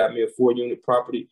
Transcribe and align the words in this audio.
got 0.00 0.14
me 0.14 0.22
a 0.22 0.28
four 0.28 0.52
unit 0.52 0.82
property 0.82 1.28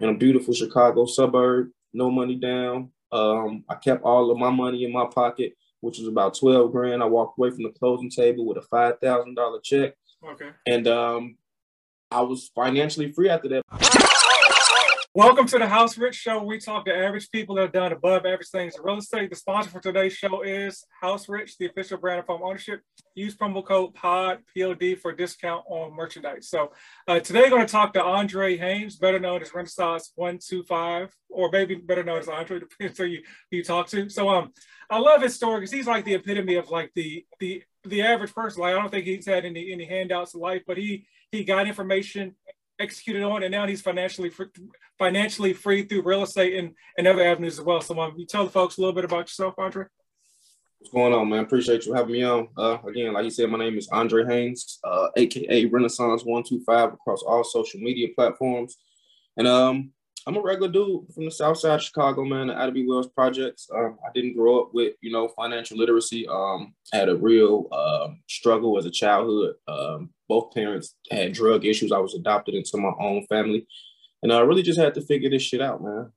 in 0.00 0.08
a 0.08 0.14
beautiful 0.14 0.54
Chicago 0.54 1.06
suburb, 1.06 1.70
no 1.92 2.10
money 2.10 2.36
down. 2.36 2.90
Um, 3.12 3.64
I 3.68 3.74
kept 3.76 4.02
all 4.02 4.30
of 4.30 4.38
my 4.38 4.50
money 4.50 4.84
in 4.84 4.92
my 4.92 5.06
pocket, 5.06 5.54
which 5.80 5.98
was 5.98 6.08
about 6.08 6.36
12 6.38 6.72
grand. 6.72 7.02
I 7.02 7.06
walked 7.06 7.38
away 7.38 7.50
from 7.50 7.64
the 7.64 7.70
closing 7.70 8.10
table 8.10 8.46
with 8.46 8.58
a 8.58 8.66
$5,000 8.74 9.62
check. 9.62 9.94
Okay. 10.26 10.50
And 10.66 10.88
um, 10.88 11.36
I 12.10 12.22
was 12.22 12.50
financially 12.54 13.12
free 13.12 13.28
after 13.28 13.48
that. 13.48 14.03
Welcome 15.16 15.46
to 15.46 15.60
the 15.60 15.68
House 15.68 15.96
Rich 15.96 16.16
Show. 16.16 16.42
We 16.42 16.58
talk 16.58 16.86
to 16.86 16.92
average 16.92 17.30
people 17.30 17.54
that 17.54 17.62
have 17.62 17.72
done 17.72 17.92
above 17.92 18.26
average 18.26 18.48
things 18.48 18.74
in 18.74 18.82
real 18.82 18.98
estate. 18.98 19.30
The 19.30 19.36
sponsor 19.36 19.70
for 19.70 19.78
today's 19.78 20.12
show 20.12 20.42
is 20.42 20.84
House 21.00 21.28
Rich, 21.28 21.56
the 21.56 21.66
official 21.66 21.98
brand 21.98 22.18
of 22.18 22.26
home 22.26 22.42
ownership. 22.42 22.80
Use 23.14 23.36
promo 23.36 23.64
code 23.64 23.94
POD, 23.94 24.38
POD 24.58 24.98
for 25.00 25.12
discount 25.12 25.62
on 25.68 25.94
merchandise. 25.94 26.48
So 26.48 26.72
uh, 27.06 27.20
today 27.20 27.42
we're 27.42 27.50
going 27.50 27.64
to 27.64 27.70
talk 27.70 27.92
to 27.92 28.02
Andre 28.02 28.56
Haynes, 28.56 28.96
better 28.96 29.20
known 29.20 29.40
as 29.40 29.54
Renaissance 29.54 30.10
125, 30.16 31.14
or 31.28 31.48
maybe 31.52 31.76
better 31.76 32.02
known 32.02 32.18
as 32.18 32.26
Andre, 32.26 32.58
depends 32.78 32.98
who 32.98 33.04
you, 33.04 33.22
you 33.52 33.62
talk 33.62 33.86
to. 33.90 34.08
So 34.08 34.28
um, 34.28 34.50
I 34.90 34.98
love 34.98 35.22
his 35.22 35.36
story 35.36 35.60
because 35.60 35.70
he's 35.70 35.86
like 35.86 36.04
the 36.04 36.14
epitome 36.14 36.56
of 36.56 36.70
like 36.70 36.90
the 36.96 37.24
the 37.38 37.62
the 37.84 38.02
average 38.02 38.34
person. 38.34 38.62
Like 38.62 38.74
I 38.74 38.80
don't 38.80 38.90
think 38.90 39.04
he's 39.04 39.26
had 39.26 39.44
any 39.44 39.72
any 39.72 39.84
handouts 39.84 40.34
in 40.34 40.40
life, 40.40 40.62
but 40.66 40.76
he 40.76 41.06
he 41.30 41.44
got 41.44 41.68
information 41.68 42.34
executed 42.78 43.22
on, 43.22 43.42
and 43.42 43.52
now 43.52 43.66
he's 43.66 43.82
financially 43.82 44.30
free, 44.30 44.46
financially 44.98 45.52
free 45.52 45.84
through 45.84 46.02
real 46.02 46.22
estate 46.22 46.54
and, 46.56 46.74
and 46.98 47.06
other 47.06 47.22
avenues 47.22 47.58
as 47.58 47.64
well. 47.64 47.80
So, 47.80 47.98
um, 48.00 48.14
you 48.16 48.26
tell 48.26 48.44
the 48.44 48.50
folks 48.50 48.76
a 48.76 48.80
little 48.80 48.94
bit 48.94 49.04
about 49.04 49.20
yourself, 49.20 49.54
Andre. 49.58 49.86
What's 50.78 50.92
going 50.92 51.14
on, 51.14 51.28
man? 51.30 51.44
Appreciate 51.44 51.86
you 51.86 51.94
having 51.94 52.12
me 52.12 52.24
on. 52.24 52.48
Uh, 52.56 52.76
again, 52.86 53.14
like 53.14 53.24
you 53.24 53.30
said, 53.30 53.48
my 53.48 53.58
name 53.58 53.78
is 53.78 53.88
Andre 53.88 54.24
Haynes, 54.26 54.78
uh, 54.84 55.08
aka 55.16 55.64
Renaissance 55.64 56.24
One 56.24 56.42
Two 56.42 56.60
Five, 56.66 56.92
across 56.92 57.22
all 57.22 57.42
social 57.42 57.80
media 57.80 58.08
platforms, 58.14 58.76
and 59.36 59.46
um, 59.46 59.92
I'm 60.26 60.36
a 60.36 60.40
regular 60.40 60.70
dude 60.70 61.12
from 61.14 61.26
the 61.26 61.30
South 61.30 61.58
Side 61.58 61.74
of 61.74 61.82
Chicago, 61.82 62.24
man. 62.24 62.46
The 62.46 62.56
Ida 62.56 62.82
Wells 62.86 63.08
projects. 63.08 63.68
Um, 63.74 63.98
I 64.06 64.10
didn't 64.14 64.36
grow 64.36 64.62
up 64.62 64.70
with 64.72 64.94
you 65.02 65.12
know 65.12 65.28
financial 65.28 65.76
literacy. 65.76 66.26
Um, 66.26 66.74
I 66.92 66.96
had 66.96 67.10
a 67.10 67.16
real 67.16 67.68
um, 67.72 68.20
struggle 68.26 68.78
as 68.78 68.86
a 68.86 68.90
childhood. 68.90 69.56
Um, 69.68 70.10
both 70.28 70.54
parents 70.54 70.96
had 71.10 71.32
drug 71.32 71.66
issues. 71.66 71.92
I 71.92 71.98
was 71.98 72.14
adopted 72.14 72.54
into 72.54 72.78
my 72.78 72.92
own 72.98 73.26
family, 73.26 73.66
and 74.22 74.32
I 74.32 74.40
really 74.40 74.62
just 74.62 74.80
had 74.80 74.94
to 74.94 75.02
figure 75.02 75.28
this 75.28 75.42
shit 75.42 75.60
out, 75.60 75.82
man. 75.82 76.10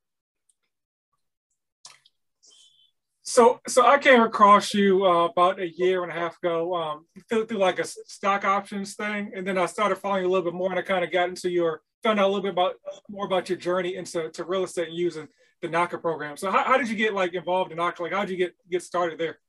So, 3.23 3.59
so 3.67 3.85
I 3.85 3.97
came 3.97 4.21
across 4.21 4.73
you 4.73 5.05
uh, 5.05 5.25
about 5.25 5.59
a 5.59 5.69
year 5.69 6.03
and 6.03 6.11
a 6.13 6.15
half 6.15 6.37
ago 6.37 6.73
um, 6.73 7.05
through, 7.27 7.47
through 7.47 7.57
like 7.57 7.77
a 7.77 7.83
stock 7.83 8.45
options 8.45 8.95
thing, 8.95 9.33
and 9.35 9.45
then 9.45 9.57
I 9.57 9.65
started 9.65 9.97
following 9.97 10.23
you 10.23 10.29
a 10.29 10.31
little 10.31 10.49
bit 10.49 10.57
more, 10.57 10.69
and 10.69 10.79
I 10.79 10.81
kind 10.81 11.03
of 11.03 11.11
got 11.11 11.27
into 11.27 11.49
your 11.49 11.81
found 12.03 12.19
out 12.19 12.25
a 12.25 12.27
little 12.27 12.41
bit 12.41 12.51
about 12.51 12.75
more 13.09 13.25
about 13.25 13.49
your 13.49 13.57
journey 13.57 13.95
into 13.95 14.29
to 14.29 14.43
real 14.43 14.63
estate 14.63 14.89
and 14.89 14.97
using 14.97 15.27
the 15.61 15.67
NACA 15.67 16.01
program. 16.01 16.37
So, 16.37 16.51
how, 16.51 16.63
how 16.63 16.77
did 16.77 16.89
you 16.89 16.95
get 16.95 17.13
like 17.13 17.33
involved 17.33 17.71
in 17.71 17.77
NACA? 17.77 18.01
Like, 18.01 18.13
how 18.13 18.21
did 18.21 18.29
you 18.29 18.37
get 18.37 18.55
get 18.69 18.83
started 18.83 19.19
there? 19.19 19.39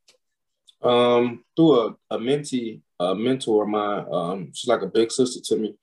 Um, 0.83 1.45
through 1.57 1.81
a, 1.81 1.97
a 2.11 2.19
mentee, 2.19 2.81
a 3.01 3.15
mentor 3.15 3.65
of 3.65 3.69
mine. 3.69 4.07
Um, 4.11 4.51
she's 4.55 4.69
like 4.69 4.83
a 4.83 4.87
big 4.87 5.11
sister 5.11 5.41
to 5.47 5.61
me. 5.61 5.77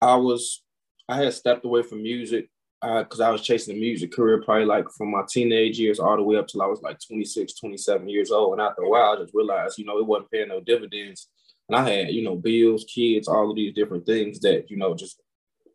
I 0.00 0.14
was, 0.16 0.62
I 1.08 1.16
had 1.16 1.34
stepped 1.34 1.64
away 1.64 1.82
from 1.82 2.02
music 2.02 2.48
because 2.80 3.20
uh, 3.20 3.26
I 3.26 3.30
was 3.30 3.42
chasing 3.42 3.76
a 3.76 3.78
music 3.78 4.12
career 4.12 4.40
probably 4.42 4.64
like 4.64 4.88
from 4.96 5.10
my 5.10 5.22
teenage 5.28 5.78
years 5.78 5.98
all 5.98 6.16
the 6.16 6.22
way 6.22 6.36
up 6.36 6.46
till 6.46 6.62
I 6.62 6.66
was 6.66 6.80
like 6.80 6.98
26, 7.06 7.54
27 7.54 8.08
years 8.08 8.30
old. 8.30 8.52
And 8.52 8.62
after 8.62 8.82
a 8.82 8.88
while, 8.88 9.12
I 9.12 9.16
just 9.16 9.34
realized, 9.34 9.78
you 9.78 9.84
know, 9.84 9.98
it 9.98 10.06
wasn't 10.06 10.30
paying 10.30 10.48
no 10.48 10.60
dividends. 10.60 11.28
And 11.68 11.76
I 11.76 11.90
had, 11.90 12.08
you 12.10 12.22
know, 12.22 12.36
bills, 12.36 12.84
kids, 12.84 13.28
all 13.28 13.50
of 13.50 13.56
these 13.56 13.74
different 13.74 14.06
things 14.06 14.38
that, 14.40 14.70
you 14.70 14.76
know, 14.76 14.94
just 14.94 15.20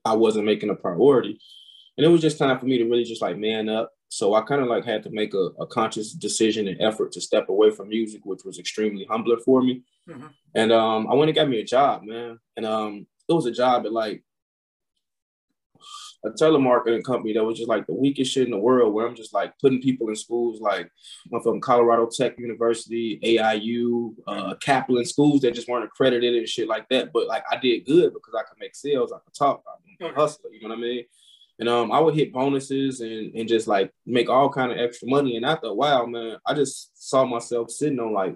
I 0.05 0.13
wasn't 0.13 0.45
making 0.45 0.69
a 0.69 0.75
priority. 0.75 1.39
And 1.97 2.05
it 2.05 2.09
was 2.09 2.21
just 2.21 2.37
time 2.37 2.57
for 2.59 2.65
me 2.65 2.77
to 2.77 2.85
really 2.85 3.03
just 3.03 3.21
like 3.21 3.37
man 3.37 3.69
up. 3.69 3.91
So 4.09 4.35
I 4.35 4.41
kind 4.41 4.61
of 4.61 4.67
like 4.67 4.85
had 4.85 5.03
to 5.03 5.09
make 5.09 5.33
a, 5.33 5.49
a, 5.59 5.65
conscious 5.65 6.11
decision 6.13 6.67
and 6.67 6.79
effort 6.81 7.11
to 7.13 7.21
step 7.21 7.49
away 7.49 7.71
from 7.71 7.89
music, 7.89 8.21
which 8.25 8.43
was 8.45 8.59
extremely 8.59 9.07
humbling 9.09 9.39
for 9.43 9.61
me. 9.61 9.81
Mm-hmm. 10.07 10.27
And 10.53 10.71
um, 10.71 11.07
I 11.09 11.15
went 11.15 11.29
and 11.29 11.35
got 11.35 11.49
me 11.49 11.59
a 11.59 11.65
job, 11.65 12.03
man. 12.03 12.37
And 12.55 12.65
um, 12.65 13.07
it 13.27 13.33
was 13.33 13.47
a 13.47 13.51
job 13.51 13.87
at 13.87 13.91
like 13.91 14.23
a 16.25 16.29
telemarketing 16.31 17.03
company 17.03 17.33
that 17.33 17.43
was 17.43 17.57
just 17.57 17.69
like 17.69 17.85
the 17.85 17.93
weakest 17.93 18.31
shit 18.31 18.45
in 18.45 18.51
the 18.51 18.57
world, 18.57 18.93
where 18.93 19.05
I'm 19.05 19.15
just 19.15 19.33
like 19.33 19.53
putting 19.59 19.81
people 19.81 20.09
in 20.09 20.15
schools 20.15 20.61
like 20.61 20.89
I'm 21.33 21.41
from 21.41 21.59
Colorado 21.59 22.07
Tech 22.07 22.37
University, 22.39 23.19
AIU, 23.23 24.15
uh, 24.27 24.55
Kaplan 24.55 25.05
schools 25.05 25.41
that 25.41 25.53
just 25.53 25.67
weren't 25.67 25.85
accredited 25.85 26.35
and 26.35 26.47
shit 26.47 26.67
like 26.67 26.87
that. 26.89 27.11
But 27.13 27.27
like 27.27 27.43
I 27.51 27.57
did 27.57 27.85
good 27.85 28.13
because 28.13 28.33
I 28.37 28.43
could 28.43 28.59
make 28.59 28.75
sales, 28.75 29.11
I 29.11 29.19
could 29.19 29.33
talk, 29.33 29.63
I 29.67 30.05
could 30.05 30.15
hustle, 30.15 30.51
you 30.51 30.61
know 30.61 30.69
what 30.69 30.77
I 30.77 30.81
mean? 30.81 31.05
And 31.59 31.69
um, 31.69 31.91
I 31.91 31.99
would 31.99 32.15
hit 32.15 32.33
bonuses 32.33 33.01
and, 33.01 33.33
and 33.35 33.47
just 33.47 33.67
like 33.67 33.91
make 34.05 34.29
all 34.29 34.49
kind 34.49 34.71
of 34.71 34.77
extra 34.77 35.07
money. 35.07 35.35
And 35.35 35.45
after 35.45 35.67
a 35.67 35.73
while, 35.73 36.07
man, 36.07 36.37
I 36.45 36.53
just 36.53 36.91
saw 36.95 37.25
myself 37.25 37.69
sitting 37.69 37.99
on 37.99 38.13
like 38.13 38.35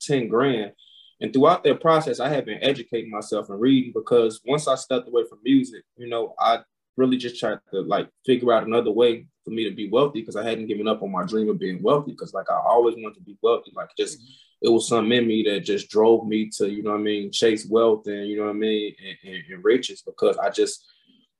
10 0.00 0.28
grand. 0.28 0.72
And 1.20 1.32
throughout 1.32 1.64
that 1.64 1.80
process, 1.80 2.20
I 2.20 2.28
had 2.28 2.44
been 2.44 2.62
educating 2.62 3.10
myself 3.10 3.48
and 3.48 3.60
reading 3.60 3.92
because 3.94 4.40
once 4.44 4.68
I 4.68 4.74
stepped 4.76 5.08
away 5.08 5.24
from 5.28 5.40
music, 5.42 5.82
you 5.96 6.08
know, 6.08 6.34
I 6.38 6.60
really 6.98 7.16
just 7.16 7.38
tried 7.38 7.58
to 7.72 7.80
like 7.82 8.08
figure 8.26 8.52
out 8.52 8.66
another 8.66 8.90
way 8.90 9.26
for 9.44 9.50
me 9.50 9.64
to 9.68 9.74
be 9.74 9.88
wealthy 9.88 10.20
because 10.20 10.36
I 10.36 10.44
hadn't 10.44 10.66
given 10.66 10.88
up 10.88 11.02
on 11.02 11.10
my 11.10 11.24
dream 11.24 11.48
of 11.48 11.58
being 11.58 11.82
wealthy 11.82 12.12
because 12.12 12.34
like 12.34 12.50
I 12.50 12.56
always 12.56 12.96
wanted 12.96 13.14
to 13.14 13.22
be 13.22 13.38
wealthy. 13.42 13.72
Like 13.74 13.90
just 13.96 14.18
mm-hmm. 14.18 14.66
it 14.66 14.68
was 14.68 14.88
something 14.88 15.16
in 15.16 15.26
me 15.26 15.42
that 15.44 15.60
just 15.60 15.88
drove 15.88 16.26
me 16.26 16.50
to, 16.56 16.68
you 16.68 16.82
know 16.82 16.90
what 16.90 17.00
I 17.00 17.02
mean, 17.02 17.32
chase 17.32 17.66
wealth 17.66 18.06
and 18.06 18.26
you 18.26 18.36
know 18.36 18.44
what 18.44 18.50
I 18.50 18.54
mean, 18.54 18.94
and, 19.06 19.34
and, 19.34 19.44
and 19.52 19.64
riches 19.64 20.02
because 20.02 20.36
I 20.36 20.50
just 20.50 20.84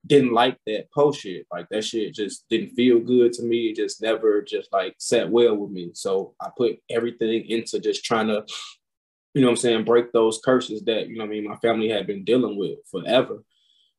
didn't 0.07 0.33
like 0.33 0.57
that 0.67 0.91
post 0.93 1.21
shit. 1.21 1.47
Like 1.53 1.69
that 1.71 1.85
shit 1.85 2.15
just 2.15 2.49
didn't 2.49 2.71
feel 2.71 3.01
good 3.01 3.33
to 3.35 3.43
me. 3.43 3.69
It 3.69 3.77
just 3.77 4.01
never 4.01 4.43
just 4.43 4.73
like 4.73 4.95
sat 4.99 5.29
well 5.29 5.57
with 5.57 5.71
me. 5.71 5.91
So 5.93 6.35
I 6.41 6.49
put 6.57 6.79
everything 6.89 7.45
into 7.47 7.81
just 7.81 8.05
trying 8.05 8.29
to, 8.29 8.45
you 9.35 9.43
know 9.43 9.49
what 9.49 9.53
I'm 9.53 9.57
saying, 9.57 9.85
break 9.85 10.13
those 10.13 10.41
curses 10.43 10.83
that, 10.85 11.09
you 11.09 11.19
know 11.19 11.25
I 11.25 11.29
mean, 11.29 11.47
my 11.47 11.57
family 11.57 11.89
had 11.89 12.07
been 12.07 12.25
dealing 12.25 12.57
with 12.57 12.79
forever. 12.91 13.43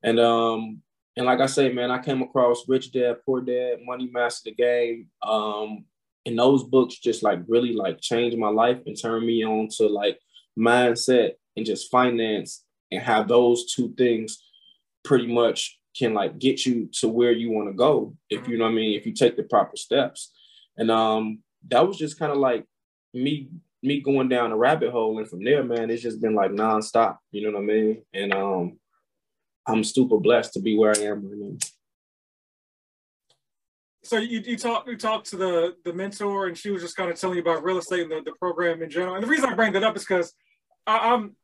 And 0.01 0.19
um 0.19 0.81
and 1.19 1.25
like 1.25 1.41
I 1.41 1.47
say, 1.47 1.69
man, 1.69 1.91
I 1.91 1.99
came 1.99 2.21
across 2.21 2.63
Rich 2.65 2.93
Dad, 2.93 3.17
Poor 3.25 3.41
Dad, 3.41 3.79
Money 3.83 4.09
Master 4.09 4.51
the 4.51 4.55
Game. 4.55 5.07
Um, 5.21 5.83
and 6.25 6.39
those 6.39 6.63
books 6.63 6.97
just 6.97 7.23
like 7.23 7.39
really 7.45 7.73
like 7.73 7.99
changed 7.99 8.37
my 8.37 8.47
life 8.47 8.77
and 8.85 8.97
turned 8.97 9.27
me 9.27 9.43
on 9.43 9.67
to 9.75 9.87
like 9.87 10.17
mindset 10.57 11.31
and 11.57 11.65
just 11.65 11.91
finance 11.91 12.63
and 12.89 13.01
how 13.01 13.21
those 13.21 13.73
two 13.73 13.93
things 13.97 14.41
pretty 15.03 15.27
much 15.27 15.77
can 15.93 16.13
like 16.13 16.39
get 16.39 16.65
you 16.65 16.89
to 16.99 17.09
where 17.09 17.33
you 17.33 17.51
want 17.51 17.67
to 17.67 17.73
go 17.73 18.15
if 18.29 18.47
you 18.47 18.57
know 18.57 18.63
what 18.63 18.71
I 18.71 18.75
mean, 18.75 18.97
if 18.97 19.05
you 19.05 19.11
take 19.11 19.35
the 19.35 19.43
proper 19.43 19.75
steps. 19.75 20.31
And 20.77 20.89
um 20.89 21.39
that 21.67 21.85
was 21.85 21.97
just 21.97 22.17
kind 22.17 22.31
of 22.31 22.37
like 22.37 22.63
me 23.13 23.49
me 23.83 23.99
going 23.99 24.29
down 24.29 24.53
a 24.53 24.57
rabbit 24.57 24.91
hole 24.91 25.19
and 25.19 25.27
from 25.27 25.43
there, 25.43 25.65
man, 25.65 25.89
it's 25.89 26.01
just 26.01 26.21
been 26.21 26.33
like 26.33 26.51
nonstop. 26.51 27.17
You 27.31 27.43
know 27.43 27.57
what 27.57 27.63
I 27.63 27.73
mean? 27.73 28.03
And 28.13 28.33
um 28.33 28.79
I'm 29.69 29.83
super 29.83 30.17
blessed 30.17 30.53
to 30.53 30.59
be 30.59 30.77
where 30.77 30.93
I 30.95 31.01
am 31.01 31.25
right 31.27 31.37
now. 31.37 31.57
So 34.03 34.17
you, 34.17 34.39
you 34.39 34.57
talked 34.57 34.87
you 34.87 34.97
talked 34.97 35.29
to 35.31 35.37
the 35.37 35.75
the 35.85 35.93
mentor 35.93 36.47
and 36.47 36.57
she 36.57 36.71
was 36.71 36.81
just 36.81 36.95
kind 36.95 37.11
of 37.11 37.19
telling 37.19 37.35
you 37.35 37.41
about 37.41 37.63
real 37.63 37.77
estate 37.77 38.01
and 38.01 38.11
the, 38.11 38.21
the 38.23 38.31
program 38.39 38.81
in 38.81 38.89
general. 38.89 39.15
And 39.15 39.23
the 39.23 39.27
reason 39.27 39.49
I 39.49 39.53
bring 39.53 39.73
that 39.73 39.83
up 39.83 39.95
is 39.95 40.03
because 40.03 40.33
I'm 40.87 41.35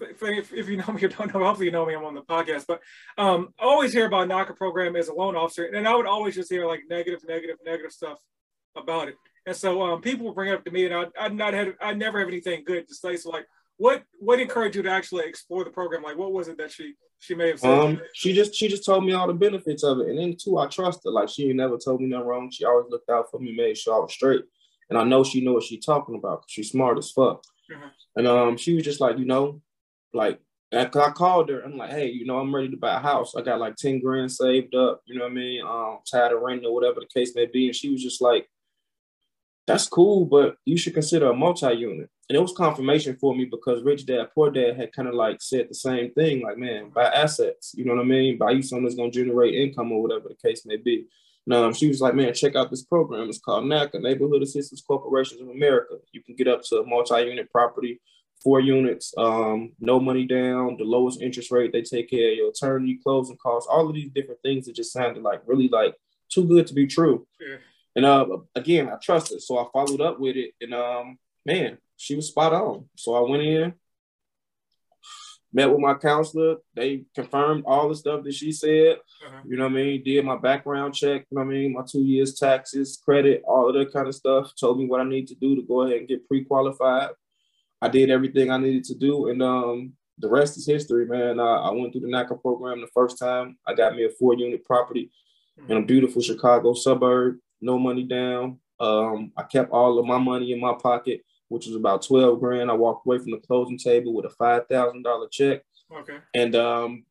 if, 0.00 0.52
if, 0.52 0.68
you 0.68 0.76
know 0.76 0.86
me 0.92 1.02
or 1.02 1.08
don't 1.08 1.34
know, 1.34 1.44
hopefully 1.44 1.66
you 1.66 1.72
know 1.72 1.84
me, 1.84 1.94
I'm 1.94 2.04
on 2.04 2.14
the 2.14 2.22
podcast, 2.22 2.64
but 2.66 2.80
um, 3.18 3.52
I 3.60 3.64
always 3.64 3.92
hear 3.92 4.06
about 4.06 4.28
NACA 4.28 4.56
program 4.56 4.96
as 4.96 5.08
a 5.08 5.14
loan 5.14 5.36
officer, 5.36 5.64
and 5.64 5.86
I 5.86 5.94
would 5.94 6.06
always 6.06 6.34
just 6.34 6.50
hear 6.50 6.66
like 6.66 6.80
negative, 6.88 7.20
negative, 7.26 7.56
negative 7.64 7.92
stuff 7.92 8.18
about 8.76 9.08
it. 9.08 9.16
And 9.46 9.54
so 9.56 9.82
um, 9.82 10.00
people 10.00 10.26
would 10.26 10.34
bring 10.34 10.50
it 10.50 10.54
up 10.54 10.64
to 10.64 10.70
me, 10.70 10.86
and 10.86 10.94
I 10.94 11.06
I 11.18 11.28
not 11.28 11.52
had 11.52 11.74
I 11.80 11.94
never 11.94 12.20
have 12.20 12.28
anything 12.28 12.62
good 12.64 12.86
to 12.88 12.94
say. 12.94 13.16
So 13.16 13.30
like, 13.30 13.46
what 13.82 14.04
what 14.20 14.38
encouraged 14.38 14.76
you 14.76 14.82
to 14.82 14.90
actually 14.90 15.24
explore 15.26 15.64
the 15.64 15.70
program? 15.70 16.04
Like, 16.04 16.16
what 16.16 16.32
was 16.32 16.46
it 16.46 16.56
that 16.58 16.70
she 16.70 16.94
she 17.18 17.34
may 17.34 17.48
have 17.48 17.58
said? 17.58 17.70
Um, 17.70 18.00
she 18.14 18.32
just 18.32 18.54
she 18.54 18.68
just 18.68 18.86
told 18.86 19.04
me 19.04 19.12
all 19.12 19.26
the 19.26 19.34
benefits 19.34 19.82
of 19.82 19.98
it, 19.98 20.08
and 20.08 20.18
then 20.18 20.36
too, 20.36 20.56
I 20.58 20.68
trust 20.68 21.00
her. 21.04 21.10
Like 21.10 21.28
she 21.28 21.52
never 21.52 21.76
told 21.78 22.00
me 22.00 22.06
nothing 22.06 22.26
wrong. 22.28 22.50
She 22.50 22.64
always 22.64 22.86
looked 22.90 23.10
out 23.10 23.28
for 23.28 23.40
me, 23.40 23.56
made 23.56 23.76
sure 23.76 23.96
I 23.96 23.98
was 23.98 24.12
straight, 24.12 24.44
and 24.88 24.96
I 24.96 25.02
know 25.02 25.24
she 25.24 25.44
know 25.44 25.54
what 25.54 25.64
she's 25.64 25.84
talking 25.84 26.14
about. 26.14 26.44
She's 26.46 26.70
smart 26.70 26.96
as 26.96 27.10
fuck. 27.10 27.42
Mm-hmm. 27.72 27.88
And 28.16 28.26
um, 28.28 28.56
she 28.56 28.74
was 28.74 28.84
just 28.84 29.00
like, 29.00 29.18
you 29.18 29.24
know, 29.24 29.60
like 30.14 30.38
I 30.72 30.84
called 30.84 31.48
her. 31.48 31.62
I'm 31.62 31.76
like, 31.76 31.90
hey, 31.90 32.08
you 32.08 32.24
know, 32.24 32.38
I'm 32.38 32.54
ready 32.54 32.68
to 32.68 32.76
buy 32.76 32.96
a 32.96 33.00
house. 33.00 33.34
I 33.34 33.42
got 33.42 33.58
like 33.58 33.74
10 33.74 34.00
grand 34.00 34.30
saved 34.30 34.76
up, 34.76 35.02
you 35.06 35.16
know 35.18 35.24
what 35.24 35.32
I 35.32 35.34
mean? 35.34 35.66
Um, 35.66 35.98
tired 36.08 36.32
of 36.32 36.40
renting 36.40 36.66
or 36.66 36.74
whatever 36.74 37.00
the 37.00 37.20
case 37.20 37.34
may 37.34 37.46
be. 37.46 37.66
And 37.66 37.74
she 37.74 37.90
was 37.90 38.02
just 38.02 38.22
like, 38.22 38.48
that's 39.66 39.88
cool, 39.88 40.24
but 40.24 40.56
you 40.64 40.76
should 40.76 40.94
consider 40.94 41.30
a 41.30 41.36
multi-unit. 41.36 42.08
And 42.28 42.36
it 42.36 42.40
was 42.40 42.52
confirmation 42.52 43.16
for 43.20 43.34
me 43.34 43.44
because 43.44 43.82
Rich 43.82 44.06
Dad 44.06 44.28
Poor 44.34 44.50
Dad 44.50 44.76
had 44.76 44.92
kind 44.92 45.08
of 45.08 45.14
like 45.14 45.40
said 45.40 45.68
the 45.68 45.74
same 45.74 46.12
thing, 46.12 46.42
like, 46.42 46.58
man, 46.58 46.90
buy 46.90 47.04
assets, 47.04 47.74
you 47.76 47.84
know 47.84 47.94
what 47.94 48.02
I 48.02 48.06
mean? 48.06 48.38
Buy 48.38 48.52
you 48.52 48.62
something 48.62 48.84
that's 48.84 48.96
gonna 48.96 49.10
generate 49.10 49.54
income 49.54 49.92
or 49.92 50.02
whatever 50.02 50.28
the 50.28 50.48
case 50.48 50.64
may 50.66 50.76
be. 50.76 51.06
And 51.46 51.54
um, 51.54 51.74
she 51.74 51.88
was 51.88 52.00
like, 52.00 52.14
man, 52.14 52.32
check 52.34 52.54
out 52.54 52.70
this 52.70 52.84
program. 52.84 53.28
It's 53.28 53.40
called 53.40 53.64
NACA, 53.64 54.00
Neighborhood 54.00 54.42
Assistance 54.42 54.80
Corporations 54.80 55.40
of 55.40 55.48
America. 55.48 55.96
You 56.12 56.22
can 56.22 56.36
get 56.36 56.48
up 56.48 56.62
to 56.64 56.78
a 56.78 56.86
multi-unit 56.86 57.50
property 57.50 58.00
four 58.42 58.60
units, 58.60 59.14
um, 59.16 59.72
no 59.78 60.00
money 60.00 60.26
down, 60.26 60.76
the 60.76 60.84
lowest 60.84 61.22
interest 61.22 61.50
rate. 61.50 61.72
They 61.72 61.82
take 61.82 62.10
care 62.10 62.32
of 62.32 62.36
your 62.36 62.50
attorney, 62.50 62.98
closing 63.02 63.36
costs, 63.36 63.68
all 63.70 63.88
of 63.88 63.94
these 63.94 64.10
different 64.10 64.40
things 64.42 64.66
that 64.66 64.74
just 64.74 64.92
sounded 64.92 65.22
like 65.22 65.42
really 65.46 65.68
like 65.68 65.94
too 66.28 66.46
good 66.46 66.66
to 66.66 66.74
be 66.74 66.86
true. 66.86 67.26
Yeah. 67.40 67.56
And 67.94 68.04
uh, 68.04 68.26
again, 68.54 68.88
I 68.88 68.96
trusted, 69.02 69.42
so 69.42 69.58
I 69.58 69.66
followed 69.72 70.00
up 70.00 70.18
with 70.18 70.36
it, 70.36 70.52
and 70.60 70.72
um, 70.72 71.18
man, 71.44 71.78
she 71.96 72.14
was 72.14 72.28
spot 72.28 72.52
on. 72.52 72.86
So 72.96 73.14
I 73.14 73.28
went 73.28 73.42
in, 73.42 73.74
met 75.52 75.70
with 75.70 75.80
my 75.80 75.94
counselor. 75.94 76.56
They 76.74 77.04
confirmed 77.14 77.64
all 77.66 77.88
the 77.88 77.94
stuff 77.94 78.24
that 78.24 78.34
she 78.34 78.50
said. 78.52 78.96
Uh-huh. 79.26 79.42
You 79.46 79.56
know 79.56 79.64
what 79.64 79.72
I 79.72 79.74
mean? 79.74 80.02
Did 80.02 80.24
my 80.24 80.38
background 80.38 80.94
check. 80.94 81.26
You 81.30 81.36
know 81.36 81.44
what 81.44 81.52
I 81.52 81.54
mean? 81.54 81.72
My 81.74 81.82
two 81.86 82.02
years 82.02 82.34
taxes, 82.34 83.00
credit, 83.04 83.42
all 83.46 83.68
of 83.68 83.74
that 83.74 83.92
kind 83.92 84.08
of 84.08 84.14
stuff. 84.14 84.52
Told 84.58 84.78
me 84.78 84.86
what 84.86 85.00
I 85.00 85.04
need 85.04 85.28
to 85.28 85.34
do 85.34 85.54
to 85.54 85.62
go 85.62 85.82
ahead 85.82 85.98
and 85.98 86.08
get 86.08 86.26
pre-qualified. 86.26 87.10
I 87.80 87.88
did 87.88 88.10
everything 88.10 88.50
I 88.50 88.58
needed 88.58 88.84
to 88.84 88.94
do, 88.94 89.28
and 89.28 89.42
um, 89.42 89.92
the 90.18 90.28
rest 90.28 90.56
is 90.56 90.66
history, 90.66 91.04
man. 91.04 91.40
I, 91.40 91.54
I 91.54 91.70
went 91.72 91.92
through 91.92 92.02
the 92.02 92.06
NACA 92.06 92.40
program 92.40 92.80
the 92.80 92.86
first 92.94 93.18
time. 93.18 93.58
I 93.66 93.74
got 93.74 93.96
me 93.96 94.04
a 94.04 94.10
four-unit 94.10 94.64
property 94.64 95.10
mm-hmm. 95.60 95.70
in 95.70 95.78
a 95.78 95.86
beautiful 95.86 96.22
Chicago 96.22 96.74
suburb. 96.74 97.38
No 97.62 97.78
money 97.78 98.02
down. 98.02 98.58
Um, 98.78 99.32
I 99.36 99.44
kept 99.44 99.70
all 99.70 99.98
of 99.98 100.06
my 100.06 100.18
money 100.18 100.52
in 100.52 100.60
my 100.60 100.74
pocket 100.74 101.22
which 101.52 101.66
was 101.66 101.76
about 101.76 102.02
12 102.02 102.40
grand. 102.40 102.70
I 102.70 102.74
walked 102.74 103.06
away 103.06 103.18
from 103.18 103.32
the 103.32 103.36
closing 103.36 103.76
table 103.76 104.14
with 104.14 104.24
a 104.24 104.30
$5,000 104.30 105.30
check. 105.30 105.62
Okay. 105.94 106.16
And 106.32 106.56
um, 106.56 107.04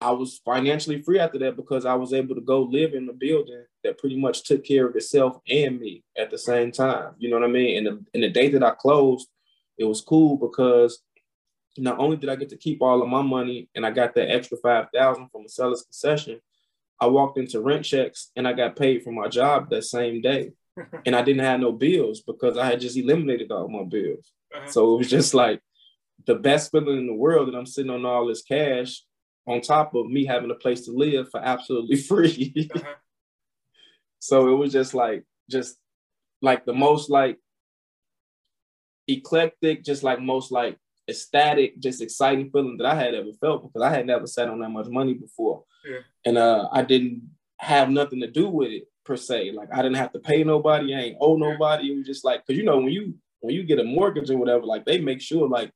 I 0.00 0.12
was 0.12 0.40
financially 0.44 1.02
free 1.02 1.18
after 1.18 1.40
that 1.40 1.56
because 1.56 1.84
I 1.84 1.94
was 1.94 2.12
able 2.12 2.36
to 2.36 2.40
go 2.40 2.62
live 2.62 2.94
in 2.94 3.08
a 3.08 3.12
building 3.12 3.64
that 3.82 3.98
pretty 3.98 4.16
much 4.16 4.44
took 4.44 4.64
care 4.64 4.86
of 4.86 4.94
itself 4.94 5.38
and 5.48 5.80
me 5.80 6.04
at 6.16 6.30
the 6.30 6.38
same 6.38 6.70
time. 6.70 7.14
You 7.18 7.30
know 7.30 7.40
what 7.40 7.48
I 7.48 7.52
mean? 7.52 7.78
And 7.78 7.86
the, 7.86 8.04
and 8.14 8.22
the 8.22 8.30
day 8.30 8.48
that 8.50 8.62
I 8.62 8.70
closed, 8.70 9.26
it 9.76 9.84
was 9.84 10.00
cool 10.02 10.36
because 10.36 11.02
not 11.76 11.98
only 11.98 12.16
did 12.16 12.30
I 12.30 12.36
get 12.36 12.50
to 12.50 12.56
keep 12.56 12.80
all 12.80 13.02
of 13.02 13.08
my 13.08 13.22
money 13.22 13.68
and 13.74 13.84
I 13.84 13.90
got 13.90 14.14
that 14.14 14.30
extra 14.30 14.56
5000 14.58 15.28
from 15.30 15.46
a 15.46 15.48
seller's 15.48 15.82
concession, 15.82 16.40
I 17.00 17.06
walked 17.06 17.38
into 17.38 17.60
rent 17.60 17.84
checks 17.84 18.30
and 18.36 18.46
I 18.46 18.52
got 18.52 18.76
paid 18.76 19.02
for 19.02 19.12
my 19.12 19.28
job 19.28 19.70
that 19.70 19.84
same 19.84 20.20
day. 20.20 20.52
and 21.06 21.14
I 21.14 21.22
didn't 21.22 21.44
have 21.44 21.60
no 21.60 21.72
bills 21.72 22.20
because 22.20 22.56
I 22.58 22.66
had 22.66 22.80
just 22.80 22.96
eliminated 22.96 23.52
all 23.52 23.68
my 23.68 23.84
bills. 23.84 24.32
Uh-huh. 24.54 24.70
So 24.70 24.94
it 24.94 24.98
was 24.98 25.10
just 25.10 25.34
like 25.34 25.60
the 26.26 26.34
best 26.34 26.70
feeling 26.70 26.98
in 26.98 27.06
the 27.06 27.14
world 27.14 27.48
that 27.48 27.56
I'm 27.56 27.66
sitting 27.66 27.90
on 27.90 28.04
all 28.04 28.26
this 28.26 28.42
cash 28.42 29.02
on 29.46 29.60
top 29.60 29.94
of 29.94 30.06
me 30.06 30.24
having 30.24 30.50
a 30.50 30.54
place 30.54 30.82
to 30.86 30.92
live 30.92 31.30
for 31.30 31.40
absolutely 31.40 31.96
free. 32.10 32.70
uh-huh. 32.74 32.94
So 34.18 34.48
it 34.48 34.56
was 34.56 34.72
just 34.72 34.94
like 34.94 35.24
just 35.50 35.76
like 36.40 36.64
the 36.64 36.72
most 36.72 37.10
like 37.10 37.38
eclectic, 39.06 39.84
just 39.84 40.02
like 40.02 40.20
most 40.20 40.50
like 40.50 40.78
ecstatic, 41.08 41.78
just 41.78 42.02
exciting 42.02 42.50
feeling 42.50 42.76
that 42.78 42.86
I 42.86 42.94
had 42.94 43.14
ever 43.14 43.32
felt 43.40 43.62
because 43.62 43.82
I 43.82 43.90
had 43.90 44.06
never 44.06 44.26
sat 44.26 44.48
on 44.48 44.60
that 44.60 44.70
much 44.70 44.88
money 44.88 45.14
before. 45.14 45.64
Yeah. 45.88 45.98
And 46.24 46.38
uh 46.38 46.68
I 46.72 46.82
didn't 46.82 47.22
have 47.58 47.90
nothing 47.90 48.20
to 48.20 48.30
do 48.30 48.48
with 48.48 48.70
it 48.70 48.88
per 49.04 49.16
se. 49.16 49.52
Like 49.52 49.68
I 49.72 49.82
didn't 49.82 49.96
have 49.96 50.12
to 50.12 50.18
pay 50.18 50.44
nobody, 50.44 50.94
I 50.94 51.00
ain't 51.00 51.18
owe 51.20 51.36
nobody. 51.36 51.92
It 51.92 51.96
was 51.96 52.06
just 52.06 52.24
like 52.24 52.46
because 52.46 52.58
you 52.58 52.64
know 52.64 52.78
when 52.78 52.92
you 52.92 53.14
when 53.40 53.54
you 53.54 53.62
get 53.62 53.78
a 53.78 53.84
mortgage 53.84 54.30
or 54.30 54.38
whatever, 54.38 54.64
like 54.64 54.84
they 54.84 54.98
make 54.98 55.20
sure 55.20 55.48
like 55.48 55.70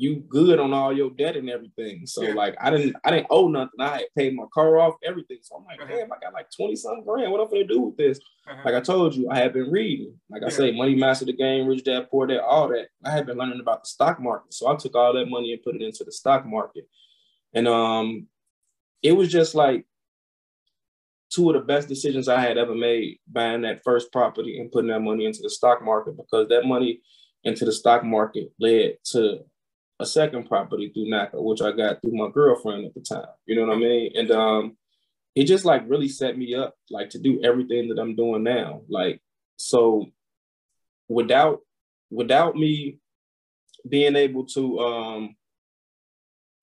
you 0.00 0.16
good 0.30 0.58
on 0.58 0.72
all 0.72 0.96
your 0.96 1.10
debt 1.10 1.36
and 1.36 1.50
everything. 1.50 2.06
So 2.06 2.22
yeah. 2.22 2.32
like 2.32 2.56
I 2.58 2.70
didn't 2.70 2.96
I 3.04 3.10
didn't 3.10 3.26
owe 3.28 3.48
nothing. 3.48 3.78
I 3.80 3.98
had 3.98 4.06
paid 4.16 4.34
my 4.34 4.46
car 4.52 4.78
off, 4.78 4.94
everything. 5.04 5.38
So 5.42 5.56
I'm 5.56 5.64
like, 5.66 5.78
uh-huh. 5.78 5.94
damn, 5.94 6.10
I 6.10 6.16
got 6.18 6.32
like 6.32 6.46
20 6.56 6.74
something 6.74 7.04
grand. 7.04 7.30
What 7.30 7.42
am 7.42 7.48
I 7.48 7.50
gonna 7.50 7.66
do 7.66 7.82
with 7.82 7.98
this? 7.98 8.18
Uh-huh. 8.48 8.62
Like 8.64 8.74
I 8.74 8.80
told 8.80 9.14
you, 9.14 9.28
I 9.30 9.36
have 9.36 9.52
been 9.52 9.70
reading. 9.70 10.14
Like 10.30 10.42
I 10.42 10.46
yeah. 10.46 10.52
say, 10.52 10.72
money 10.72 10.94
master 10.94 11.26
the 11.26 11.34
game, 11.34 11.66
rich 11.66 11.84
dad, 11.84 12.08
poor 12.10 12.26
dad, 12.26 12.40
all 12.40 12.68
that. 12.68 12.88
I 13.04 13.10
have 13.10 13.26
been 13.26 13.36
learning 13.36 13.60
about 13.60 13.82
the 13.82 13.88
stock 13.88 14.18
market. 14.20 14.54
So 14.54 14.68
I 14.68 14.76
took 14.76 14.94
all 14.94 15.12
that 15.12 15.28
money 15.28 15.52
and 15.52 15.62
put 15.62 15.74
it 15.74 15.82
into 15.82 16.02
the 16.02 16.12
stock 16.12 16.46
market. 16.46 16.88
And 17.52 17.68
um 17.68 18.26
it 19.02 19.12
was 19.12 19.30
just 19.30 19.54
like 19.54 19.84
two 21.30 21.50
of 21.50 21.54
the 21.54 21.60
best 21.60 21.88
decisions 21.88 22.26
I 22.26 22.40
had 22.40 22.56
ever 22.56 22.74
made 22.74 23.18
buying 23.30 23.62
that 23.62 23.84
first 23.84 24.10
property 24.12 24.58
and 24.58 24.72
putting 24.72 24.88
that 24.90 25.00
money 25.00 25.26
into 25.26 25.42
the 25.42 25.50
stock 25.50 25.84
market 25.84 26.16
because 26.16 26.48
that 26.48 26.64
money 26.64 27.02
into 27.44 27.66
the 27.66 27.72
stock 27.72 28.02
market 28.02 28.50
led 28.58 28.94
to 29.12 29.40
a 30.00 30.06
second 30.06 30.48
property 30.48 30.90
through 30.92 31.06
NACA, 31.06 31.34
which 31.34 31.62
I 31.62 31.72
got 31.72 32.00
through 32.00 32.16
my 32.16 32.28
girlfriend 32.30 32.86
at 32.86 32.94
the 32.94 33.00
time. 33.00 33.28
You 33.46 33.56
know 33.56 33.66
what 33.66 33.76
I 33.76 33.78
mean? 33.78 34.12
And 34.16 34.30
um, 34.30 34.76
it 35.34 35.44
just 35.44 35.64
like 35.64 35.88
really 35.88 36.08
set 36.08 36.36
me 36.36 36.54
up 36.54 36.74
like 36.90 37.10
to 37.10 37.18
do 37.18 37.40
everything 37.42 37.88
that 37.88 38.00
I'm 38.00 38.16
doing 38.16 38.42
now. 38.42 38.82
Like 38.88 39.20
so 39.56 40.06
without 41.08 41.60
without 42.10 42.56
me 42.56 42.98
being 43.88 44.16
able 44.16 44.44
to 44.44 44.78
um 44.78 45.36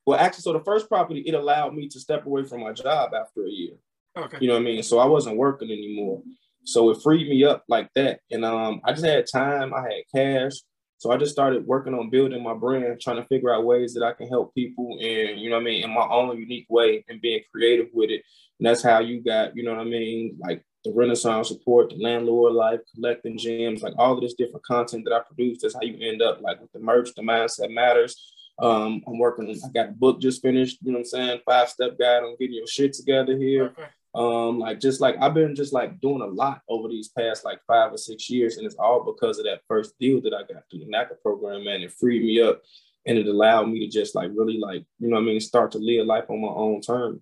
well 0.06 0.20
actually 0.20 0.42
so 0.42 0.54
the 0.54 0.64
first 0.64 0.88
property 0.88 1.22
it 1.22 1.34
allowed 1.34 1.74
me 1.74 1.88
to 1.88 2.00
step 2.00 2.26
away 2.26 2.44
from 2.44 2.62
my 2.62 2.72
job 2.72 3.14
after 3.14 3.46
a 3.46 3.50
year 3.50 3.78
Okay. 4.18 4.38
You 4.42 4.48
know 4.48 4.56
what 4.56 4.62
I 4.62 4.66
mean? 4.66 4.84
So 4.84 5.00
I 5.00 5.06
wasn't 5.06 5.38
working 5.38 5.70
anymore. 5.70 6.22
So 6.64 6.90
it 6.90 7.02
freed 7.02 7.30
me 7.30 7.44
up 7.44 7.64
like 7.68 7.90
that. 7.96 8.22
And 8.32 8.44
um, 8.44 8.82
I 8.84 8.92
just 8.92 9.06
had 9.06 9.26
time, 9.32 9.74
I 9.74 9.82
had 9.82 10.04
cash. 10.14 10.54
So 10.98 11.12
I 11.12 11.18
just 11.18 11.32
started 11.32 11.68
working 11.68 11.94
on 11.94 12.10
building 12.10 12.42
my 12.44 12.56
brand, 12.56 13.00
trying 13.00 13.18
to 13.18 13.28
figure 13.28 13.54
out 13.54 13.66
ways 13.66 13.94
that 13.94 14.04
I 14.04 14.14
can 14.14 14.28
help 14.28 14.54
people 14.56 14.98
and, 15.00 15.40
you 15.40 15.50
know 15.50 15.58
what 15.58 15.62
I 15.62 15.66
mean, 15.66 15.84
in 15.84 15.94
my 15.94 16.08
own 16.08 16.38
unique 16.38 16.66
way 16.70 17.06
and 17.08 17.22
being 17.22 17.42
creative 17.52 17.88
with 17.94 18.10
it. 18.10 18.24
And 18.60 18.68
that's 18.68 18.82
how 18.82 19.00
you 19.00 19.22
got, 19.24 19.56
you 19.56 19.64
know 19.64 19.72
what 19.72 19.82
I 19.82 19.86
mean, 19.86 20.38
like 20.40 20.64
the 20.84 20.92
Renaissance 20.92 21.50
support, 21.50 21.90
the 21.90 21.98
landlord 21.98 22.54
life, 22.54 22.80
collecting 22.96 23.38
gems, 23.38 23.84
like 23.84 23.94
all 23.98 24.14
of 24.14 24.22
this 24.22 24.34
different 24.34 24.66
content 24.66 25.06
that 25.06 25.14
I 25.14 25.20
produce. 25.20 25.62
That's 25.62 25.76
how 25.76 25.82
you 25.82 25.98
end 26.00 26.24
up 26.24 26.42
like 26.42 26.60
with 26.60 26.72
the 26.72 26.80
merch, 26.80 27.10
the 27.16 27.22
mindset 27.22 27.72
matters. 27.72 28.34
Um, 28.60 29.04
I'm 29.08 29.20
working, 29.20 29.50
I 29.50 29.70
got 29.72 29.90
a 29.90 29.92
book 29.92 30.20
just 30.20 30.42
finished, 30.42 30.80
you 30.82 30.92
know 30.92 30.98
what 30.98 31.02
I'm 31.02 31.28
saying? 31.28 31.40
Five 31.46 31.70
step 31.70 32.00
guide 32.00 32.24
on 32.24 32.36
getting 32.40 32.56
your 32.56 32.66
shit 32.66 32.94
together 32.94 33.38
here. 33.38 33.66
Okay. 33.66 33.86
Um, 34.18 34.58
like 34.58 34.80
just 34.80 35.00
like 35.00 35.16
I've 35.22 35.36
been 35.36 35.54
just 35.54 35.74
like 35.74 36.02
doing 36.02 36.22
a 36.22 36.26
lot 36.26 36.62
over 36.68 36.88
these 36.88 37.10
past 37.10 37.46
like 37.46 37.60
five 37.68 37.94
or 37.94 37.98
six 37.98 38.30
years, 38.32 38.58
and 38.58 38.66
it's 38.66 38.76
all 38.76 39.04
because 39.04 39.38
of 39.38 39.46
that 39.46 39.62
first 39.68 39.94
deal 40.00 40.20
that 40.22 40.34
I 40.34 40.42
got 40.52 40.64
through 40.70 40.80
the 40.80 40.88
NACA 40.88 41.22
program, 41.22 41.66
man. 41.66 41.82
It 41.82 41.94
freed 41.94 42.24
me 42.24 42.42
up 42.42 42.64
and 43.06 43.18
it 43.18 43.28
allowed 43.28 43.70
me 43.70 43.80
to 43.80 43.88
just 43.88 44.16
like 44.16 44.32
really 44.34 44.58
like, 44.58 44.84
you 45.00 45.08
know 45.08 45.18
what 45.18 45.22
I 45.22 45.26
mean, 45.26 45.40
start 45.40 45.72
to 45.74 45.78
live 45.78 46.08
life 46.08 46.26
on 46.30 46.42
my 46.42 46.48
own 46.48 46.82
terms. 46.82 47.22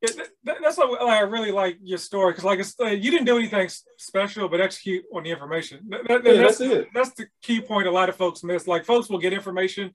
Yeah, 0.00 0.24
that, 0.44 0.56
that's 0.62 0.76
what 0.76 1.02
I 1.02 1.20
really 1.20 1.50
like 1.50 1.78
your 1.82 1.98
story 1.98 2.32
because, 2.32 2.44
like, 2.44 2.60
uh, 2.80 2.94
you 2.94 3.10
didn't 3.10 3.26
do 3.26 3.36
anything 3.36 3.68
special, 3.96 4.48
but 4.48 4.60
execute 4.60 5.04
on 5.12 5.24
the 5.24 5.30
information. 5.30 5.80
That, 5.88 6.06
that, 6.06 6.24
yeah, 6.24 6.42
that's, 6.42 6.58
that's, 6.58 6.72
it. 6.72 6.88
That's 6.94 7.10
the 7.14 7.26
key 7.42 7.60
point. 7.60 7.88
A 7.88 7.90
lot 7.90 8.08
of 8.08 8.14
folks 8.14 8.44
miss. 8.44 8.68
Like, 8.68 8.84
folks 8.84 9.08
will 9.08 9.18
get 9.18 9.32
information, 9.32 9.92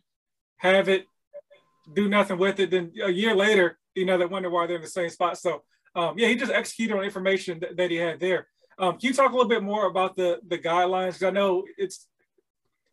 have 0.58 0.90
it, 0.90 1.06
do 1.94 2.10
nothing 2.10 2.38
with 2.38 2.60
it. 2.60 2.72
Then 2.72 2.92
a 3.02 3.12
year 3.12 3.34
later, 3.34 3.78
you 3.96 4.06
know, 4.06 4.18
they 4.18 4.25
wonder 4.25 4.50
why 4.50 4.68
they're 4.68 4.75
in 4.75 4.81
the 4.81 4.90
same 4.90 5.10
spot. 5.10 5.38
So 5.38 5.64
um, 5.95 6.18
yeah, 6.18 6.28
he 6.28 6.36
just 6.36 6.51
executed 6.51 6.95
on 6.95 7.04
information 7.04 7.60
that, 7.60 7.77
that 7.77 7.91
he 7.91 7.98
had 7.98 8.20
there. 8.20 8.48
Um, 8.79 8.98
can 8.98 9.10
you 9.10 9.13
talk 9.13 9.32
a 9.32 9.36
little 9.36 9.50
bit 9.50 9.63
more 9.63 9.86
about 9.86 10.15
the 10.15 10.39
the 10.48 10.58
guidelines? 10.58 11.13
Because 11.13 11.24
I 11.24 11.29
know 11.29 11.63
it's 11.77 12.08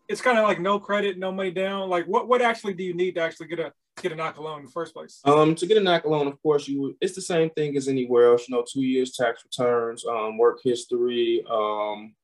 it's 0.09 0.21
kind 0.21 0.39
of 0.39 0.45
like 0.45 0.61
no 0.61 0.79
credit, 0.79 1.19
no 1.19 1.33
money 1.33 1.51
down. 1.51 1.89
Like 1.89 2.07
what 2.07 2.29
what 2.29 2.43
actually 2.43 2.75
do 2.75 2.85
you 2.85 2.95
need 2.95 3.15
to 3.15 3.23
actually 3.23 3.47
get 3.47 3.61
a 3.61 3.73
get 4.03 4.13
a 4.13 4.17
NACA 4.17 4.39
loan 4.39 4.61
in 4.61 4.65
the 4.67 4.71
first 4.71 4.93
place? 4.93 5.21
Um, 5.25 5.55
to 5.55 5.67
get 5.67 5.77
a 5.77 5.81
knock 5.81 6.05
loan, 6.05 6.27
of 6.27 6.41
course, 6.43 6.69
you 6.69 6.97
it's 7.01 7.15
the 7.15 7.23
same 7.23 7.51
thing 7.51 7.77
as 7.77 7.89
anywhere 7.89 8.33
else. 8.33 8.49
You 8.49 8.57
know, 8.57 8.65
two 8.71 8.83
years 8.83 9.13
tax 9.13 9.43
returns, 9.45 10.05
um, 10.05 10.37
work 10.37 10.61
history, 10.63 11.45
um, 11.49 12.15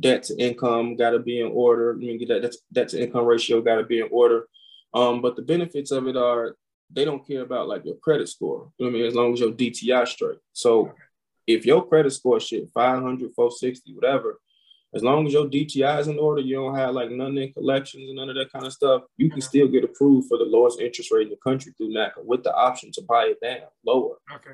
debt 0.00 0.22
to 0.24 0.36
income 0.40 0.96
got 0.96 1.10
to 1.10 1.18
be 1.18 1.40
in 1.40 1.48
order. 1.48 1.92
I 1.92 1.96
mean, 1.96 2.26
that 2.28 2.54
debt 2.72 2.88
to 2.90 3.02
income 3.02 3.26
ratio 3.26 3.60
got 3.60 3.76
to 3.76 3.84
be 3.84 4.00
in 4.00 4.08
order. 4.10 4.46
Um, 4.94 5.20
but 5.20 5.36
the 5.36 5.42
benefits 5.42 5.90
of 5.90 6.06
it 6.06 6.16
are 6.16 6.56
they 6.92 7.04
don't 7.04 7.26
care 7.26 7.42
about 7.42 7.68
like 7.68 7.84
your 7.84 7.96
credit 7.96 8.28
score. 8.28 8.70
You 8.78 8.86
know 8.86 8.92
what 8.92 8.96
I 8.96 9.00
mean? 9.00 9.06
As 9.06 9.14
long 9.14 9.32
as 9.32 9.40
your 9.40 9.52
DTI 9.52 10.06
straight. 10.06 10.38
So 10.52 10.92
if 11.46 11.66
your 11.66 11.86
credit 11.86 12.12
score 12.12 12.40
shit 12.40 12.68
500, 12.72 13.32
460, 13.34 13.94
whatever, 13.94 14.38
as 14.94 15.02
long 15.02 15.26
as 15.26 15.32
your 15.32 15.46
DTI 15.46 16.00
is 16.00 16.08
in 16.08 16.18
order, 16.18 16.42
you 16.42 16.56
don't 16.56 16.74
have 16.74 16.94
like 16.94 17.10
none 17.10 17.38
in 17.38 17.52
collections 17.52 18.04
and 18.08 18.16
none 18.16 18.28
of 18.28 18.36
that 18.36 18.52
kind 18.52 18.66
of 18.66 18.72
stuff, 18.72 19.02
you 19.16 19.30
can 19.30 19.40
still 19.40 19.66
get 19.66 19.84
approved 19.84 20.28
for 20.28 20.36
the 20.36 20.44
lowest 20.44 20.80
interest 20.80 21.10
rate 21.10 21.28
in 21.28 21.30
the 21.30 21.36
country 21.36 21.72
through 21.76 21.94
NACA 21.94 22.22
with 22.24 22.42
the 22.42 22.54
option 22.54 22.92
to 22.92 23.02
buy 23.02 23.24
it 23.24 23.40
down 23.40 23.68
lower. 23.86 24.16
Okay. 24.30 24.52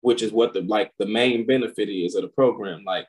Which 0.00 0.22
is 0.22 0.32
what 0.32 0.54
the 0.54 0.62
like 0.62 0.92
the 0.98 1.06
main 1.06 1.46
benefit 1.46 1.90
is 1.90 2.14
of 2.14 2.22
the 2.22 2.28
program. 2.28 2.84
Like 2.84 3.06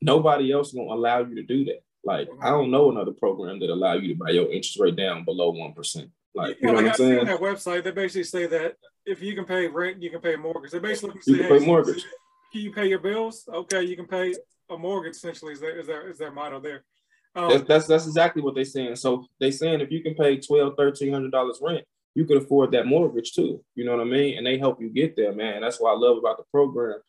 nobody 0.00 0.50
else 0.50 0.74
won't 0.74 0.90
allow 0.90 1.20
you 1.20 1.36
to 1.36 1.42
do 1.42 1.64
that. 1.66 1.82
Like 2.02 2.28
I 2.42 2.50
don't 2.50 2.70
know 2.70 2.90
another 2.90 3.12
program 3.12 3.60
that 3.60 3.70
allow 3.70 3.94
you 3.94 4.08
to 4.08 4.18
buy 4.18 4.30
your 4.30 4.46
interest 4.46 4.80
rate 4.80 4.96
down 4.96 5.24
below 5.24 5.50
one 5.50 5.74
percent. 5.74 6.10
Like, 6.34 6.56
yeah, 6.60 6.66
you 6.66 6.66
know 6.66 6.74
like 6.74 6.84
what 6.84 6.90
I'm 6.90 6.96
saying? 6.96 7.18
On 7.20 7.26
that 7.26 7.40
website, 7.40 7.84
they 7.84 7.90
basically 7.90 8.24
say 8.24 8.46
that 8.46 8.76
if 9.06 9.22
you 9.22 9.34
can 9.34 9.44
pay 9.44 9.66
rent, 9.68 10.02
you 10.02 10.10
can 10.10 10.20
pay 10.20 10.36
mortgage. 10.36 10.72
They 10.72 10.78
basically 10.78 11.20
say, 11.20 11.32
you 11.32 11.38
can 11.38 11.58
pay 11.58 11.64
mortgage. 11.64 12.04
Can 12.52 12.60
you 12.62 12.72
pay 12.72 12.86
your 12.86 12.98
bills? 12.98 13.48
Okay, 13.52 13.82
you 13.82 13.96
can 13.96 14.06
pay 14.06 14.34
a 14.70 14.76
mortgage. 14.76 15.14
Essentially, 15.14 15.52
is 15.52 15.60
their 15.60 15.78
is 15.78 15.86
their 15.86 16.08
is 16.08 16.18
their 16.18 16.32
motto 16.32 16.60
there. 16.60 16.84
Um, 17.36 17.50
that's, 17.50 17.64
that's 17.64 17.86
that's 17.86 18.06
exactly 18.06 18.42
what 18.42 18.54
they're 18.54 18.64
saying. 18.64 18.96
So 18.96 19.26
they're 19.40 19.52
saying 19.52 19.80
if 19.80 19.90
you 19.90 20.02
can 20.02 20.14
pay 20.14 20.38
twelve, 20.38 20.74
thirteen 20.76 21.12
hundred 21.12 21.32
dollars 21.32 21.58
rent, 21.62 21.84
you 22.14 22.24
can 22.24 22.38
afford 22.38 22.72
that 22.72 22.86
mortgage 22.86 23.32
too. 23.32 23.62
You 23.74 23.84
know 23.84 23.96
what 23.96 24.06
I 24.06 24.10
mean? 24.10 24.38
And 24.38 24.46
they 24.46 24.58
help 24.58 24.80
you 24.80 24.88
get 24.88 25.16
there, 25.16 25.32
man. 25.32 25.60
That's 25.60 25.80
what 25.80 25.90
I 25.90 25.96
love 25.96 26.18
about 26.18 26.36
the 26.36 26.44
program. 26.50 27.00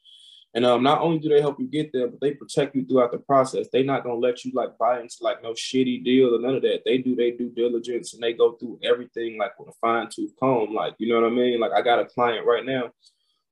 And 0.56 0.66
um, 0.66 0.84
not 0.84 1.02
only 1.02 1.20
do 1.20 1.28
they 1.28 1.42
help 1.42 1.60
you 1.60 1.68
get 1.68 1.92
there, 1.92 2.08
but 2.08 2.22
they 2.22 2.34
protect 2.34 2.76
you 2.76 2.86
throughout 2.86 3.12
the 3.12 3.18
process. 3.20 3.68
They're 3.72 3.84
not 3.84 4.04
gonna 4.04 4.16
let 4.16 4.46
you 4.46 4.54
like 4.56 4.78
buy 4.78 5.02
into 5.02 5.18
like 5.20 5.44
no 5.44 5.52
shitty 5.52 6.06
deal 6.06 6.34
or 6.34 6.40
none 6.40 6.56
of 6.56 6.62
that. 6.62 6.84
They 6.86 6.98
do 6.98 7.14
they 7.14 7.32
due 7.32 7.50
diligence 7.50 8.14
and 8.14 8.24
they 8.24 8.32
go 8.32 8.54
through 8.54 8.80
everything 8.82 9.38
like 9.38 9.60
with 9.60 9.68
a 9.68 9.74
fine 9.82 10.08
tooth 10.10 10.32
comb. 10.40 10.74
Like 10.74 10.96
you 10.98 11.10
know 11.10 11.20
what 11.20 11.30
I 11.30 11.36
mean? 11.36 11.60
Like 11.60 11.74
I 11.74 11.82
got 11.82 12.00
a 12.00 12.06
client 12.06 12.46
right 12.46 12.66
now 12.66 12.92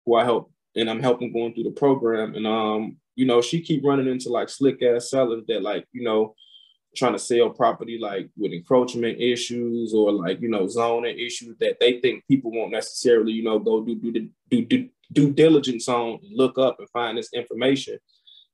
who 0.06 0.16
I 0.16 0.24
help 0.24 0.50
and 0.78 0.90
I'm 0.90 1.02
helping 1.02 1.34
going 1.34 1.54
through 1.54 1.66
the 1.66 1.72
program. 1.72 2.36
And 2.36 2.48
um, 2.48 2.96
you 3.16 3.26
know, 3.26 3.42
she 3.42 3.60
keep 3.60 3.84
running 3.84 4.08
into 4.08 4.30
like 4.30 4.48
slick 4.48 4.82
ass 4.82 5.10
sellers 5.10 5.44
that 5.50 5.62
like 5.62 5.86
you 5.92 6.04
know 6.04 6.36
trying 6.96 7.14
to 7.14 7.20
sell 7.20 7.50
property 7.50 7.98
like 8.00 8.30
with 8.38 8.52
encroachment 8.52 9.20
issues 9.20 9.94
or 9.94 10.12
like 10.12 10.40
you 10.42 10.50
know 10.50 10.68
zoning 10.68 11.18
issues 11.18 11.56
that 11.60 11.78
they 11.80 12.00
think 12.00 12.24
people 12.28 12.52
won't 12.52 12.72
necessarily 12.72 13.32
you 13.32 13.44
know 13.44 13.60
go 13.60 13.82
do 13.82 13.96
do 13.96 14.30
do 14.50 14.66
do 14.66 14.90
due 15.14 15.32
diligence 15.32 15.88
on, 15.88 16.20
look 16.32 16.58
up 16.58 16.78
and 16.80 16.90
find 16.90 17.18
this 17.18 17.32
information. 17.34 17.98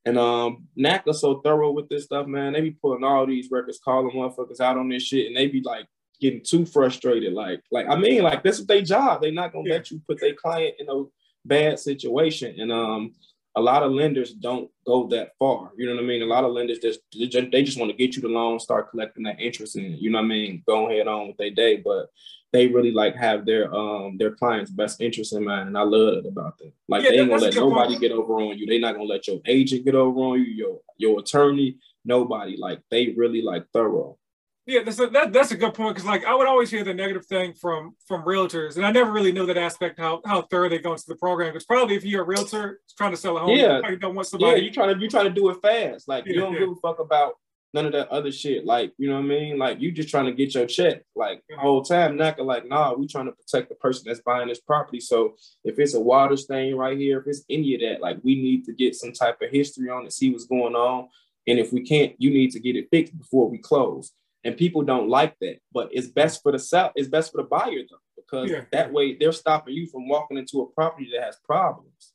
And 0.05 0.17
um, 0.17 0.67
NACA 0.77 1.13
so 1.13 1.41
thorough 1.41 1.71
with 1.71 1.89
this 1.89 2.05
stuff, 2.05 2.27
man. 2.27 2.53
They 2.53 2.61
be 2.61 2.71
pulling 2.71 3.03
all 3.03 3.25
these 3.25 3.49
records, 3.51 3.79
calling 3.83 4.15
motherfuckers 4.15 4.59
out 4.59 4.77
on 4.77 4.89
this 4.89 5.03
shit, 5.03 5.27
and 5.27 5.35
they 5.35 5.47
be 5.47 5.61
like 5.61 5.85
getting 6.21 6.41
too 6.43 6.65
frustrated. 6.65 7.33
Like, 7.33 7.61
like 7.71 7.87
I 7.89 7.95
mean, 7.95 8.23
like 8.23 8.43
this 8.43 8.59
is 8.59 8.65
their 8.65 8.81
job. 8.81 9.21
they're 9.21 9.31
not 9.31 9.53
gonna 9.53 9.67
yeah. 9.67 9.75
let 9.75 9.91
you 9.91 10.01
put 10.07 10.19
their 10.19 10.33
client 10.33 10.75
in 10.79 10.87
a 10.89 11.03
bad 11.45 11.79
situation. 11.79 12.59
And 12.59 12.71
um, 12.71 13.13
a 13.59 13.61
lot 13.61 13.83
of 13.83 13.91
lenders 13.91 14.33
don't 14.33 14.71
go 14.87 15.07
that 15.07 15.31
far. 15.37 15.71
You 15.77 15.85
know 15.85 15.95
what 15.95 16.03
I 16.03 16.07
mean? 16.07 16.21
A 16.21 16.25
lot 16.25 16.45
of 16.45 16.53
lenders 16.53 16.79
just 16.79 17.01
they 17.11 17.63
just 17.63 17.77
want 17.77 17.91
to 17.91 17.97
get 17.97 18.15
you 18.15 18.21
the 18.21 18.29
loan, 18.29 18.59
start 18.59 18.89
collecting 18.89 19.23
that 19.23 19.39
interest 19.39 19.75
in 19.75 19.85
it. 19.93 19.99
You 19.99 20.09
know 20.09 20.19
what 20.19 20.25
I 20.25 20.29
mean? 20.29 20.63
Go 20.65 20.89
ahead 20.89 21.07
on 21.07 21.27
with 21.27 21.37
their 21.37 21.51
day, 21.51 21.75
but 21.75 22.09
they 22.51 22.67
really 22.67 22.91
like 22.91 23.15
have 23.15 23.45
their 23.45 23.73
um 23.75 24.17
their 24.17 24.31
clients' 24.31 24.71
best 24.71 25.01
interest 25.01 25.33
in 25.33 25.43
mind, 25.43 25.67
and 25.67 25.77
I 25.77 25.83
love 25.83 26.19
it 26.19 26.25
about 26.25 26.57
them. 26.57 26.71
Like 26.87 27.03
yeah, 27.03 27.11
they 27.11 27.19
ain't 27.19 27.29
gonna 27.29 27.41
let 27.41 27.55
nobody 27.55 27.89
point. 27.89 28.01
get 28.01 28.11
over 28.11 28.33
on 28.35 28.57
you. 28.57 28.65
They 28.65 28.79
not 28.79 28.95
gonna 28.95 29.05
let 29.05 29.27
your 29.27 29.39
agent 29.45 29.85
get 29.85 29.95
over 29.95 30.19
on 30.19 30.39
you, 30.39 30.45
your 30.45 30.79
your 30.97 31.19
attorney, 31.19 31.77
nobody. 32.05 32.55
Like 32.57 32.79
they 32.89 33.09
really 33.09 33.41
like 33.41 33.65
thorough. 33.73 34.17
Yeah, 34.65 34.83
that's 34.83 34.99
a, 34.99 35.07
that, 35.07 35.33
that's 35.33 35.51
a 35.51 35.57
good 35.57 35.73
point 35.73 35.95
because 35.95 36.07
like 36.07 36.25
I 36.25 36.35
would 36.35 36.45
always 36.45 36.69
hear 36.69 36.83
the 36.83 36.93
negative 36.93 37.25
thing 37.25 37.53
from 37.53 37.95
from 38.07 38.23
realtors, 38.23 38.77
and 38.77 38.85
I 38.85 38.91
never 38.91 39.11
really 39.11 39.31
knew 39.31 39.47
that 39.47 39.57
aspect 39.57 39.99
how 39.99 40.21
how 40.25 40.43
thorough 40.43 40.69
they 40.69 40.77
go 40.77 40.91
into 40.91 41.05
the 41.07 41.15
program. 41.15 41.49
Because 41.49 41.65
probably 41.65 41.95
if 41.95 42.03
you're 42.03 42.21
a 42.21 42.25
realtor 42.25 42.79
trying 42.95 43.11
to 43.11 43.17
sell 43.17 43.37
a 43.37 43.39
home, 43.39 43.55
yeah, 43.55 43.81
you 43.89 43.97
don't 43.97 44.13
want 44.13 44.27
somebody. 44.27 44.61
Yeah, 44.61 44.65
you 44.67 44.71
trying 44.71 44.93
to 44.93 45.01
you 45.01 45.09
trying 45.09 45.25
to 45.25 45.31
do 45.31 45.49
it 45.49 45.57
fast. 45.61 46.07
Like 46.07 46.25
yeah, 46.25 46.33
you 46.33 46.39
don't 46.39 46.53
yeah. 46.53 46.59
give 46.59 46.69
a 46.69 46.75
fuck 46.75 46.99
about 46.99 47.33
none 47.73 47.85
of 47.85 47.91
that 47.91 48.09
other 48.09 48.31
shit. 48.31 48.65
Like, 48.65 48.93
you 48.97 49.09
know 49.09 49.15
what 49.15 49.25
I 49.25 49.27
mean? 49.27 49.57
Like, 49.57 49.79
you 49.79 49.91
just 49.91 50.09
trying 50.09 50.25
to 50.25 50.31
get 50.31 50.55
your 50.55 50.65
check. 50.65 51.03
Like, 51.15 51.43
the 51.49 51.57
whole 51.57 51.83
time, 51.83 52.17
NACA, 52.17 52.39
like, 52.39 52.67
nah, 52.67 52.93
we 52.93 53.07
trying 53.07 53.25
to 53.25 53.31
protect 53.31 53.69
the 53.69 53.75
person 53.75 54.03
that's 54.07 54.21
buying 54.21 54.47
this 54.47 54.59
property. 54.59 54.99
So 54.99 55.35
if 55.63 55.77
it's 55.77 55.93
a 55.93 55.99
water 55.99 56.35
stain 56.35 56.75
right 56.75 56.97
here, 56.97 57.19
if 57.19 57.27
it's 57.27 57.43
any 57.49 57.75
of 57.75 57.81
that, 57.81 58.01
like, 58.01 58.17
we 58.23 58.35
need 58.35 58.65
to 58.65 58.73
get 58.73 58.95
some 58.95 59.13
type 59.13 59.41
of 59.41 59.51
history 59.51 59.89
on 59.89 60.05
it, 60.05 60.13
see 60.13 60.31
what's 60.31 60.45
going 60.45 60.75
on. 60.75 61.09
And 61.47 61.59
if 61.59 61.71
we 61.71 61.81
can't, 61.81 62.13
you 62.17 62.31
need 62.31 62.51
to 62.51 62.59
get 62.59 62.75
it 62.75 62.89
fixed 62.91 63.17
before 63.17 63.49
we 63.49 63.57
close. 63.57 64.11
And 64.43 64.55
people 64.55 64.83
don't 64.83 65.09
like 65.09 65.35
that, 65.41 65.57
but 65.73 65.89
it's 65.91 66.07
best 66.07 66.41
for 66.41 66.51
the 66.53 66.59
sell. 66.59 66.91
It's 66.95 67.09
best 67.09 67.31
for 67.31 67.41
the 67.41 67.47
buyer 67.47 67.81
though, 67.89 67.97
because 68.15 68.49
yeah. 68.49 68.63
that 68.71 68.93
way 68.93 69.15
they're 69.15 69.33
stopping 69.33 69.73
you 69.73 69.87
from 69.87 70.07
walking 70.07 70.37
into 70.37 70.61
a 70.61 70.67
property 70.67 71.09
that 71.13 71.23
has 71.23 71.37
problems. 71.43 72.13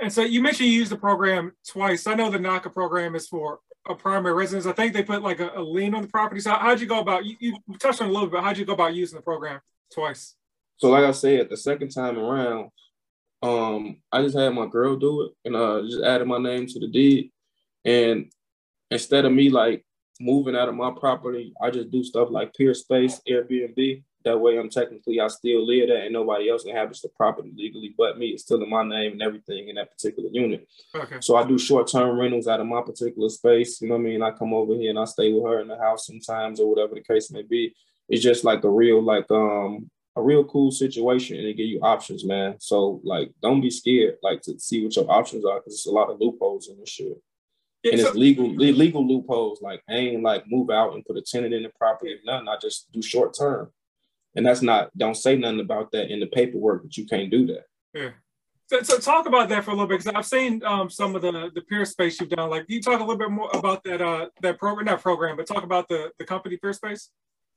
And 0.00 0.12
so 0.12 0.22
you 0.22 0.40
mentioned 0.40 0.68
you 0.68 0.76
used 0.76 0.92
the 0.92 0.96
program 0.96 1.52
twice. 1.66 2.06
I 2.06 2.14
know 2.14 2.30
the 2.30 2.38
NACA 2.38 2.72
program 2.72 3.14
is 3.14 3.26
for 3.26 3.60
a 3.88 3.94
primary 3.94 4.34
residence. 4.34 4.66
I 4.66 4.72
think 4.72 4.92
they 4.92 5.02
put 5.02 5.22
like 5.22 5.40
a, 5.40 5.50
a 5.56 5.62
lien 5.62 5.94
on 5.94 6.02
the 6.02 6.08
property. 6.08 6.40
So 6.40 6.52
how'd 6.52 6.80
you 6.80 6.86
go 6.86 7.00
about, 7.00 7.24
you, 7.24 7.36
you 7.38 7.58
touched 7.78 8.00
on 8.00 8.08
a 8.08 8.12
little 8.12 8.28
bit, 8.28 8.40
how'd 8.40 8.56
you 8.56 8.64
go 8.64 8.74
about 8.74 8.94
using 8.94 9.16
the 9.16 9.22
program 9.22 9.60
twice? 9.92 10.36
So 10.76 10.90
like 10.90 11.04
I 11.04 11.12
said, 11.12 11.48
the 11.50 11.56
second 11.56 11.90
time 11.90 12.18
around, 12.18 12.70
um, 13.42 13.96
I 14.10 14.22
just 14.22 14.36
had 14.36 14.54
my 14.54 14.66
girl 14.66 14.96
do 14.96 15.22
it 15.22 15.32
and 15.44 15.54
uh 15.54 15.82
just 15.82 16.02
added 16.02 16.26
my 16.26 16.38
name 16.38 16.66
to 16.66 16.80
the 16.80 16.88
deed. 16.88 17.30
And 17.84 18.32
instead 18.90 19.26
of 19.26 19.32
me 19.32 19.50
like 19.50 19.84
moving 20.20 20.56
out 20.56 20.68
of 20.68 20.74
my 20.74 20.92
property, 20.98 21.52
I 21.60 21.70
just 21.70 21.90
do 21.90 22.02
stuff 22.04 22.28
like 22.30 22.52
Peerspace, 22.58 23.20
Airbnb, 23.28 24.02
that 24.24 24.40
way, 24.40 24.58
I'm 24.58 24.70
technically 24.70 25.20
I 25.20 25.28
still 25.28 25.66
live 25.66 25.88
there, 25.88 26.02
and 26.02 26.12
nobody 26.12 26.48
else 26.48 26.64
inhabits 26.64 27.02
the 27.02 27.10
property 27.10 27.52
legally 27.54 27.94
but 27.96 28.18
me. 28.18 28.28
It's 28.28 28.42
still 28.42 28.62
in 28.62 28.70
my 28.70 28.82
name 28.82 29.12
and 29.12 29.22
everything 29.22 29.68
in 29.68 29.76
that 29.76 29.90
particular 29.90 30.30
unit. 30.32 30.66
Okay. 30.94 31.16
So 31.20 31.36
I 31.36 31.46
do 31.46 31.58
short 31.58 31.88
term 31.88 32.18
rentals 32.18 32.48
out 32.48 32.60
of 32.60 32.66
my 32.66 32.80
particular 32.80 33.28
space. 33.28 33.80
You 33.80 33.88
know 33.88 33.96
what 33.96 34.00
I 34.00 34.04
mean? 34.04 34.22
I 34.22 34.30
come 34.30 34.54
over 34.54 34.74
here 34.74 34.90
and 34.90 34.98
I 34.98 35.04
stay 35.04 35.32
with 35.32 35.44
her 35.44 35.60
in 35.60 35.68
the 35.68 35.76
house 35.76 36.06
sometimes, 36.06 36.58
or 36.58 36.70
whatever 36.70 36.94
the 36.94 37.02
case 37.02 37.30
may 37.30 37.42
be. 37.42 37.74
It's 38.08 38.22
just 38.22 38.44
like 38.44 38.64
a 38.64 38.70
real 38.70 39.02
like 39.02 39.30
um 39.30 39.90
a 40.16 40.22
real 40.22 40.44
cool 40.44 40.70
situation, 40.70 41.36
and 41.36 41.46
it 41.46 41.56
give 41.56 41.66
you 41.66 41.80
options, 41.80 42.24
man. 42.24 42.56
So 42.60 43.02
like, 43.04 43.30
don't 43.42 43.60
be 43.60 43.70
scared 43.70 44.16
like 44.22 44.40
to 44.42 44.58
see 44.58 44.82
what 44.82 44.96
your 44.96 45.10
options 45.10 45.44
are 45.44 45.58
because 45.60 45.74
it's 45.74 45.86
a 45.86 45.90
lot 45.90 46.08
of 46.08 46.18
loopholes 46.18 46.68
in 46.68 46.80
this 46.80 46.88
shit. 46.88 47.20
And 47.84 48.00
it's 48.00 48.14
legal 48.14 48.48
legal 48.48 49.06
loopholes. 49.06 49.60
Like 49.60 49.82
I 49.88 49.94
ain't 49.94 50.22
like 50.22 50.44
move 50.48 50.70
out 50.70 50.94
and 50.94 51.04
put 51.04 51.18
a 51.18 51.22
tenant 51.22 51.54
in 51.54 51.64
the 51.64 51.70
property. 51.78 52.18
Nothing. 52.24 52.48
I 52.48 52.56
just 52.60 52.90
do 52.92 53.02
short 53.02 53.36
term. 53.38 53.70
And 54.36 54.44
that's 54.44 54.62
not, 54.62 54.90
don't 54.98 55.16
say 55.16 55.36
nothing 55.36 55.60
about 55.60 55.92
that 55.92 56.10
in 56.12 56.18
the 56.18 56.26
paperwork 56.26 56.82
but 56.82 56.96
you 56.96 57.06
can't 57.06 57.30
do 57.30 57.46
that. 57.46 57.64
Yeah. 57.92 58.10
So, 58.66 58.82
so 58.82 58.98
talk 58.98 59.26
about 59.26 59.48
that 59.50 59.62
for 59.64 59.72
a 59.72 59.74
little 59.74 59.86
bit 59.86 60.00
because 60.00 60.14
I've 60.14 60.26
seen 60.26 60.62
um, 60.64 60.88
some 60.88 61.14
of 61.14 61.22
the 61.22 61.50
the 61.54 61.60
Peerspace 61.60 62.18
you've 62.18 62.30
done. 62.30 62.48
Like, 62.48 62.64
you 62.68 62.80
talk 62.80 62.98
a 62.98 63.04
little 63.04 63.18
bit 63.18 63.30
more 63.30 63.50
about 63.52 63.84
that 63.84 64.00
uh, 64.00 64.30
that 64.40 64.58
program, 64.58 64.86
not 64.86 65.02
program, 65.02 65.36
but 65.36 65.46
talk 65.46 65.64
about 65.64 65.86
the 65.88 66.10
the 66.18 66.24
company 66.24 66.56
Peerspace. 66.56 67.08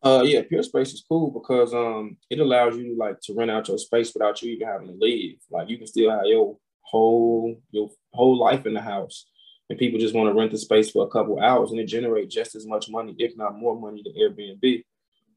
Uh, 0.03 0.23
yeah, 0.25 0.41
Peerspace 0.41 0.93
is 0.93 1.05
cool 1.07 1.31
because 1.31 1.73
um, 1.73 2.17
it 2.29 2.39
allows 2.39 2.75
you 2.75 2.95
like 2.97 3.19
to 3.21 3.33
rent 3.33 3.49
out 3.49 3.69
your 3.69 3.77
space 3.77 4.13
without 4.13 4.41
you 4.41 4.51
even 4.51 4.67
having 4.67 4.87
to 4.87 4.93
leave. 4.99 5.39
Like, 5.49 5.69
you 5.69 5.77
can 5.77 5.87
still 5.87 6.11
have 6.11 6.25
your 6.25 6.57
whole 6.81 7.55
your 7.71 7.89
whole 8.13 8.37
life 8.37 8.65
in 8.65 8.73
the 8.73 8.81
house, 8.81 9.27
and 9.69 9.79
people 9.79 9.99
just 9.99 10.15
want 10.15 10.29
to 10.29 10.39
rent 10.39 10.51
the 10.51 10.57
space 10.57 10.91
for 10.91 11.05
a 11.05 11.09
couple 11.09 11.39
hours, 11.39 11.71
and 11.71 11.79
it 11.79 11.85
generates 11.85 12.33
just 12.33 12.55
as 12.55 12.65
much 12.65 12.89
money, 12.89 13.15
if 13.19 13.35
not 13.35 13.57
more 13.57 13.79
money, 13.79 14.03
than 14.03 14.13
Airbnb 14.13 14.83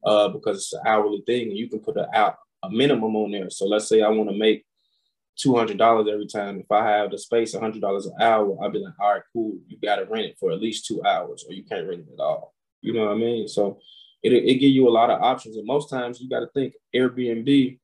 uh, 0.05 0.29
because 0.29 0.57
it's 0.57 0.73
an 0.73 0.81
hourly 0.85 1.23
thing 1.25 1.49
and 1.49 1.57
you 1.57 1.69
can 1.69 1.79
put 1.79 1.97
a, 1.97 2.07
out, 2.15 2.37
a 2.63 2.69
minimum 2.69 3.15
on 3.15 3.31
there. 3.31 3.49
So 3.49 3.65
let's 3.65 3.87
say 3.87 4.01
I 4.01 4.09
want 4.09 4.29
to 4.29 4.35
make 4.35 4.65
$200 5.43 6.11
every 6.11 6.27
time. 6.27 6.59
If 6.59 6.71
I 6.71 6.87
have 6.89 7.11
the 7.11 7.17
space, 7.17 7.55
$100 7.55 8.05
an 8.05 8.13
hour, 8.19 8.57
I'll 8.61 8.69
be 8.69 8.79
like, 8.79 8.93
all 8.99 9.13
right, 9.13 9.23
cool. 9.33 9.57
You 9.67 9.77
got 9.79 9.97
to 9.97 10.05
rent 10.05 10.25
it 10.25 10.37
for 10.39 10.51
at 10.51 10.61
least 10.61 10.85
two 10.85 11.03
hours 11.03 11.45
or 11.47 11.53
you 11.53 11.63
can't 11.63 11.87
rent 11.87 12.05
it 12.07 12.13
at 12.13 12.19
all. 12.19 12.53
You 12.81 12.93
know 12.93 13.05
what 13.05 13.13
I 13.13 13.15
mean? 13.15 13.47
So 13.47 13.79
it, 14.23 14.33
it 14.33 14.59
give 14.59 14.71
you 14.71 14.87
a 14.87 14.91
lot 14.91 15.09
of 15.09 15.21
options. 15.21 15.57
And 15.57 15.65
most 15.65 15.89
times 15.89 16.19
you 16.19 16.29
got 16.29 16.41
to 16.41 16.49
think 16.53 16.73
Airbnb 16.95 17.79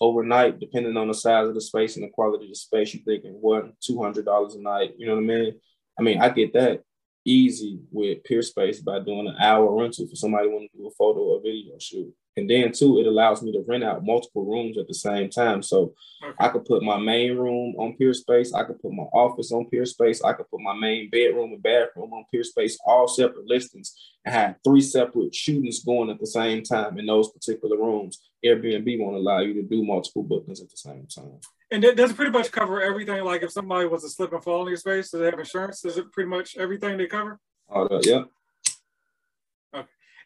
overnight, 0.00 0.58
depending 0.58 0.96
on 0.96 1.08
the 1.08 1.14
size 1.14 1.48
of 1.48 1.54
the 1.54 1.60
space 1.60 1.96
and 1.96 2.04
the 2.04 2.10
quality 2.10 2.46
of 2.46 2.50
the 2.50 2.56
space, 2.56 2.94
you're 2.94 3.04
thinking 3.04 3.32
one, 3.40 3.72
$200 3.88 4.54
a 4.54 4.58
night. 4.62 4.92
You 4.96 5.06
know 5.06 5.14
what 5.14 5.24
I 5.24 5.26
mean? 5.26 5.60
I 5.98 6.02
mean, 6.02 6.20
I 6.20 6.28
get 6.30 6.52
that 6.54 6.82
easy 7.24 7.80
with 7.90 8.22
Peerspace 8.24 8.82
by 8.82 9.00
doing 9.00 9.28
an 9.28 9.36
hour 9.38 9.74
rental 9.74 10.06
for 10.06 10.16
somebody 10.16 10.48
want 10.48 10.70
to 10.72 10.78
do 10.78 10.86
a 10.86 10.90
photo 10.92 11.20
or 11.20 11.42
video 11.42 11.74
shoot. 11.78 12.12
And 12.36 12.48
then 12.48 12.72
too, 12.72 13.00
it 13.00 13.06
allows 13.06 13.42
me 13.42 13.52
to 13.52 13.64
rent 13.66 13.84
out 13.84 14.04
multiple 14.04 14.44
rooms 14.44 14.78
at 14.78 14.86
the 14.86 14.94
same 14.94 15.30
time. 15.30 15.62
So 15.62 15.94
okay. 16.24 16.34
I 16.38 16.48
could 16.48 16.64
put 16.64 16.82
my 16.82 16.96
main 16.96 17.36
room 17.36 17.74
on 17.76 17.96
Peerspace. 18.00 18.54
I 18.54 18.64
could 18.64 18.80
put 18.80 18.92
my 18.92 19.04
office 19.04 19.52
on 19.52 19.66
Peerspace. 19.72 20.24
I 20.24 20.32
could 20.32 20.48
put 20.48 20.60
my 20.60 20.74
main 20.74 21.10
bedroom 21.10 21.52
and 21.52 21.62
bathroom 21.62 22.12
on 22.12 22.24
Peerspace, 22.32 22.74
all 22.86 23.08
separate 23.08 23.46
listings, 23.46 23.94
and 24.24 24.34
have 24.34 24.56
three 24.64 24.80
separate 24.80 25.34
shootings 25.34 25.82
going 25.84 26.10
at 26.10 26.20
the 26.20 26.26
same 26.26 26.62
time 26.62 26.98
in 26.98 27.06
those 27.06 27.32
particular 27.32 27.76
rooms. 27.76 28.22
Airbnb 28.44 29.00
won't 29.00 29.16
allow 29.16 29.40
you 29.40 29.54
to 29.54 29.62
do 29.62 29.84
multiple 29.84 30.22
bookings 30.22 30.60
at 30.60 30.70
the 30.70 30.76
same 30.76 31.06
time. 31.06 31.40
And 31.72 31.82
does 31.82 32.10
it 32.10 32.16
pretty 32.16 32.32
much 32.32 32.50
cover 32.50 32.80
everything? 32.80 33.24
Like 33.24 33.42
if 33.42 33.52
somebody 33.52 33.86
was 33.86 34.02
to 34.02 34.08
slip 34.08 34.32
and 34.32 34.42
fall 34.42 34.62
in 34.62 34.68
your 34.68 34.76
space, 34.76 35.10
do 35.10 35.18
they 35.18 35.26
have 35.26 35.38
insurance? 35.38 35.82
Does 35.82 35.98
it 35.98 36.10
pretty 36.10 36.28
much 36.28 36.56
everything 36.56 36.96
they 36.96 37.06
cover? 37.06 37.38
That, 37.68 38.04
yeah. 38.04 38.22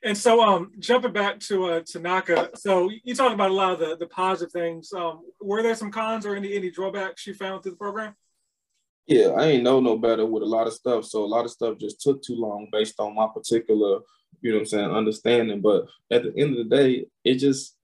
And 0.04 0.16
so, 0.16 0.42
um, 0.42 0.72
jumping 0.78 1.14
back 1.14 1.40
to 1.40 1.64
uh, 1.64 1.80
to 1.86 1.98
NACA, 1.98 2.58
so 2.58 2.90
you 3.04 3.14
talked 3.14 3.32
about 3.32 3.50
a 3.50 3.54
lot 3.54 3.72
of 3.72 3.78
the, 3.78 3.96
the 3.96 4.06
positive 4.06 4.52
things. 4.52 4.92
Um, 4.92 5.22
were 5.40 5.62
there 5.62 5.74
some 5.74 5.90
cons 5.90 6.26
or 6.26 6.36
any 6.36 6.54
any 6.54 6.70
drawbacks 6.70 7.26
you 7.26 7.32
found 7.32 7.62
through 7.62 7.72
the 7.72 7.78
program? 7.78 8.14
Yeah, 9.06 9.28
I 9.28 9.46
ain't 9.46 9.64
know 9.64 9.80
no 9.80 9.96
better 9.96 10.24
with 10.26 10.42
a 10.42 10.46
lot 10.46 10.66
of 10.66 10.74
stuff. 10.74 11.06
So 11.06 11.24
a 11.24 11.26
lot 11.26 11.44
of 11.44 11.50
stuff 11.50 11.78
just 11.78 12.00
took 12.00 12.22
too 12.22 12.36
long 12.36 12.68
based 12.70 12.94
on 12.98 13.14
my 13.14 13.26
particular, 13.32 14.00
you 14.40 14.50
know 14.50 14.56
what 14.56 14.60
I'm 14.60 14.66
saying, 14.66 14.90
understanding. 14.90 15.60
But 15.60 15.86
at 16.10 16.22
the 16.22 16.34
end 16.36 16.56
of 16.56 16.68
the 16.68 16.76
day, 16.76 17.06
it 17.24 17.36
just 17.36 17.76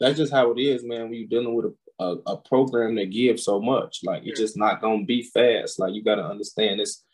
that's 0.00 0.16
just 0.16 0.32
how 0.32 0.50
it 0.52 0.60
is, 0.60 0.84
man. 0.84 1.04
When 1.04 1.14
you're 1.14 1.28
dealing 1.28 1.54
with 1.54 1.66
a, 1.66 2.04
a, 2.04 2.16
a 2.26 2.36
program 2.38 2.94
that 2.96 3.10
gives 3.10 3.44
so 3.44 3.60
much. 3.60 4.00
Like 4.02 4.22
it's 4.24 4.40
just 4.40 4.56
not 4.56 4.80
gonna 4.80 5.04
be 5.04 5.22
fast. 5.22 5.78
Like 5.78 5.94
you 5.94 6.02
gotta 6.02 6.24
understand 6.24 6.80
this. 6.80 7.04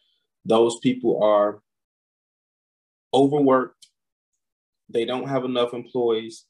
Those 0.45 0.79
people 0.81 1.23
are 1.23 1.61
overworked. 3.15 3.74
They 4.89 5.05
don't 5.05 5.29
have 5.29 5.45
enough 5.45 5.75
employees. 5.75 6.45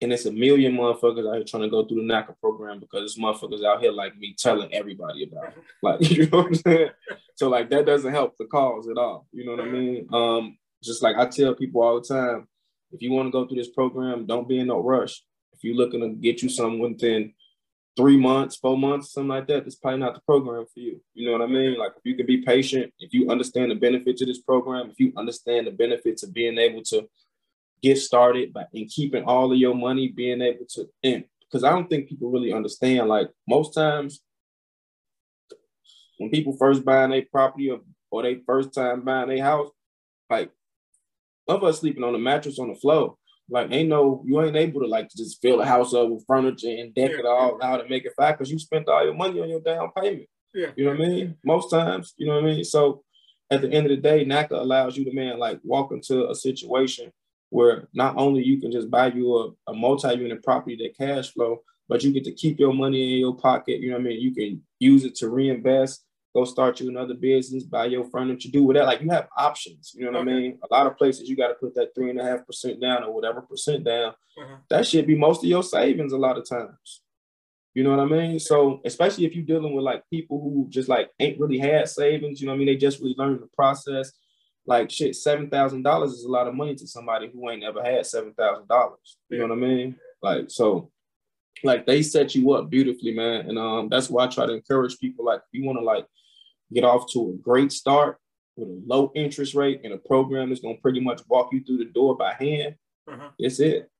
And 0.00 0.12
it's 0.12 0.26
a 0.26 0.32
million 0.32 0.74
motherfuckers 0.76 1.28
out 1.28 1.34
here 1.34 1.44
trying 1.44 1.64
to 1.64 1.70
go 1.70 1.84
through 1.84 2.06
the 2.06 2.12
NACA 2.12 2.34
program 2.40 2.78
because 2.78 3.02
it's 3.02 3.18
motherfuckers 3.18 3.64
out 3.64 3.80
here 3.80 3.90
like 3.90 4.16
me 4.16 4.34
telling 4.38 4.72
everybody 4.72 5.24
about 5.24 5.48
it. 5.48 5.64
Like, 5.82 6.00
you 6.10 6.28
know 6.28 6.38
what 6.38 6.46
I'm 6.46 6.54
saying? 6.54 6.90
So 7.34 7.48
like 7.48 7.70
that 7.70 7.86
doesn't 7.86 8.12
help 8.12 8.36
the 8.36 8.46
cause 8.46 8.88
at 8.88 8.98
all. 8.98 9.26
You 9.32 9.44
know 9.44 9.52
what 9.52 9.64
I 9.64 9.68
mean? 9.68 10.08
Um, 10.12 10.58
just 10.82 11.02
like 11.02 11.16
I 11.16 11.26
tell 11.26 11.54
people 11.54 11.82
all 11.82 12.00
the 12.00 12.06
time, 12.06 12.46
if 12.92 13.02
you 13.02 13.12
want 13.12 13.26
to 13.26 13.32
go 13.32 13.46
through 13.46 13.58
this 13.58 13.70
program, 13.70 14.26
don't 14.26 14.48
be 14.48 14.60
in 14.60 14.68
no 14.68 14.82
rush. 14.82 15.22
If 15.52 15.64
you're 15.64 15.76
looking 15.76 16.00
to 16.00 16.10
get 16.10 16.42
you 16.42 16.48
something 16.48 16.78
within 16.78 17.34
three 17.96 18.16
months, 18.16 18.56
four 18.56 18.78
months, 18.78 19.12
something 19.12 19.28
like 19.28 19.48
that, 19.48 19.66
it's 19.66 19.74
probably 19.74 20.00
not 20.00 20.14
the 20.14 20.20
program 20.20 20.64
for 20.72 20.80
you. 20.80 21.00
You 21.14 21.26
know 21.26 21.32
what 21.32 21.42
I 21.42 21.46
mean? 21.46 21.76
Like 21.76 21.92
if 21.96 22.02
you 22.04 22.14
can 22.14 22.26
be 22.26 22.42
patient, 22.42 22.92
if 23.00 23.12
you 23.12 23.28
understand 23.28 23.72
the 23.72 23.74
benefits 23.74 24.22
of 24.22 24.28
this 24.28 24.40
program, 24.40 24.90
if 24.90 25.00
you 25.00 25.12
understand 25.16 25.66
the 25.66 25.72
benefits 25.72 26.22
of 26.22 26.32
being 26.32 26.58
able 26.58 26.82
to 26.84 27.08
get 27.82 27.98
started 27.98 28.52
by 28.52 28.64
and 28.74 28.88
keeping 28.88 29.24
all 29.24 29.52
of 29.52 29.58
your 29.58 29.74
money, 29.74 30.08
being 30.08 30.42
able 30.42 30.66
to 30.70 30.88
and 31.02 31.24
because 31.40 31.64
I 31.64 31.70
don't 31.70 31.88
think 31.88 32.08
people 32.08 32.30
really 32.30 32.52
understand. 32.52 33.08
Like 33.08 33.28
most 33.48 33.74
times 33.74 34.20
when 36.18 36.30
people 36.30 36.56
first 36.56 36.84
buying 36.84 37.12
a 37.12 37.22
property 37.22 37.70
or, 37.70 37.80
or 38.10 38.22
they 38.22 38.40
first 38.46 38.74
time 38.74 39.02
buying 39.02 39.30
a 39.30 39.38
house, 39.38 39.70
like 40.28 40.50
of 41.48 41.64
us 41.64 41.80
sleeping 41.80 42.04
on 42.04 42.14
a 42.14 42.18
mattress 42.18 42.58
on 42.58 42.68
the 42.68 42.74
floor. 42.74 43.16
Like 43.50 43.72
ain't 43.72 43.88
no 43.88 44.22
you 44.26 44.42
ain't 44.42 44.56
able 44.56 44.80
to 44.82 44.86
like 44.86 45.08
just 45.16 45.40
fill 45.40 45.58
the 45.58 45.64
house 45.64 45.94
up 45.94 46.10
with 46.10 46.26
furniture 46.26 46.68
and 46.68 46.94
deck 46.94 47.12
it 47.12 47.24
all 47.24 47.58
out 47.62 47.80
and 47.80 47.88
make 47.88 48.04
it 48.04 48.12
fat 48.14 48.32
because 48.32 48.50
you 48.50 48.58
spent 48.58 48.88
all 48.88 49.04
your 49.04 49.14
money 49.14 49.40
on 49.40 49.48
your 49.48 49.60
down 49.60 49.90
payment. 49.98 50.28
Yeah. 50.52 50.72
You 50.76 50.84
know 50.84 50.90
what 50.90 51.00
I 51.00 51.08
mean? 51.08 51.36
Most 51.44 51.70
times, 51.70 52.12
you 52.18 52.26
know 52.26 52.34
what 52.34 52.44
I 52.44 52.46
mean? 52.46 52.64
So 52.64 53.02
at 53.50 53.62
the 53.62 53.72
end 53.72 53.86
of 53.86 53.90
the 53.90 54.02
day, 54.02 54.24
NACA 54.26 54.52
allows 54.52 54.98
you 54.98 55.04
to 55.06 55.14
man 55.14 55.38
like 55.38 55.60
walk 55.62 55.92
into 55.92 56.28
a 56.28 56.34
situation 56.34 57.10
where 57.50 57.88
not 57.94 58.16
only 58.16 58.42
you 58.42 58.60
can 58.60 58.70
just 58.70 58.90
buy 58.90 59.08
you 59.08 59.36
a, 59.36 59.70
a 59.70 59.74
multi-unit 59.74 60.42
property 60.42 60.76
that 60.76 60.96
cash 60.96 61.32
flow, 61.32 61.62
but 61.88 62.02
you 62.02 62.12
get 62.12 62.24
to 62.24 62.32
keep 62.32 62.58
your 62.58 62.74
money 62.74 63.14
in 63.14 63.20
your 63.20 63.36
pocket. 63.36 63.80
You 63.80 63.90
know 63.90 63.96
what 63.96 64.02
I 64.02 64.08
mean? 64.10 64.20
You 64.20 64.34
can 64.34 64.62
use 64.78 65.04
it 65.04 65.14
to 65.16 65.30
reinvest 65.30 66.04
go 66.34 66.44
start 66.44 66.80
you 66.80 66.88
another 66.88 67.14
business, 67.14 67.64
buy 67.64 67.86
your 67.86 68.04
furniture, 68.04 68.48
do 68.52 68.62
whatever. 68.62 68.86
Like 68.86 69.00
you 69.00 69.10
have 69.10 69.28
options. 69.36 69.92
You 69.94 70.04
know 70.04 70.12
what 70.12 70.28
okay. 70.28 70.30
I 70.30 70.34
mean? 70.34 70.58
A 70.62 70.74
lot 70.74 70.86
of 70.86 70.96
places 70.96 71.28
you 71.28 71.36
got 71.36 71.48
to 71.48 71.54
put 71.54 71.74
that 71.74 71.94
three 71.94 72.10
and 72.10 72.20
a 72.20 72.24
half 72.24 72.46
percent 72.46 72.80
down 72.80 73.04
or 73.04 73.12
whatever 73.12 73.40
percent 73.42 73.84
down. 73.84 74.10
Uh-huh. 74.40 74.56
That 74.70 74.86
should 74.86 75.06
be 75.06 75.16
most 75.16 75.42
of 75.42 75.48
your 75.48 75.62
savings 75.62 76.12
a 76.12 76.18
lot 76.18 76.38
of 76.38 76.48
times. 76.48 77.02
You 77.74 77.84
know 77.84 77.90
what 77.90 78.00
I 78.00 78.06
mean? 78.06 78.38
So 78.38 78.80
especially 78.84 79.24
if 79.24 79.34
you're 79.34 79.44
dealing 79.44 79.74
with 79.74 79.84
like 79.84 80.02
people 80.10 80.40
who 80.40 80.66
just 80.68 80.88
like 80.88 81.10
ain't 81.20 81.38
really 81.38 81.58
had 81.58 81.88
savings, 81.88 82.40
you 82.40 82.46
know 82.46 82.52
what 82.52 82.56
I 82.56 82.58
mean? 82.58 82.66
They 82.66 82.76
just 82.76 83.00
really 83.00 83.14
learned 83.16 83.40
the 83.40 83.48
process. 83.54 84.12
Like 84.68 84.90
shit, 84.90 85.16
seven 85.16 85.48
thousand 85.48 85.82
dollars 85.82 86.12
is 86.12 86.24
a 86.24 86.30
lot 86.30 86.46
of 86.46 86.54
money 86.54 86.74
to 86.74 86.86
somebody 86.86 87.30
who 87.32 87.50
ain't 87.50 87.64
ever 87.64 87.82
had 87.82 88.04
seven 88.04 88.34
thousand 88.34 88.68
dollars. 88.68 89.16
You 89.30 89.38
know 89.38 89.48
what 89.48 89.54
I 89.54 89.56
mean? 89.56 89.96
Like 90.22 90.50
so 90.50 90.90
like 91.64 91.86
they 91.86 92.02
set 92.02 92.34
you 92.34 92.52
up 92.52 92.68
beautifully, 92.68 93.14
man. 93.14 93.48
And 93.48 93.58
um 93.58 93.88
that's 93.88 94.10
why 94.10 94.24
I 94.24 94.26
try 94.28 94.44
to 94.44 94.52
encourage 94.52 94.98
people 94.98 95.24
like 95.24 95.40
you 95.52 95.64
want 95.64 95.78
to 95.78 95.84
like 95.84 96.06
get 96.72 96.84
off 96.84 97.10
to 97.12 97.30
a 97.30 97.42
great 97.42 97.72
start 97.72 98.18
with 98.56 98.68
a 98.68 98.82
low 98.86 99.10
interest 99.14 99.54
rate 99.54 99.80
and 99.84 99.94
a 99.94 99.98
program 99.98 100.50
that's 100.50 100.60
going 100.60 100.76
to 100.76 100.82
pretty 100.82 101.00
much 101.00 101.22
walk 101.28 101.48
you 101.52 101.64
through 101.64 101.78
the 101.78 101.86
door 101.86 102.14
by 102.14 102.34
hand. 102.34 102.74
Uh-huh. 103.10 103.30
It's 103.38 103.60
it. 103.60 103.90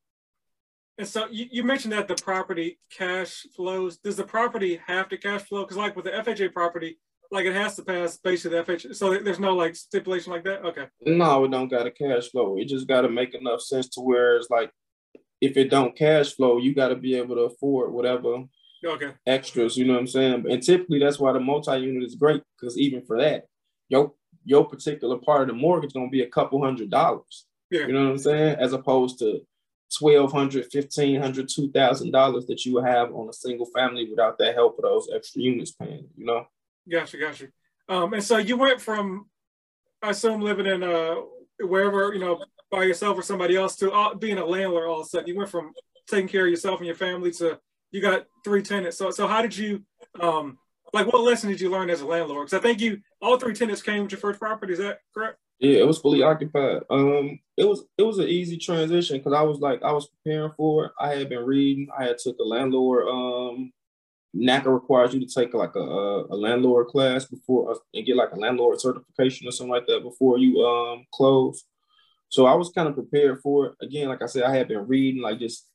And 0.98 1.06
so 1.06 1.28
you, 1.30 1.46
you 1.50 1.62
mentioned 1.62 1.92
that 1.92 2.08
the 2.08 2.16
property 2.16 2.78
cash 2.90 3.46
flows. 3.54 3.96
Does 3.98 4.16
the 4.16 4.24
property 4.24 4.80
have 4.86 5.08
to 5.08 5.16
cash 5.16 5.42
flow? 5.42 5.62
Because 5.62 5.76
like 5.76 5.96
with 5.96 6.04
the 6.04 6.10
FHA 6.10 6.52
property, 6.52 6.98
like 7.30 7.44
it 7.44 7.54
has 7.54 7.76
to 7.76 7.82
pass 7.82 8.16
basically 8.16 8.58
the 8.58 8.64
FHA. 8.64 8.96
So 8.96 9.18
there's 9.18 9.40
no 9.40 9.54
like 9.54 9.76
stipulation 9.76 10.32
like 10.32 10.44
that. 10.44 10.64
Okay. 10.64 10.86
No, 11.04 11.44
it 11.44 11.50
don't 11.50 11.68
got 11.68 11.86
a 11.86 11.90
cash 11.90 12.28
flow. 12.30 12.56
It 12.58 12.68
just 12.68 12.88
got 12.88 13.02
to 13.02 13.08
make 13.08 13.34
enough 13.34 13.60
sense 13.60 13.88
to 13.90 14.00
where 14.00 14.36
it's 14.36 14.50
like, 14.50 14.70
if 15.40 15.56
it 15.56 15.70
don't 15.70 15.96
cash 15.96 16.34
flow, 16.34 16.58
you 16.58 16.74
got 16.74 16.88
to 16.88 16.96
be 16.96 17.14
able 17.14 17.36
to 17.36 17.42
afford 17.42 17.92
whatever 17.92 18.44
okay. 18.84 19.12
extras, 19.26 19.76
you 19.76 19.84
know 19.84 19.94
what 19.94 20.00
I'm 20.00 20.06
saying? 20.06 20.44
And 20.50 20.62
typically 20.62 20.98
that's 20.98 21.18
why 21.18 21.32
the 21.32 21.40
multi-unit 21.40 22.02
is 22.02 22.14
great 22.14 22.42
because 22.58 22.78
even 22.78 23.02
for 23.02 23.18
that, 23.18 23.44
your 23.88 24.12
your 24.44 24.66
particular 24.66 25.18
part 25.18 25.42
of 25.42 25.48
the 25.48 25.52
mortgage 25.54 25.92
gonna 25.92 26.08
be 26.08 26.22
a 26.22 26.28
couple 26.28 26.62
hundred 26.62 26.90
dollars. 26.90 27.46
Yeah. 27.70 27.86
You 27.86 27.92
know 27.92 28.04
what 28.04 28.12
I'm 28.12 28.18
saying? 28.18 28.56
As 28.58 28.72
opposed 28.72 29.18
to 29.18 29.42
twelve 29.96 30.32
hundred, 30.32 30.66
fifteen 30.72 31.20
hundred, 31.20 31.48
two 31.48 31.70
thousand 31.70 32.12
dollars 32.12 32.46
that 32.46 32.64
you 32.64 32.74
would 32.74 32.86
have 32.86 33.14
on 33.14 33.28
a 33.28 33.32
single 33.32 33.66
family 33.66 34.08
without 34.08 34.38
that 34.38 34.54
help 34.54 34.78
of 34.78 34.84
those 34.84 35.08
extra 35.14 35.42
units 35.42 35.72
paying, 35.72 36.08
you 36.16 36.24
know? 36.24 36.46
Gotcha, 36.90 37.18
gotcha. 37.18 37.48
Um, 37.88 38.12
and 38.12 38.22
so 38.22 38.38
you 38.38 38.56
went 38.56 38.80
from 38.80 39.26
I 40.02 40.10
assume 40.10 40.40
living 40.40 40.66
in 40.66 40.82
uh 40.82 41.16
wherever, 41.60 42.12
you 42.12 42.20
know, 42.20 42.44
by 42.70 42.84
yourself 42.84 43.18
or 43.18 43.22
somebody 43.22 43.56
else 43.56 43.76
to 43.76 43.90
uh, 43.90 44.14
being 44.14 44.38
a 44.38 44.44
landlord 44.44 44.88
all 44.88 45.00
of 45.00 45.06
a 45.06 45.08
sudden. 45.08 45.28
You 45.28 45.36
went 45.36 45.50
from 45.50 45.72
taking 46.08 46.28
care 46.28 46.44
of 46.44 46.50
yourself 46.50 46.78
and 46.80 46.86
your 46.86 46.94
family 46.94 47.30
to 47.32 47.58
you 47.90 48.00
got 48.00 48.26
three 48.44 48.62
tenants. 48.62 48.98
So 48.98 49.10
so 49.10 49.26
how 49.26 49.42
did 49.42 49.56
you 49.56 49.82
um 50.20 50.58
like 50.92 51.06
what 51.06 51.22
lesson 51.22 51.50
did 51.50 51.60
you 51.60 51.70
learn 51.70 51.90
as 51.90 52.00
a 52.00 52.06
landlord? 52.06 52.46
Because 52.46 52.58
I 52.58 52.62
think 52.62 52.80
you 52.80 52.98
all 53.20 53.38
three 53.38 53.54
tenants 53.54 53.82
came 53.82 54.02
with 54.02 54.12
your 54.12 54.20
first 54.20 54.38
property. 54.38 54.72
Is 54.72 54.78
that 54.78 55.00
correct? 55.12 55.38
Yeah, 55.58 55.80
it 55.80 55.86
was 55.86 55.98
fully 55.98 56.22
occupied. 56.22 56.82
Um, 56.88 57.40
it 57.56 57.64
was 57.64 57.84
it 57.96 58.02
was 58.02 58.18
an 58.18 58.28
easy 58.28 58.58
transition 58.58 59.18
because 59.18 59.32
I 59.32 59.42
was 59.42 59.58
like 59.58 59.82
I 59.82 59.92
was 59.92 60.08
preparing 60.08 60.52
for 60.56 60.86
it. 60.86 60.92
I 61.00 61.14
had 61.14 61.28
been 61.28 61.44
reading. 61.44 61.88
I 61.98 62.04
had 62.04 62.18
took 62.18 62.38
a 62.38 62.44
landlord. 62.44 63.08
Um, 63.08 63.72
NACA 64.36 64.72
requires 64.72 65.14
you 65.14 65.20
to 65.20 65.26
take 65.26 65.54
like 65.54 65.74
a, 65.74 65.78
a, 65.78 66.36
landlord 66.36 66.88
class 66.88 67.24
before 67.24 67.72
uh, 67.72 67.78
and 67.94 68.04
get 68.04 68.16
like 68.16 68.32
a 68.32 68.38
landlord 68.38 68.80
certification 68.80 69.48
or 69.48 69.52
something 69.52 69.72
like 69.72 69.86
that 69.86 70.02
before 70.02 70.38
you 70.38 70.60
um 70.64 71.06
close. 71.12 71.64
So 72.28 72.46
I 72.46 72.54
was 72.54 72.70
kind 72.70 72.88
of 72.88 72.94
prepared 72.94 73.40
for 73.40 73.66
it. 73.66 73.74
Again, 73.80 74.08
like 74.08 74.22
I 74.22 74.26
said, 74.26 74.42
I 74.42 74.54
had 74.54 74.68
been 74.68 74.86
reading 74.86 75.22
like 75.22 75.38
just 75.38 75.66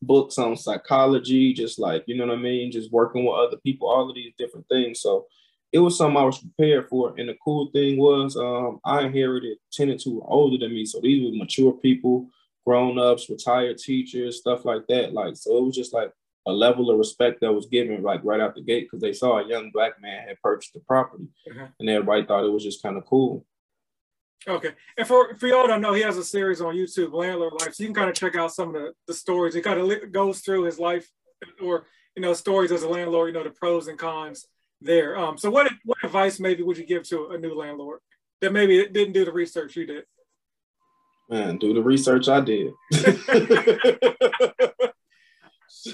books 0.00 0.38
on 0.38 0.56
psychology, 0.56 1.52
just 1.52 1.78
like, 1.78 2.04
you 2.06 2.16
know 2.16 2.26
what 2.26 2.38
I 2.38 2.40
mean? 2.40 2.72
Just 2.72 2.92
working 2.92 3.24
with 3.24 3.34
other 3.34 3.58
people, 3.58 3.88
all 3.88 4.08
of 4.08 4.14
these 4.14 4.32
different 4.38 4.66
things. 4.68 5.00
So 5.00 5.26
it 5.70 5.78
was 5.78 5.96
something 5.96 6.16
I 6.16 6.24
was 6.24 6.38
prepared 6.38 6.88
for. 6.88 7.14
And 7.18 7.28
the 7.28 7.36
cool 7.44 7.70
thing 7.72 7.98
was 7.98 8.36
um, 8.36 8.80
I 8.84 9.02
inherited 9.02 9.58
tenants 9.72 10.04
who 10.04 10.16
were 10.16 10.30
older 10.30 10.58
than 10.58 10.74
me. 10.74 10.84
So 10.86 11.00
these 11.00 11.24
were 11.24 11.36
mature 11.36 11.72
people, 11.72 12.28
grown 12.66 12.98
ups, 12.98 13.30
retired 13.30 13.78
teachers, 13.78 14.38
stuff 14.38 14.64
like 14.64 14.86
that. 14.88 15.12
Like, 15.12 15.36
so 15.36 15.56
it 15.56 15.62
was 15.62 15.76
just 15.76 15.94
like 15.94 16.10
a 16.46 16.52
level 16.52 16.90
of 16.90 16.98
respect 16.98 17.40
that 17.40 17.52
was 17.52 17.66
given 17.66 18.02
like 18.02 18.20
right 18.24 18.40
out 18.40 18.54
the 18.54 18.62
gate 18.62 18.86
because 18.86 19.00
they 19.00 19.12
saw 19.12 19.38
a 19.38 19.48
young 19.48 19.70
black 19.70 20.00
man 20.00 20.26
had 20.26 20.40
purchased 20.42 20.72
the 20.74 20.80
property 20.80 21.28
uh-huh. 21.50 21.68
and 21.78 21.88
everybody 21.88 22.24
thought 22.24 22.44
it 22.44 22.50
was 22.50 22.64
just 22.64 22.82
kind 22.82 22.96
of 22.96 23.06
cool. 23.06 23.44
Okay. 24.48 24.70
And 24.98 25.06
for, 25.06 25.36
for 25.36 25.46
y'all 25.46 25.68
don't 25.68 25.80
know, 25.80 25.92
he 25.92 26.02
has 26.02 26.16
a 26.16 26.24
series 26.24 26.60
on 26.60 26.74
YouTube, 26.74 27.12
Landlord 27.12 27.52
Life. 27.60 27.74
So 27.74 27.84
you 27.84 27.88
can 27.88 27.94
kind 27.94 28.10
of 28.10 28.16
check 28.16 28.34
out 28.34 28.52
some 28.52 28.68
of 28.68 28.74
the, 28.74 28.92
the 29.06 29.14
stories. 29.14 29.54
He 29.54 29.60
kind 29.60 29.78
of 29.78 30.10
goes 30.10 30.40
through 30.40 30.64
his 30.64 30.80
life 30.80 31.08
or, 31.62 31.86
you 32.16 32.22
know, 32.22 32.34
stories 32.34 32.72
as 32.72 32.82
a 32.82 32.88
landlord, 32.88 33.28
you 33.28 33.34
know, 33.34 33.44
the 33.44 33.50
pros 33.50 33.86
and 33.86 33.98
cons 33.98 34.46
there. 34.80 35.16
Um, 35.16 35.38
so 35.38 35.48
what, 35.48 35.70
what 35.84 35.98
advice 36.02 36.40
maybe 36.40 36.64
would 36.64 36.76
you 36.76 36.86
give 36.86 37.04
to 37.04 37.28
a 37.28 37.38
new 37.38 37.54
landlord 37.54 38.00
that 38.40 38.52
maybe 38.52 38.84
didn't 38.88 39.12
do 39.12 39.24
the 39.24 39.32
research 39.32 39.76
you 39.76 39.86
did? 39.86 40.04
Man, 41.30 41.56
do 41.58 41.72
the 41.72 41.80
research 41.80 42.28
I 42.28 42.40
did. 42.40 42.72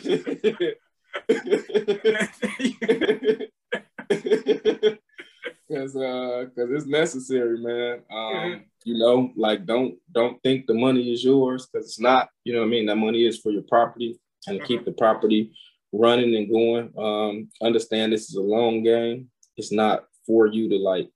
because 5.68 5.96
uh 5.96 6.44
because 6.46 6.70
it's 6.70 6.86
necessary 6.86 7.58
man 7.58 8.00
um 8.10 8.34
mm-hmm. 8.34 8.62
you 8.84 8.98
know 8.98 9.30
like 9.36 9.66
don't 9.66 9.96
don't 10.12 10.42
think 10.42 10.66
the 10.66 10.74
money 10.74 11.12
is 11.12 11.22
yours 11.22 11.66
because 11.66 11.86
it's 11.86 12.00
not 12.00 12.28
you 12.44 12.52
know 12.52 12.60
what 12.60 12.66
i 12.66 12.68
mean 12.68 12.86
that 12.86 12.96
money 12.96 13.26
is 13.26 13.38
for 13.38 13.50
your 13.50 13.62
property 13.62 14.18
and 14.46 14.58
to 14.58 14.64
mm-hmm. 14.64 14.66
keep 14.66 14.84
the 14.84 14.92
property 14.92 15.52
running 15.92 16.34
and 16.34 16.50
going 16.50 16.92
um 16.98 17.48
understand 17.62 18.12
this 18.12 18.28
is 18.28 18.36
a 18.36 18.42
long 18.42 18.82
game 18.82 19.28
it's 19.56 19.72
not 19.72 20.04
for 20.26 20.46
you 20.46 20.68
to 20.68 20.76
like 20.76 21.08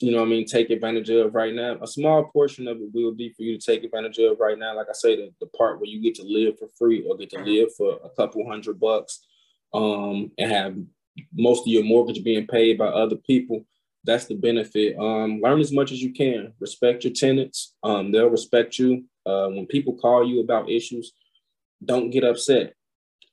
you 0.00 0.12
know 0.12 0.18
what 0.18 0.26
I 0.26 0.30
mean, 0.30 0.46
take 0.46 0.70
advantage 0.70 1.10
of 1.10 1.34
right 1.34 1.54
now. 1.54 1.76
A 1.82 1.86
small 1.86 2.24
portion 2.24 2.66
of 2.66 2.78
it 2.78 2.88
will 2.94 3.12
be 3.12 3.30
for 3.30 3.42
you 3.42 3.58
to 3.58 3.64
take 3.64 3.84
advantage 3.84 4.18
of 4.18 4.40
right 4.40 4.58
now. 4.58 4.74
Like 4.74 4.86
I 4.88 4.94
say, 4.94 5.14
the, 5.14 5.30
the 5.40 5.46
part 5.48 5.78
where 5.78 5.90
you 5.90 6.00
get 6.00 6.14
to 6.16 6.22
live 6.22 6.58
for 6.58 6.68
free 6.78 7.04
or 7.06 7.16
get 7.16 7.30
to 7.30 7.36
mm-hmm. 7.36 7.46
live 7.46 7.74
for 7.76 7.98
a 8.02 8.08
couple 8.10 8.48
hundred 8.48 8.80
bucks 8.80 9.20
um, 9.74 10.32
and 10.38 10.50
have 10.50 10.76
most 11.34 11.60
of 11.60 11.66
your 11.66 11.84
mortgage 11.84 12.24
being 12.24 12.46
paid 12.46 12.78
by 12.78 12.86
other 12.86 13.16
people. 13.16 13.66
That's 14.04 14.24
the 14.24 14.36
benefit. 14.36 14.98
Um, 14.98 15.40
learn 15.42 15.60
as 15.60 15.72
much 15.72 15.92
as 15.92 16.02
you 16.02 16.14
can. 16.14 16.54
Respect 16.58 17.04
your 17.04 17.12
tenants. 17.12 17.74
Um, 17.82 18.10
they'll 18.10 18.30
respect 18.30 18.78
you. 18.78 19.04
Uh, 19.26 19.48
when 19.48 19.66
people 19.66 19.98
call 19.98 20.26
you 20.26 20.40
about 20.40 20.70
issues, 20.70 21.12
don't 21.84 22.08
get 22.08 22.24
upset. 22.24 22.72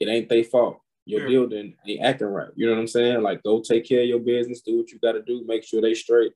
It 0.01 0.09
ain't 0.09 0.27
their 0.27 0.43
fault. 0.43 0.81
Your 1.05 1.21
yeah. 1.21 1.27
building 1.27 1.75
ain't 1.87 2.03
acting 2.03 2.27
right. 2.27 2.49
You 2.55 2.65
know 2.65 2.73
what 2.73 2.81
I'm 2.81 2.87
saying? 2.87 3.23
Like, 3.23 3.41
go 3.43 3.61
take 3.61 3.87
care 3.87 4.01
of 4.01 4.07
your 4.07 4.19
business. 4.19 4.59
Do 4.59 4.77
what 4.77 4.91
you 4.91 4.99
got 4.99 5.13
to 5.13 5.21
do. 5.21 5.45
Make 5.47 5.63
sure 5.63 5.81
they 5.81 5.93
straight. 5.93 6.33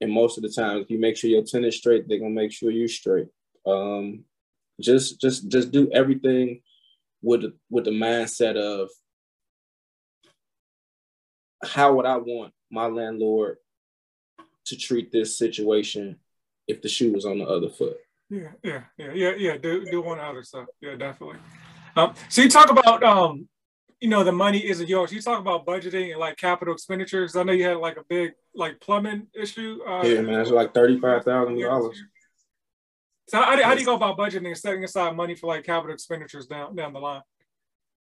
And 0.00 0.12
most 0.12 0.38
of 0.38 0.42
the 0.42 0.48
time, 0.48 0.78
if 0.78 0.90
you 0.90 0.98
make 0.98 1.16
sure 1.16 1.30
your 1.30 1.44
tenants 1.44 1.76
straight, 1.76 2.08
they're 2.08 2.18
gonna 2.18 2.30
make 2.30 2.52
sure 2.52 2.70
you're 2.70 2.88
straight. 2.88 3.28
Um, 3.66 4.24
just, 4.80 5.20
just, 5.20 5.48
just 5.48 5.70
do 5.70 5.90
everything 5.92 6.62
with 7.22 7.44
with 7.68 7.84
the 7.84 7.90
mindset 7.90 8.56
of 8.56 8.88
how 11.62 11.94
would 11.94 12.06
I 12.06 12.16
want 12.16 12.52
my 12.70 12.86
landlord 12.86 13.58
to 14.66 14.76
treat 14.76 15.12
this 15.12 15.36
situation 15.36 16.16
if 16.66 16.80
the 16.80 16.88
shoe 16.88 17.12
was 17.12 17.26
on 17.26 17.38
the 17.38 17.44
other 17.44 17.68
foot? 17.68 17.98
Yeah, 18.30 18.52
yeah, 18.62 18.82
yeah, 18.96 19.12
yeah, 19.12 19.32
yeah. 19.36 19.56
Do 19.56 19.84
do 19.84 20.00
one 20.02 20.20
other 20.20 20.42
stuff. 20.42 20.66
Yeah, 20.80 20.94
definitely. 20.94 21.38
Um, 21.96 22.14
so 22.28 22.42
you 22.42 22.48
talk 22.48 22.70
about 22.70 23.02
um, 23.02 23.48
you 24.00 24.08
know, 24.08 24.24
the 24.24 24.32
money 24.32 24.66
isn't 24.66 24.88
yours. 24.88 25.12
You 25.12 25.20
talk 25.20 25.40
about 25.40 25.66
budgeting 25.66 26.10
and 26.10 26.20
like 26.20 26.38
capital 26.38 26.72
expenditures. 26.72 27.36
I 27.36 27.42
know 27.42 27.52
you 27.52 27.64
had 27.64 27.76
like 27.76 27.98
a 27.98 28.04
big 28.08 28.32
like 28.54 28.80
plumbing 28.80 29.26
issue. 29.34 29.78
Uh, 29.86 30.02
yeah, 30.04 30.22
man, 30.22 30.40
it's 30.40 30.50
like 30.50 30.72
thirty 30.72 30.98
five 30.98 31.24
thousand 31.24 31.60
dollars. 31.60 32.02
So 33.28 33.40
how, 33.40 33.62
how 33.62 33.74
do 33.74 33.80
you 33.80 33.86
go 33.86 33.94
about 33.94 34.18
budgeting 34.18 34.46
and 34.46 34.56
setting 34.56 34.82
aside 34.82 35.14
money 35.14 35.34
for 35.34 35.46
like 35.46 35.64
capital 35.64 35.92
expenditures 35.92 36.46
down 36.46 36.74
down 36.74 36.94
the 36.94 36.98
line? 36.98 37.22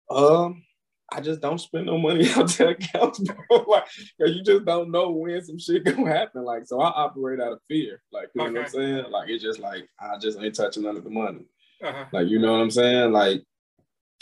Um, 0.10 0.64
I 1.12 1.20
just 1.20 1.42
don't 1.42 1.58
spend 1.58 1.88
no 1.88 1.98
money 1.98 2.30
out 2.36 2.48
the 2.50 2.70
accounts, 2.70 3.20
bro. 3.20 3.58
like, 3.68 3.86
you 4.20 4.44
just 4.44 4.66
don't 4.66 4.92
know 4.92 5.10
when 5.10 5.44
some 5.44 5.58
shit 5.58 5.84
gonna 5.84 6.14
happen. 6.14 6.44
Like, 6.44 6.68
so 6.68 6.80
I 6.80 6.90
operate 6.90 7.40
out 7.40 7.54
of 7.54 7.60
fear. 7.68 8.02
Like, 8.12 8.30
you 8.36 8.42
okay. 8.42 8.54
know 8.54 8.60
what 8.62 8.68
I'm 8.68 8.72
saying? 8.72 9.12
Like, 9.12 9.30
it's 9.30 9.44
just 9.44 9.60
like 9.60 9.90
I 10.00 10.18
just 10.20 10.40
ain't 10.40 10.56
touching 10.56 10.84
none 10.84 10.96
of 10.96 11.04
the 11.04 11.10
money. 11.10 11.46
Uh-huh. 11.84 12.06
Like, 12.12 12.28
you 12.28 12.40
know 12.40 12.54
what 12.54 12.62
I'm 12.62 12.72
saying? 12.72 13.12
Like, 13.12 13.44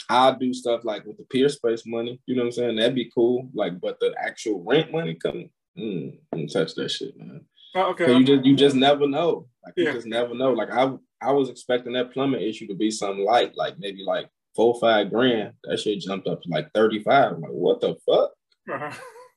I'll 0.08 0.36
do 0.36 0.52
stuff 0.54 0.84
like 0.84 1.04
with 1.04 1.16
the 1.16 1.24
Peerspace 1.24 1.82
money. 1.86 2.20
You 2.26 2.36
know 2.36 2.42
what 2.42 2.46
I'm 2.46 2.52
saying? 2.52 2.76
That'd 2.76 2.94
be 2.94 3.10
cool. 3.14 3.48
Like, 3.54 3.80
but 3.80 3.98
the 4.00 4.14
actual 4.18 4.62
rent 4.62 4.92
money 4.92 5.14
coming, 5.14 5.50
mm, 5.78 6.18
don't 6.32 6.52
touch 6.52 6.74
that 6.74 6.90
shit, 6.90 7.16
man. 7.16 7.44
Oh, 7.74 7.90
okay. 7.90 8.16
You 8.16 8.24
just 8.24 8.44
you 8.44 8.56
just 8.56 8.76
never 8.76 9.06
know. 9.06 9.48
Like, 9.64 9.74
yeah. 9.76 9.88
you 9.88 9.92
just 9.92 10.06
never 10.06 10.34
know. 10.34 10.52
Like, 10.52 10.70
I 10.70 10.92
I 11.20 11.32
was 11.32 11.48
expecting 11.48 11.94
that 11.94 12.12
plumbing 12.12 12.42
issue 12.42 12.66
to 12.68 12.74
be 12.74 12.90
something 12.90 13.24
light, 13.24 13.56
like 13.56 13.78
maybe 13.78 14.02
like 14.02 14.28
four 14.54 14.78
five 14.80 15.10
grand. 15.10 15.52
That 15.64 15.78
shit 15.78 16.00
jumped 16.00 16.26
up 16.26 16.42
to 16.42 16.48
like 16.48 16.72
35. 16.72 17.32
I'm 17.32 17.40
like, 17.40 17.50
what 17.50 17.80
the 17.80 17.96
fuck? 18.06 18.32
Uh-huh. 18.72 18.92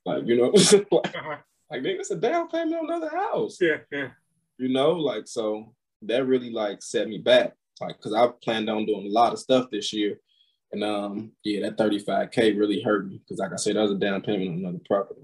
Like, 0.06 0.26
you 0.26 0.36
know, 0.36 0.48
like, 0.90 1.16
uh-huh. 1.16 1.36
like 1.70 1.82
nigga, 1.82 2.00
it's 2.00 2.10
a 2.10 2.16
down 2.16 2.48
payment 2.48 2.76
on 2.76 2.86
another 2.86 3.10
house. 3.10 3.58
Yeah, 3.60 3.78
yeah. 3.92 4.08
You 4.58 4.68
know, 4.70 4.92
like 4.92 5.26
so 5.26 5.74
that 6.02 6.26
really 6.26 6.50
like 6.50 6.82
set 6.82 7.08
me 7.08 7.18
back. 7.18 7.52
Like, 7.80 8.00
cause 8.00 8.12
I 8.12 8.28
planned 8.42 8.68
on 8.68 8.86
doing 8.86 9.06
a 9.06 9.10
lot 9.10 9.32
of 9.32 9.38
stuff 9.38 9.70
this 9.70 9.92
year. 9.92 10.18
And 10.72 10.84
um, 10.84 11.32
yeah, 11.42 11.68
that 11.68 11.78
35k 11.78 12.56
really 12.58 12.80
hurt 12.80 13.08
me 13.08 13.18
because, 13.18 13.38
like 13.38 13.52
I 13.52 13.56
said, 13.56 13.76
that 13.76 13.82
was 13.82 13.92
a 13.92 13.96
down 13.96 14.22
payment 14.22 14.50
on 14.50 14.58
another 14.58 14.80
property. 14.86 15.22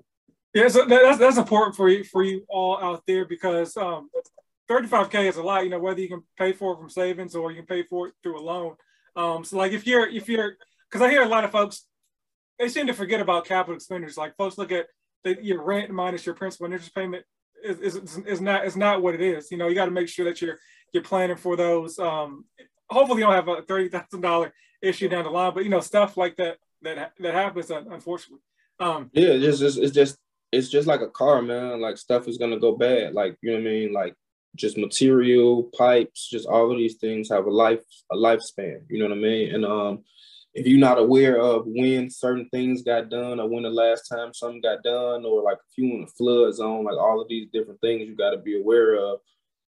Yeah, 0.54 0.68
so 0.68 0.86
that's 0.86 1.18
that's 1.18 1.36
important 1.36 1.76
for 1.76 1.88
you 1.88 2.02
for 2.02 2.24
you 2.24 2.44
all 2.48 2.82
out 2.82 3.02
there 3.06 3.26
because 3.26 3.76
um, 3.76 4.10
35k 4.68 5.28
is 5.28 5.36
a 5.36 5.42
lot. 5.42 5.64
You 5.64 5.70
know, 5.70 5.78
whether 5.78 6.00
you 6.00 6.08
can 6.08 6.22
pay 6.38 6.52
for 6.52 6.72
it 6.72 6.78
from 6.78 6.90
savings 6.90 7.36
or 7.36 7.50
you 7.50 7.58
can 7.58 7.66
pay 7.66 7.82
for 7.84 8.08
it 8.08 8.14
through 8.22 8.40
a 8.40 8.42
loan. 8.42 8.74
Um, 9.14 9.44
so 9.44 9.56
like 9.56 9.72
if 9.72 9.86
you're 9.86 10.08
if 10.08 10.28
you're 10.28 10.56
because 10.90 11.06
I 11.06 11.10
hear 11.10 11.22
a 11.22 11.28
lot 11.28 11.44
of 11.44 11.52
folks 11.52 11.86
they 12.58 12.68
seem 12.68 12.86
to 12.86 12.94
forget 12.94 13.20
about 13.20 13.44
capital 13.44 13.76
expenditures. 13.76 14.16
Like 14.16 14.36
folks 14.36 14.58
look 14.58 14.72
at 14.72 14.86
the, 15.24 15.36
your 15.42 15.62
rent 15.62 15.90
minus 15.90 16.24
your 16.24 16.34
principal 16.34 16.66
and 16.66 16.74
interest 16.74 16.94
payment 16.94 17.24
is, 17.62 17.96
is, 17.96 18.18
is 18.18 18.40
not 18.40 18.66
is 18.66 18.76
not 18.76 19.02
what 19.02 19.14
it 19.14 19.20
is. 19.20 19.50
You 19.50 19.58
know, 19.58 19.68
you 19.68 19.74
got 19.74 19.86
to 19.86 19.90
make 19.90 20.08
sure 20.08 20.24
that 20.24 20.40
you're 20.40 20.58
you're 20.92 21.02
planning 21.02 21.36
for 21.36 21.56
those. 21.56 21.98
Um, 21.98 22.44
hopefully, 22.88 23.20
you 23.20 23.26
don't 23.26 23.34
have 23.34 23.48
a 23.48 23.62
thirty 23.62 23.88
thousand 23.88 24.20
dollar 24.20 24.52
issue 24.86 25.08
down 25.08 25.24
the 25.24 25.30
line, 25.30 25.52
but 25.54 25.64
you 25.64 25.70
know, 25.70 25.80
stuff 25.80 26.16
like 26.16 26.36
that 26.36 26.58
that 26.82 27.12
that 27.18 27.34
happens 27.34 27.70
unfortunately. 27.70 28.42
Um, 28.78 29.10
yeah, 29.12 29.30
it's 29.30 29.58
just 29.58 29.78
it's 29.78 29.94
just 29.94 30.18
it's 30.52 30.68
just 30.68 30.86
like 30.86 31.00
a 31.00 31.08
car, 31.08 31.42
man. 31.42 31.80
Like 31.80 31.98
stuff 31.98 32.28
is 32.28 32.38
gonna 32.38 32.58
go 32.58 32.76
bad. 32.76 33.14
Like 33.14 33.36
you 33.42 33.50
know 33.50 33.58
what 33.58 33.68
I 33.68 33.70
mean. 33.70 33.92
Like 33.92 34.14
just 34.54 34.78
material, 34.78 35.64
pipes, 35.76 36.28
just 36.28 36.46
all 36.46 36.70
of 36.70 36.78
these 36.78 36.96
things 36.96 37.28
have 37.30 37.46
a 37.46 37.50
life 37.50 37.82
a 38.10 38.16
lifespan. 38.16 38.80
You 38.88 38.98
know 38.98 39.08
what 39.08 39.18
I 39.18 39.20
mean? 39.20 39.54
And 39.54 39.64
um, 39.64 40.04
if 40.54 40.66
you're 40.66 40.78
not 40.78 40.98
aware 40.98 41.38
of 41.40 41.64
when 41.66 42.10
certain 42.10 42.48
things 42.50 42.82
got 42.82 43.10
done 43.10 43.40
or 43.40 43.48
when 43.48 43.64
the 43.64 43.70
last 43.70 44.08
time 44.08 44.32
something 44.32 44.62
got 44.62 44.82
done, 44.82 45.24
or 45.24 45.42
like 45.42 45.58
if 45.70 45.76
you 45.76 45.94
in 45.94 46.04
a 46.04 46.06
flood 46.06 46.54
zone, 46.54 46.84
like 46.84 46.96
all 46.96 47.20
of 47.20 47.28
these 47.28 47.48
different 47.52 47.80
things 47.80 48.08
you 48.08 48.16
got 48.16 48.30
to 48.30 48.38
be 48.38 48.58
aware 48.58 48.96
of, 48.96 49.20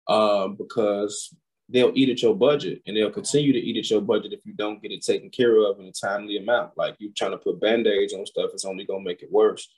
um, 0.08 0.56
because 0.56 1.34
they'll 1.68 1.92
eat 1.94 2.10
at 2.10 2.22
your 2.22 2.34
budget 2.34 2.82
and 2.86 2.96
they'll 2.96 3.10
continue 3.10 3.52
to 3.52 3.58
eat 3.58 3.76
at 3.76 3.90
your 3.90 4.00
budget 4.00 4.32
if 4.32 4.40
you 4.44 4.52
don't 4.52 4.82
get 4.82 4.92
it 4.92 5.04
taken 5.04 5.30
care 5.30 5.56
of 5.56 5.80
in 5.80 5.86
a 5.86 5.92
timely 5.92 6.36
amount. 6.36 6.72
Like 6.76 6.96
you're 6.98 7.12
trying 7.16 7.30
to 7.32 7.38
put 7.38 7.60
band-aids 7.60 8.12
on 8.12 8.26
stuff, 8.26 8.50
it's 8.52 8.64
only 8.64 8.84
gonna 8.84 9.04
make 9.04 9.22
it 9.22 9.32
worse. 9.32 9.68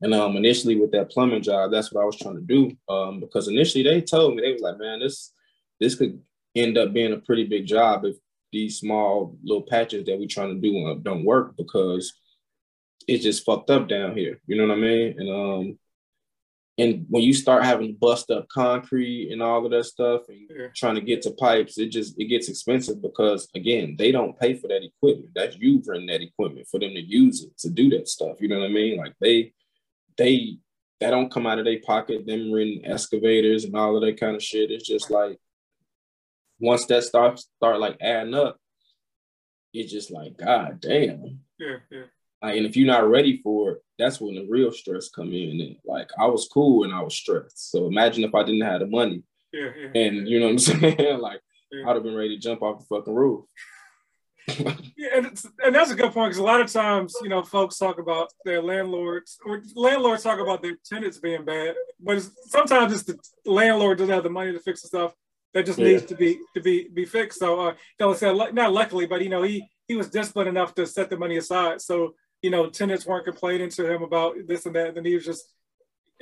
And 0.00 0.14
um, 0.14 0.36
initially 0.36 0.76
with 0.76 0.90
that 0.92 1.10
plumbing 1.10 1.42
job, 1.42 1.70
that's 1.70 1.92
what 1.92 2.02
I 2.02 2.04
was 2.04 2.16
trying 2.16 2.34
to 2.34 2.40
do. 2.40 2.76
Um, 2.88 3.20
because 3.20 3.48
initially 3.48 3.84
they 3.84 4.00
told 4.00 4.34
me 4.34 4.42
they 4.42 4.52
was 4.52 4.62
like, 4.62 4.78
man, 4.78 5.00
this 5.00 5.32
this 5.80 5.94
could 5.94 6.20
end 6.54 6.76
up 6.76 6.92
being 6.92 7.12
a 7.12 7.18
pretty 7.18 7.44
big 7.44 7.66
job 7.66 8.04
if 8.04 8.16
these 8.52 8.78
small 8.78 9.36
little 9.42 9.62
patches 9.62 10.04
that 10.04 10.18
we're 10.18 10.28
trying 10.28 10.54
to 10.54 10.60
do 10.60 10.86
uh, 10.86 10.94
don't 10.94 11.24
work 11.24 11.56
because 11.56 12.12
it's 13.08 13.24
just 13.24 13.44
fucked 13.44 13.70
up 13.70 13.88
down 13.88 14.16
here. 14.16 14.40
You 14.46 14.56
know 14.56 14.66
what 14.66 14.76
I 14.76 14.80
mean? 14.80 15.14
And 15.18 15.30
um, 15.30 15.78
and 16.82 17.06
when 17.08 17.22
you 17.22 17.32
start 17.32 17.64
having 17.64 17.88
to 17.88 17.92
bust 17.92 18.30
up 18.30 18.48
concrete 18.48 19.30
and 19.30 19.40
all 19.40 19.64
of 19.64 19.70
that 19.70 19.84
stuff 19.84 20.22
and 20.28 20.50
yeah. 20.50 20.66
trying 20.74 20.96
to 20.96 21.00
get 21.00 21.22
to 21.22 21.30
pipes, 21.32 21.78
it 21.78 21.90
just 21.90 22.18
it 22.18 22.24
gets 22.24 22.48
expensive 22.48 23.00
because 23.00 23.48
again, 23.54 23.94
they 23.96 24.10
don't 24.10 24.38
pay 24.38 24.54
for 24.54 24.66
that 24.66 24.82
equipment. 24.82 25.30
That's 25.34 25.56
you 25.56 25.78
bring 25.78 26.06
that 26.06 26.22
equipment 26.22 26.66
for 26.68 26.80
them 26.80 26.94
to 26.94 27.00
use 27.00 27.44
it 27.44 27.56
to 27.58 27.70
do 27.70 27.88
that 27.90 28.08
stuff. 28.08 28.36
You 28.40 28.48
know 28.48 28.58
what 28.58 28.70
I 28.70 28.72
mean? 28.72 28.98
Like 28.98 29.14
they 29.20 29.52
they 30.16 30.58
that 31.00 31.10
don't 31.10 31.30
come 31.30 31.46
out 31.46 31.60
of 31.60 31.66
their 31.66 31.80
pocket, 31.80 32.26
them 32.26 32.52
renting 32.52 32.84
excavators 32.84 33.64
and 33.64 33.76
all 33.76 33.96
of 33.96 34.02
that 34.02 34.18
kind 34.18 34.34
of 34.34 34.42
shit. 34.42 34.72
It's 34.72 34.86
just 34.86 35.10
like 35.10 35.38
once 36.58 36.86
that 36.86 37.04
starts 37.04 37.48
start 37.58 37.78
like 37.78 37.98
adding 38.00 38.34
up, 38.34 38.56
it's 39.72 39.92
just 39.92 40.10
like, 40.10 40.36
God 40.36 40.80
damn. 40.80 41.40
Yeah, 41.58 41.76
yeah. 41.90 42.04
Like, 42.42 42.56
and 42.56 42.66
if 42.66 42.76
you're 42.76 42.86
not 42.86 43.08
ready 43.08 43.40
for 43.40 43.72
it, 43.72 43.82
that's 44.02 44.20
when 44.20 44.34
the 44.34 44.46
real 44.48 44.72
stress 44.72 45.08
come 45.08 45.32
in. 45.32 45.60
And 45.60 45.76
like 45.84 46.10
I 46.18 46.26
was 46.26 46.48
cool 46.52 46.84
and 46.84 46.92
I 46.92 47.00
was 47.00 47.14
stressed. 47.14 47.70
So 47.70 47.86
imagine 47.86 48.24
if 48.24 48.34
I 48.34 48.42
didn't 48.42 48.62
have 48.62 48.80
the 48.80 48.86
money. 48.86 49.22
Yeah, 49.52 49.70
yeah. 49.76 50.02
And 50.02 50.28
you 50.28 50.40
know 50.40 50.46
what 50.46 50.52
I'm 50.52 50.58
saying? 50.80 51.20
like 51.20 51.40
yeah. 51.70 51.88
I'd 51.88 51.94
have 51.94 52.02
been 52.02 52.14
ready 52.14 52.36
to 52.36 52.42
jump 52.42 52.62
off 52.62 52.80
the 52.80 52.84
fucking 52.86 53.14
roof 53.14 53.44
yeah, 54.48 55.08
and, 55.14 55.44
and 55.64 55.74
that's 55.74 55.90
a 55.90 55.94
good 55.94 56.12
point 56.12 56.30
because 56.30 56.38
a 56.38 56.42
lot 56.42 56.60
of 56.60 56.72
times, 56.72 57.14
you 57.22 57.28
know, 57.28 57.42
folks 57.42 57.78
talk 57.78 57.98
about 57.98 58.32
their 58.44 58.62
landlords 58.62 59.38
or 59.44 59.62
landlords 59.74 60.22
talk 60.22 60.38
about 60.38 60.62
their 60.62 60.76
tenants 60.84 61.18
being 61.18 61.44
bad, 61.44 61.74
but 62.00 62.16
it's, 62.16 62.30
sometimes 62.50 62.92
it's 62.92 63.04
the 63.04 63.16
landlord 63.50 63.98
doesn't 63.98 64.12
have 64.12 64.24
the 64.24 64.30
money 64.30 64.52
to 64.52 64.58
fix 64.58 64.82
the 64.82 64.88
stuff 64.88 65.14
that 65.54 65.66
just 65.66 65.78
yeah. 65.78 65.86
needs 65.86 66.04
to 66.06 66.14
be 66.14 66.38
to 66.54 66.60
be 66.60 66.88
be 66.88 67.04
fixed. 67.04 67.38
So, 67.38 67.60
uh, 67.60 67.70
you 67.70 68.06
know, 68.06 68.14
said 68.14 68.34
not 68.52 68.72
luckily, 68.72 69.06
but 69.06 69.22
you 69.22 69.28
know, 69.28 69.42
he 69.42 69.68
he 69.86 69.94
was 69.94 70.08
disciplined 70.08 70.48
enough 70.48 70.74
to 70.74 70.86
set 70.86 71.10
the 71.10 71.16
money 71.16 71.36
aside. 71.36 71.80
So, 71.80 72.14
you 72.42 72.50
know, 72.50 72.68
tenants 72.68 73.06
weren't 73.06 73.24
complaining 73.24 73.70
to 73.70 73.90
him 73.90 74.02
about 74.02 74.34
this 74.46 74.66
and 74.66 74.74
that, 74.74 74.96
and 74.96 75.06
he 75.06 75.14
was 75.14 75.24
just, 75.24 75.44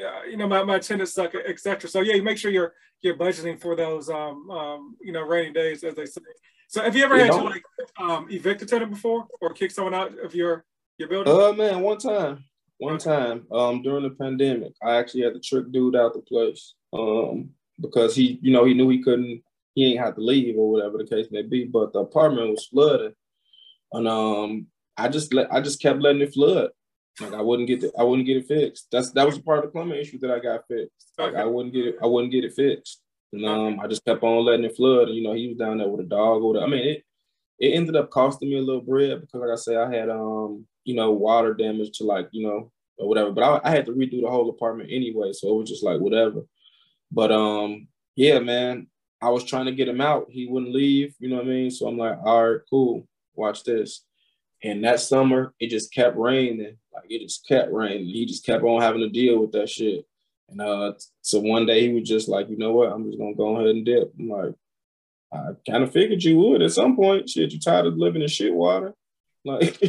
uh, 0.05 0.23
you 0.25 0.37
know, 0.37 0.47
my, 0.47 0.63
my 0.63 0.79
tenants 0.79 1.15
suck, 1.15 1.35
etc. 1.35 1.89
So, 1.89 2.01
yeah, 2.01 2.15
you 2.15 2.23
make 2.23 2.39
sure 2.39 2.51
you're 2.51 2.75
you're 3.03 3.17
budgeting 3.17 3.59
for 3.59 3.75
those, 3.75 4.11
um, 4.11 4.51
um, 4.51 4.97
you 5.01 5.13
know, 5.13 5.23
rainy 5.23 5.53
days, 5.53 5.83
as 5.83 5.95
they 5.95 6.05
say. 6.05 6.21
So 6.69 6.83
have 6.83 6.95
you 6.95 7.03
ever 7.03 7.17
you 7.17 7.23
had 7.23 7.33
to 7.33 7.43
like 7.43 7.65
um, 7.99 8.29
evict 8.31 8.63
a 8.63 8.67
tenant 8.67 8.93
before 8.93 9.27
or 9.41 9.53
kick 9.53 9.73
someone 9.73 9.95
out 9.95 10.17
of 10.23 10.35
your 10.35 10.65
your 10.99 11.09
building? 11.09 11.35
Uh 11.35 11.53
man, 11.53 11.81
one 11.81 11.99
time. 11.99 12.45
One 12.79 12.97
time, 12.97 13.47
um, 13.53 13.83
during 13.83 14.05
the 14.05 14.11
pandemic, 14.11 14.73
I 14.83 14.97
actually 14.97 15.25
had 15.25 15.35
to 15.35 15.41
trick 15.41 15.71
dude 15.71 15.97
out 15.97 16.15
the 16.15 16.21
place. 16.21 16.75
Um, 16.95 17.51
because 17.79 18.15
he, 18.15 18.39
you 18.41 18.53
know, 18.53 18.65
he 18.65 18.73
knew 18.73 18.89
he 18.89 19.03
couldn't, 19.03 19.43
he 19.75 19.93
ain't 19.93 20.01
have 20.01 20.15
to 20.15 20.21
leave 20.21 20.57
or 20.57 20.71
whatever 20.71 20.97
the 20.97 21.07
case 21.07 21.27
may 21.31 21.43
be. 21.43 21.65
But 21.65 21.93
the 21.93 22.01
apartment 22.01 22.51
was 22.51 22.67
flooded. 22.67 23.15
And 23.93 24.07
um 24.07 24.67
I 25.05 25.09
just 25.09 25.33
let 25.35 25.53
I 25.53 25.61
just 25.61 25.81
kept 25.81 26.01
letting 26.01 26.23
it 26.23 26.35
flood. 26.35 26.71
Like 27.21 27.35
I 27.35 27.43
wouldn't 27.43 27.69
get 27.69 27.85
it, 27.85 27.93
I 27.99 28.05
wouldn't 28.05 28.27
get 28.27 28.37
it 28.37 28.47
fixed. 28.47 28.89
That's 28.93 29.11
that 29.13 29.27
was 29.27 29.37
a 29.37 29.43
part 29.43 29.59
of 29.59 29.65
the 29.65 29.71
plumbing 29.71 29.99
issue 29.99 30.19
that 30.21 30.31
I 30.31 30.39
got 30.39 30.67
fixed. 30.69 31.13
Like 31.19 31.33
okay. 31.33 31.41
I 31.41 31.45
wouldn't 31.45 31.75
get 31.75 31.87
it, 31.87 31.97
I 32.03 32.07
wouldn't 32.07 32.33
get 32.33 32.45
it 32.45 32.55
fixed. 32.55 33.03
And 33.33 33.47
um, 33.47 33.81
I 33.81 33.87
just 33.87 34.05
kept 34.05 34.23
on 34.23 34.45
letting 34.45 34.65
it 34.65 34.77
flood. 34.77 35.09
And, 35.09 35.17
you 35.17 35.23
know, 35.23 35.35
he 35.35 35.49
was 35.49 35.57
down 35.57 35.79
there 35.79 35.89
with 35.89 36.01
a 36.01 36.09
dog. 36.09 36.43
Or 36.43 36.63
I 36.63 36.67
mean, 36.67 36.87
it 36.87 37.05
it 37.59 37.75
ended 37.75 37.97
up 37.97 38.11
costing 38.11 38.49
me 38.51 38.59
a 38.59 38.63
little 38.63 38.81
bread 38.81 39.21
because, 39.21 39.41
like 39.41 39.51
I 39.51 39.57
said, 39.57 39.77
I 39.77 39.95
had 39.95 40.09
um, 40.09 40.67
you 40.85 40.95
know, 40.95 41.13
water 41.13 41.55
damage 41.55 41.99
to 41.99 42.05
like, 42.05 42.29
you 42.33 42.47
know, 42.47 42.73
or 42.99 43.09
whatever. 43.09 43.31
But 43.33 43.45
I, 43.45 43.69
I 43.69 43.71
had 43.71 43.87
to 43.87 43.93
redo 43.93 44.23
the 44.23 44.31
whole 44.31 44.49
apartment 44.49 44.91
anyway, 44.93 45.33
so 45.33 45.49
it 45.49 45.59
was 45.61 45.71
just 45.71 45.85
like 45.85 46.01
whatever. 46.01 46.43
But 47.13 47.33
um, 47.33 47.89
yeah, 48.17 48.39
man, 48.39 48.89
I 49.23 49.29
was 49.29 49.45
trying 49.45 49.67
to 49.67 49.73
get 49.73 49.89
him 49.89 50.01
out. 50.01 50.27
He 50.31 50.47
wouldn't 50.47 50.75
leave. 50.75 51.15
You 51.19 51.29
know 51.29 51.37
what 51.37 51.47
I 51.47 51.49
mean? 51.49 51.71
So 51.71 51.87
I'm 51.87 51.99
like, 51.99 52.19
all 52.25 52.51
right, 52.51 52.61
cool. 52.69 53.07
Watch 53.35 53.65
this. 53.65 54.05
And 54.63 54.85
that 54.85 55.01
summer, 55.01 55.55
it 55.59 55.71
just 55.71 55.93
kept 55.93 56.17
raining. 56.17 56.77
Like 56.93 57.05
it 57.09 57.23
just 57.23 57.47
kept 57.47 57.73
raining. 57.73 58.07
He 58.07 58.27
just 58.27 58.45
kept 58.45 58.63
on 58.63 58.83
having 58.83 59.01
to 59.01 59.09
deal 59.09 59.39
with 59.39 59.53
that 59.53 59.69
shit. 59.69 60.07
And 60.49 60.61
uh, 60.61 60.93
so 61.23 61.41
one 61.41 61.65
day 61.65 61.87
he 61.87 61.95
was 61.95 62.09
just 62.09 62.29
like, 62.29 62.51
you 62.51 62.59
know 62.59 62.73
what? 62.73 62.93
I'm 62.93 63.07
just 63.07 63.19
gonna 63.19 63.35
go 63.35 63.57
ahead 63.57 63.69
and 63.69 63.85
dip. 63.85 64.13
I'm 64.19 64.29
like, 64.29 64.55
I 65.33 65.51
kind 65.69 65.85
of 65.85 65.93
figured 65.93 66.23
you 66.25 66.39
would 66.39 66.63
at 66.63 66.73
some 66.73 66.97
point. 66.97 67.31
Shit, 67.31 67.53
you 67.53 67.61
tired 67.61 67.87
of 67.87 67.97
living 67.97 68.23
in 68.23 68.29
shit 68.29 68.53
water, 68.53 68.95
like, 69.45 69.81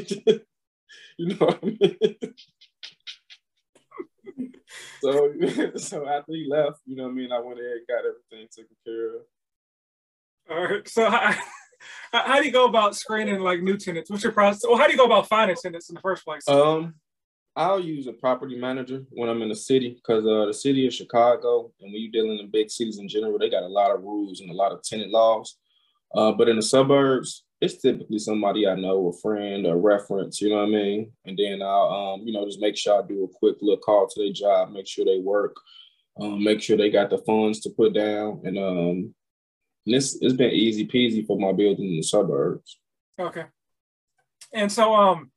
you 1.18 1.28
know 1.28 1.36
what 1.36 1.60
I 1.62 1.66
mean? 1.66 2.18
so, 5.02 5.34
so 5.78 6.08
after 6.08 6.34
he 6.34 6.48
left, 6.48 6.80
you 6.86 6.96
know 6.96 7.04
what 7.04 7.10
I 7.12 7.14
mean? 7.14 7.32
I 7.32 7.40
went 7.40 7.60
ahead 7.60 7.78
and 7.78 7.88
got 7.88 8.06
everything 8.06 8.48
taken 8.56 8.76
care 8.86 9.16
of. 9.16 9.22
All 10.50 10.64
right. 10.64 10.88
So 10.88 11.10
how, 11.10 11.36
how 12.12 12.40
do 12.40 12.46
you 12.46 12.52
go 12.52 12.66
about 12.66 12.96
screening 12.96 13.40
like 13.40 13.62
new 13.62 13.78
tenants? 13.78 14.10
What's 14.10 14.24
your 14.24 14.34
process? 14.34 14.64
Well, 14.68 14.78
how 14.78 14.86
do 14.86 14.92
you 14.92 14.98
go 14.98 15.06
about 15.06 15.28
finding 15.28 15.56
tenants 15.56 15.90
in 15.90 15.96
the 15.96 16.02
first 16.02 16.24
place? 16.24 16.48
Um, 16.48 16.96
I'll 17.56 17.80
use 17.80 18.08
a 18.08 18.14
property 18.14 18.58
manager 18.58 19.04
when 19.10 19.30
I'm 19.30 19.42
in 19.42 19.50
the 19.50 19.56
city 19.56 19.90
because 19.96 20.26
uh, 20.26 20.46
the 20.46 20.54
city 20.54 20.88
of 20.88 20.94
Chicago 20.94 21.72
and 21.82 21.92
when 21.92 22.02
you're 22.02 22.12
dealing 22.12 22.40
in 22.40 22.50
big 22.50 22.70
cities 22.70 22.98
in 22.98 23.10
general, 23.10 23.38
they 23.38 23.50
got 23.50 23.64
a 23.64 23.68
lot 23.68 23.92
of 23.92 24.02
rules 24.02 24.40
and 24.40 24.50
a 24.50 24.54
lot 24.54 24.72
of 24.72 24.82
tenant 24.84 25.12
laws. 25.12 25.58
Uh, 26.16 26.32
but 26.32 26.48
in 26.48 26.56
the 26.56 26.62
suburbs, 26.62 27.44
it's 27.60 27.78
typically 27.78 28.20
somebody 28.20 28.68
I 28.68 28.76
know, 28.76 29.08
a 29.08 29.22
friend, 29.22 29.68
a 29.68 29.76
reference, 29.76 30.42
you 30.42 30.50
know 30.50 30.58
what 30.58 30.68
I 30.68 30.72
mean? 30.72 31.12
And 31.26 31.38
then 31.38 31.62
I'll, 31.62 32.16
um, 32.16 32.22
you 32.26 32.34
know, 32.34 32.46
just 32.46 32.60
make 32.60 32.76
sure 32.76 33.02
I 33.02 33.08
do 33.08 33.24
a 33.24 33.38
quick 33.38 33.58
little 33.62 33.78
call 33.78 34.08
to 34.08 34.20
their 34.20 34.34
job, 34.34 34.72
make 34.72 34.88
sure 34.88 35.06
they 35.06 35.20
work, 35.20 35.56
um, 36.20 36.44
make 36.44 36.62
sure 36.62 36.76
they 36.76 36.90
got 36.90 37.10
the 37.10 37.20
funds 37.20 37.60
to 37.62 37.70
put 37.70 37.94
down. 37.94 38.42
And, 38.46 38.58
um, 38.58 39.16
and 39.86 39.96
it's, 39.96 40.16
it's 40.22 40.34
been 40.34 40.52
easy 40.52 40.88
peasy 40.88 41.26
for 41.26 41.38
my 41.40 41.52
building 41.52 41.90
in 41.90 41.98
the 41.98 42.04
suburbs. 42.04 42.80
Okay. 43.20 43.46
And 44.54 44.72
so, 44.72 44.94
um, 44.94 45.32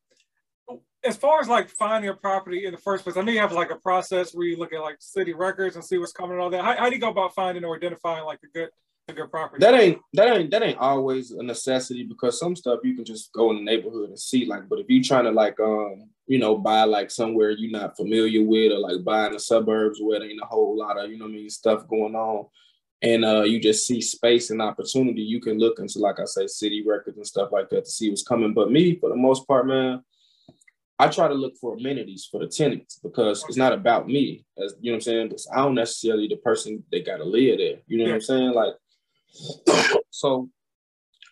as 1.05 1.17
far 1.17 1.41
as 1.41 1.49
like 1.49 1.69
finding 1.69 2.11
a 2.11 2.15
property 2.15 2.65
in 2.65 2.73
the 2.73 2.79
first 2.79 3.05
place, 3.05 3.17
I 3.17 3.23
know 3.23 3.33
you 3.33 3.41
have 3.41 3.53
like 3.53 3.71
a 3.71 3.77
process 3.77 4.33
where 4.33 4.47
you 4.47 4.57
look 4.57 4.73
at 4.73 4.81
like 4.81 4.97
city 5.01 5.35
records 5.35 5.77
and 5.77 5.85
see 5.85 5.99
what's 5.99 6.13
coming 6.13 6.33
and 6.33 6.41
all 6.41 6.51
that. 6.51 6.65
How, 6.65 6.77
how 6.77 6.89
do 6.89 6.95
you 6.95 7.01
go 7.01 7.11
about 7.11 7.35
finding 7.35 7.65
or 7.65 7.77
identifying 7.77 8.25
like 8.25 8.41
a 8.43 8.59
good 8.59 8.71
a 9.09 9.13
good 9.13 9.31
property? 9.31 9.61
That 9.61 9.75
ain't 9.75 9.99
that 10.15 10.35
ain't 10.35 10.51
that 10.51 10.63
ain't 10.63 10.79
always 10.79 11.31
a 11.33 11.43
necessity 11.43 12.05
because 12.05 12.39
some 12.39 12.57
stuff 12.57 12.81
you 12.83 12.95
can 12.95 13.05
just 13.05 13.33
go 13.33 13.51
in 13.51 13.57
the 13.57 13.63
neighborhood 13.63 14.09
and 14.09 14.19
see. 14.19 14.47
Like, 14.47 14.69
but 14.69 14.79
if 14.79 14.87
you're 14.89 15.03
trying 15.03 15.25
to 15.25 15.31
like 15.31 15.61
um 15.61 16.09
you 16.27 16.39
know 16.39 16.57
buy 16.57 16.85
like 16.85 17.11
somewhere 17.11 17.51
you're 17.51 17.71
not 17.71 17.97
familiar 17.97 18.43
with 18.43 18.73
or 18.73 18.79
like 18.79 19.05
buy 19.05 19.27
in 19.27 19.35
the 19.35 19.41
suburbs 19.41 20.01
where 20.01 20.21
there 20.21 20.31
ain't 20.31 20.41
a 20.43 20.47
whole 20.47 20.77
lot 20.77 20.99
of 20.99 21.11
you 21.11 21.19
know 21.19 21.27
I 21.27 21.29
mean 21.29 21.51
stuff 21.51 21.87
going 21.87 22.15
on, 22.15 22.47
and 23.05 23.25
uh 23.25 23.43
you 23.43 23.61
just 23.61 23.87
see 23.87 24.01
space 24.01 24.51
and 24.51 24.61
opportunity, 24.61 25.23
you 25.23 25.41
can 25.41 25.59
look 25.59 25.79
into 25.79 25.99
like 26.01 26.19
I 26.19 26.25
say 26.25 26.47
city 26.47 26.83
records 26.85 27.19
and 27.19 27.27
stuff 27.27 27.51
like 27.53 27.69
that 27.71 27.85
to 27.85 27.91
see 27.91 28.09
what's 28.09 28.25
coming. 28.25 28.55
But 28.55 28.73
me, 28.73 28.99
for 28.99 29.11
the 29.11 29.17
most 29.17 29.47
part, 29.47 29.67
man. 29.67 30.03
I 30.97 31.09
try 31.09 31.27
to 31.27 31.35
look 31.35 31.57
for 31.57 31.75
amenities 31.75 32.29
for 32.31 32.39
the 32.39 32.47
tenants 32.47 33.01
because 33.03 33.45
it's 33.49 33.57
not 33.57 33.73
about 33.73 34.07
me, 34.07 34.45
as 34.57 34.77
you 34.81 34.93
know 34.93 34.95
what 34.95 34.99
I'm 34.99 35.01
saying. 35.01 35.29
Because 35.29 35.49
I 35.53 35.57
don't 35.57 35.75
necessarily 35.75 36.29
the 36.29 36.37
person 36.37 36.85
that 36.93 37.05
got 37.05 37.17
to 37.17 37.25
live 37.25 37.59
there. 37.59 37.79
You 37.89 37.99
know 37.99 38.05
what 38.05 38.15
I'm 38.15 38.21
saying? 38.21 38.53
Like, 38.53 38.75
so 40.11 40.51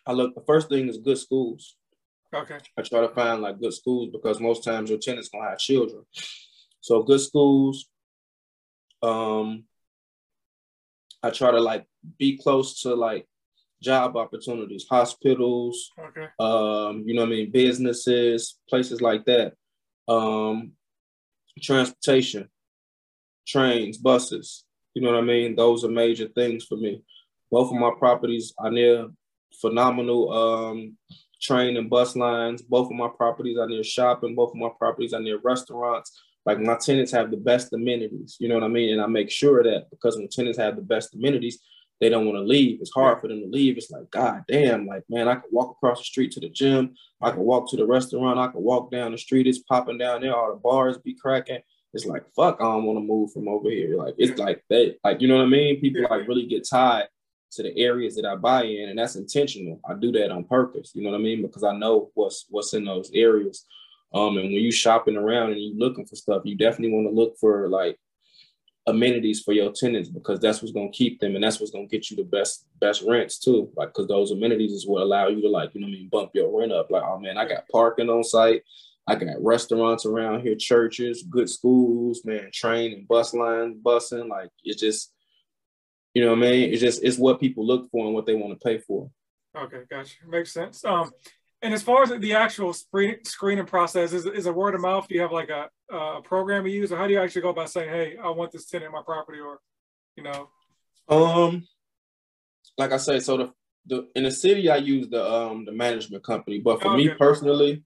I 0.05 0.11
look. 0.11 0.35
The 0.35 0.43
first 0.45 0.67
thing 0.67 0.89
is 0.89 0.97
good 0.97 1.17
schools. 1.17 1.77
Okay. 2.33 2.57
I 2.77 2.81
try 2.81 3.01
to 3.01 3.09
find 3.09 3.41
like 3.41 3.61
good 3.61 3.73
schools 3.73 4.09
because 4.11 4.41
most 4.41 4.65
times 4.65 4.89
your 4.89 4.99
tenants 4.99 5.29
gonna 5.29 5.49
have 5.49 5.59
children. 5.59 6.03
So 6.81 7.03
good 7.03 7.21
schools. 7.21 7.85
Um, 9.01 9.63
I 11.23 11.29
try 11.29 11.51
to 11.51 11.59
like 11.59 11.85
be 12.19 12.37
close 12.37 12.81
to 12.81 12.93
like 12.93 13.25
job 13.81 14.15
opportunities, 14.15 14.85
hospitals, 14.89 15.89
okay. 15.99 16.27
um, 16.39 17.03
you 17.05 17.15
know 17.15 17.23
I 17.23 17.27
mean, 17.27 17.51
businesses, 17.51 18.59
places 18.69 19.01
like 19.01 19.25
that. 19.25 19.53
Um, 20.07 20.73
transportation, 21.61 22.49
trains, 23.47 23.97
buses, 23.97 24.65
you 24.93 25.01
know 25.01 25.11
what 25.11 25.19
I 25.19 25.21
mean? 25.21 25.55
Those 25.55 25.83
are 25.83 25.89
major 25.89 26.27
things 26.27 26.65
for 26.65 26.75
me. 26.75 27.01
Both 27.51 27.71
of 27.71 27.79
my 27.79 27.91
properties 27.97 28.53
are 28.57 28.71
near 28.71 29.09
phenomenal 29.59 30.31
um, 30.31 30.97
train 31.41 31.77
and 31.77 31.89
bus 31.89 32.15
lines. 32.15 32.61
Both 32.61 32.87
of 32.87 32.93
my 32.93 33.09
properties 33.15 33.57
are 33.57 33.67
near 33.67 33.83
shopping. 33.83 34.35
Both 34.35 34.51
of 34.51 34.57
my 34.57 34.69
properties 34.77 35.13
are 35.13 35.21
near 35.21 35.39
restaurants. 35.43 36.11
Like 36.45 36.59
my 36.59 36.75
tenants 36.75 37.11
have 37.11 37.31
the 37.31 37.37
best 37.37 37.71
amenities, 37.73 38.37
you 38.39 38.49
know 38.49 38.55
what 38.55 38.63
I 38.63 38.67
mean? 38.67 38.93
And 38.93 39.01
I 39.01 39.07
make 39.07 39.31
sure 39.31 39.63
that 39.63 39.89
because 39.91 40.17
my 40.17 40.27
tenants 40.29 40.57
have 40.57 40.75
the 40.75 40.81
best 40.81 41.15
amenities, 41.15 41.59
they 42.01 42.09
don't 42.09 42.25
want 42.25 42.37
to 42.37 42.43
leave. 42.43 42.81
It's 42.81 42.91
hard 42.91 43.21
for 43.21 43.29
them 43.29 43.39
to 43.39 43.47
leave. 43.47 43.77
It's 43.77 43.89
like, 43.89 44.09
God 44.11 44.43
damn, 44.47 44.85
like, 44.85 45.03
man, 45.09 45.29
I 45.29 45.35
could 45.35 45.51
walk 45.53 45.71
across 45.71 45.99
the 45.99 46.03
street 46.03 46.31
to 46.33 46.41
the 46.41 46.49
gym. 46.49 46.95
I 47.21 47.31
could 47.31 47.39
walk 47.39 47.69
to 47.69 47.77
the 47.77 47.85
restaurant. 47.85 48.39
I 48.39 48.47
could 48.47 48.61
walk 48.61 48.91
down 48.91 49.11
the 49.11 49.17
street. 49.17 49.47
It's 49.47 49.59
popping 49.59 49.97
down 49.97 50.21
there. 50.21 50.35
All 50.35 50.51
the 50.51 50.59
bars 50.59 50.97
be 50.97 51.13
cracking. 51.13 51.61
It's 51.93 52.05
like, 52.05 52.23
fuck, 52.35 52.57
I 52.59 52.63
don't 52.63 52.83
want 52.85 52.97
to 52.97 53.03
move 53.03 53.31
from 53.31 53.47
over 53.47 53.69
here. 53.69 53.95
Like, 53.95 54.15
it's 54.17 54.37
like 54.37 54.63
they, 54.69 54.95
like, 55.03 55.21
you 55.21 55.27
know 55.27 55.37
what 55.37 55.45
I 55.45 55.49
mean? 55.49 55.79
People 55.79 56.01
like 56.09 56.27
really 56.27 56.47
get 56.47 56.67
tied 56.67 57.07
to 57.53 57.63
the 57.63 57.77
areas 57.77 58.15
that 58.15 58.25
I 58.25 58.35
buy 58.35 58.63
in, 58.63 58.89
and 58.89 58.97
that's 58.97 59.15
intentional. 59.15 59.79
I 59.87 59.93
do 59.93 60.11
that 60.13 60.31
on 60.31 60.43
purpose. 60.43 60.91
You 60.95 61.03
know 61.03 61.11
what 61.11 61.19
I 61.19 61.21
mean? 61.21 61.41
Because 61.41 61.63
I 61.63 61.73
know 61.73 62.09
what's 62.15 62.47
what's 62.49 62.73
in 62.73 62.83
those 62.83 63.11
areas. 63.13 63.65
Um, 64.13 64.37
and 64.37 64.45
when 64.45 64.51
you 64.51 64.71
shopping 64.71 65.17
around 65.17 65.51
and 65.51 65.61
you 65.61 65.73
looking 65.77 66.05
for 66.05 66.15
stuff, 66.15 66.43
you 66.45 66.55
definitely 66.55 66.93
want 66.93 67.07
to 67.07 67.15
look 67.15 67.37
for 67.39 67.67
like 67.67 67.97
amenities 68.85 69.41
for 69.41 69.53
your 69.53 69.71
tenants 69.71 70.09
because 70.09 70.39
that's 70.39 70.61
what's 70.61 70.73
going 70.73 70.91
to 70.91 70.97
keep 70.97 71.19
them 71.19 71.35
and 71.35 71.43
that's 71.43 71.59
what's 71.59 71.71
going 71.71 71.87
to 71.87 71.95
get 71.95 72.11
you 72.11 72.17
the 72.17 72.23
best 72.23 72.65
best 72.79 73.01
rents 73.07 73.39
too. 73.39 73.71
Like 73.75 73.89
because 73.89 74.07
those 74.07 74.31
amenities 74.31 74.71
is 74.71 74.87
what 74.87 75.01
allow 75.01 75.27
you 75.27 75.41
to 75.41 75.49
like 75.49 75.73
you 75.73 75.81
know 75.81 75.87
I 75.87 75.91
mean 75.91 76.09
bump 76.09 76.31
your 76.33 76.57
rent 76.57 76.71
up. 76.71 76.91
Like 76.91 77.03
oh 77.03 77.19
man 77.19 77.37
I 77.37 77.47
got 77.47 77.67
parking 77.71 78.09
on 78.09 78.23
site. 78.23 78.63
I 79.07 79.15
got 79.15 79.43
restaurants 79.43 80.05
around 80.05 80.41
here 80.41 80.55
churches 80.55 81.23
good 81.23 81.49
schools 81.49 82.23
man 82.25 82.49
train 82.53 82.93
and 82.93 83.07
bus 83.07 83.33
lines 83.33 83.77
busing. 83.81 84.27
Like 84.27 84.49
it's 84.63 84.81
just 84.81 85.13
you 86.13 86.23
know 86.23 86.31
what 86.31 86.45
I 86.45 86.51
mean? 86.51 86.71
It's 86.71 86.81
just 86.81 87.03
it's 87.03 87.17
what 87.17 87.39
people 87.39 87.65
look 87.65 87.89
for 87.89 88.05
and 88.05 88.13
what 88.13 88.25
they 88.25 88.35
want 88.35 88.59
to 88.59 88.63
pay 88.63 88.79
for. 88.79 89.09
Okay 89.57 89.83
gotcha. 89.89 90.15
Makes 90.27 90.51
sense. 90.51 90.83
Um 90.83 91.11
and 91.63 91.73
as 91.73 91.81
far 91.81 92.03
as 92.03 92.09
the 92.09 92.33
actual 92.33 92.73
screen, 92.73 93.23
screening 93.23 93.65
process, 93.65 94.11
is, 94.11 94.25
is 94.25 94.45
a 94.45 94.53
word 94.53 94.75
of 94.75 94.81
mouth? 94.81 95.07
Do 95.07 95.15
you 95.15 95.21
have 95.21 95.31
like 95.31 95.49
a, 95.49 95.69
a 95.95 96.21
program 96.21 96.67
you 96.67 96.73
use, 96.73 96.91
or 96.91 96.97
how 96.97 97.07
do 97.07 97.13
you 97.13 97.19
actually 97.19 97.41
go 97.41 97.49
about 97.49 97.69
saying, 97.69 97.89
"Hey, 97.89 98.17
I 98.21 98.29
want 98.29 98.51
this 98.51 98.65
tenant 98.65 98.87
in 98.87 98.91
my 98.91 99.01
property," 99.01 99.39
or 99.39 99.59
you 100.17 100.23
know? 100.23 100.49
Um, 101.07 101.65
like 102.77 102.91
I 102.91 102.97
said 102.97 103.23
so 103.23 103.37
the, 103.37 103.51
the 103.85 104.07
in 104.15 104.23
the 104.23 104.31
city, 104.31 104.69
I 104.69 104.75
use 104.75 105.07
the 105.09 105.25
um 105.25 105.63
the 105.63 105.71
management 105.71 106.23
company, 106.23 106.59
but 106.59 106.81
for 106.81 106.95
me 106.95 107.09
personally, 107.09 107.83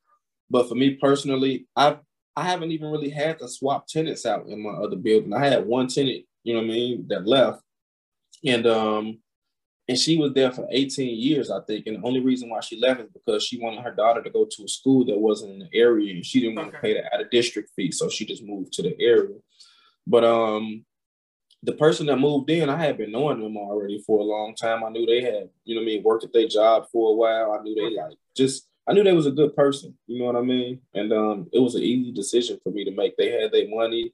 but 0.50 0.68
for 0.68 0.76
me 0.76 0.96
personally, 0.96 1.68
I 1.76 2.00
I 2.36 2.44
haven't 2.44 2.72
even 2.72 2.92
really 2.92 3.12
had 3.12 3.38
to 3.40 3.48
swap 3.48 3.88
tenants 3.88 4.26
out 4.26 4.48
in 4.48 4.62
my 4.62 4.72
other 4.72 4.96
building. 4.96 5.34
I 5.34 5.46
had 5.46 5.68
one 5.68 5.88
tenant, 5.88 6.26
you 6.44 6.54
know 6.54 6.62
what 6.62 6.66
I 6.66 6.74
mean, 6.74 7.06
that 7.10 7.28
left, 7.28 7.62
and 8.44 8.66
um 8.66 9.20
and 9.90 9.98
she 9.98 10.18
was 10.18 10.34
there 10.34 10.52
for 10.52 10.68
18 10.70 11.18
years, 11.18 11.50
I 11.50 11.62
think. 11.62 11.88
And 11.88 11.98
the 11.98 12.08
only 12.08 12.20
reason 12.20 12.50
why 12.50 12.60
she 12.60 12.80
left 12.80 13.00
is 13.00 13.10
because 13.14 13.46
she 13.46 13.60
wanted 13.60 13.84
her 13.84 13.94
daughter 13.94 14.22
to 14.22 14.30
go 14.30 14.46
to 14.46 14.64
a 14.64 14.68
school 14.68 15.06
that 15.06 15.18
wasn't 15.18 15.54
in 15.54 15.60
the 15.60 15.70
area, 15.74 16.14
and 16.14 16.26
she 16.26 16.42
didn't 16.42 16.56
want 16.56 16.74
to 16.74 16.80
pay 16.80 16.94
the 16.94 17.06
out 17.14 17.22
of 17.22 17.30
district 17.30 17.72
fee, 17.76 17.92
so 17.92 18.10
she 18.10 18.26
just 18.26 18.44
moved 18.44 18.74
to 18.74 18.82
the 18.82 19.00
area. 19.00 19.36
But 20.06 20.26
um, 20.26 20.86
the 21.64 21.74
person 21.74 22.06
that 22.08 22.18
moved 22.18 22.50
in, 22.50 22.70
I 22.70 22.78
had 22.78 22.98
been 22.98 23.12
knowing 23.12 23.42
them 23.42 23.58
already 23.58 24.04
for 24.06 24.20
a 24.20 24.24
long 24.24 24.56
time. 24.56 24.84
I 24.84 24.90
knew 24.90 25.06
they 25.06 25.22
had, 25.22 25.50
you 25.64 25.76
know, 25.76 25.82
I 25.82 25.86
mean, 25.86 26.04
worked 26.04 26.26
at 26.26 26.34
their 26.34 26.48
job 26.48 26.86
for 26.92 27.12
a 27.12 27.16
while. 27.16 27.58
I 27.58 27.64
knew 27.64 27.76
they 27.76 27.96
like 27.96 28.18
just, 28.36 28.68
I 28.88 28.94
knew 28.94 29.04
they 29.04 29.14
was 29.14 29.26
a 29.26 29.32
good 29.32 29.56
person. 29.56 29.98
You 30.06 30.20
know 30.20 30.26
what 30.26 30.36
I 30.36 30.42
mean? 30.42 30.82
And 30.94 31.12
um, 31.14 31.48
it 31.52 31.60
was 31.60 31.76
an 31.76 31.84
easy 31.84 32.12
decision 32.12 32.60
for 32.64 32.72
me 32.72 32.84
to 32.86 32.92
make. 32.92 33.16
They 33.18 33.32
had 33.32 33.52
their 33.52 33.68
money 33.70 34.14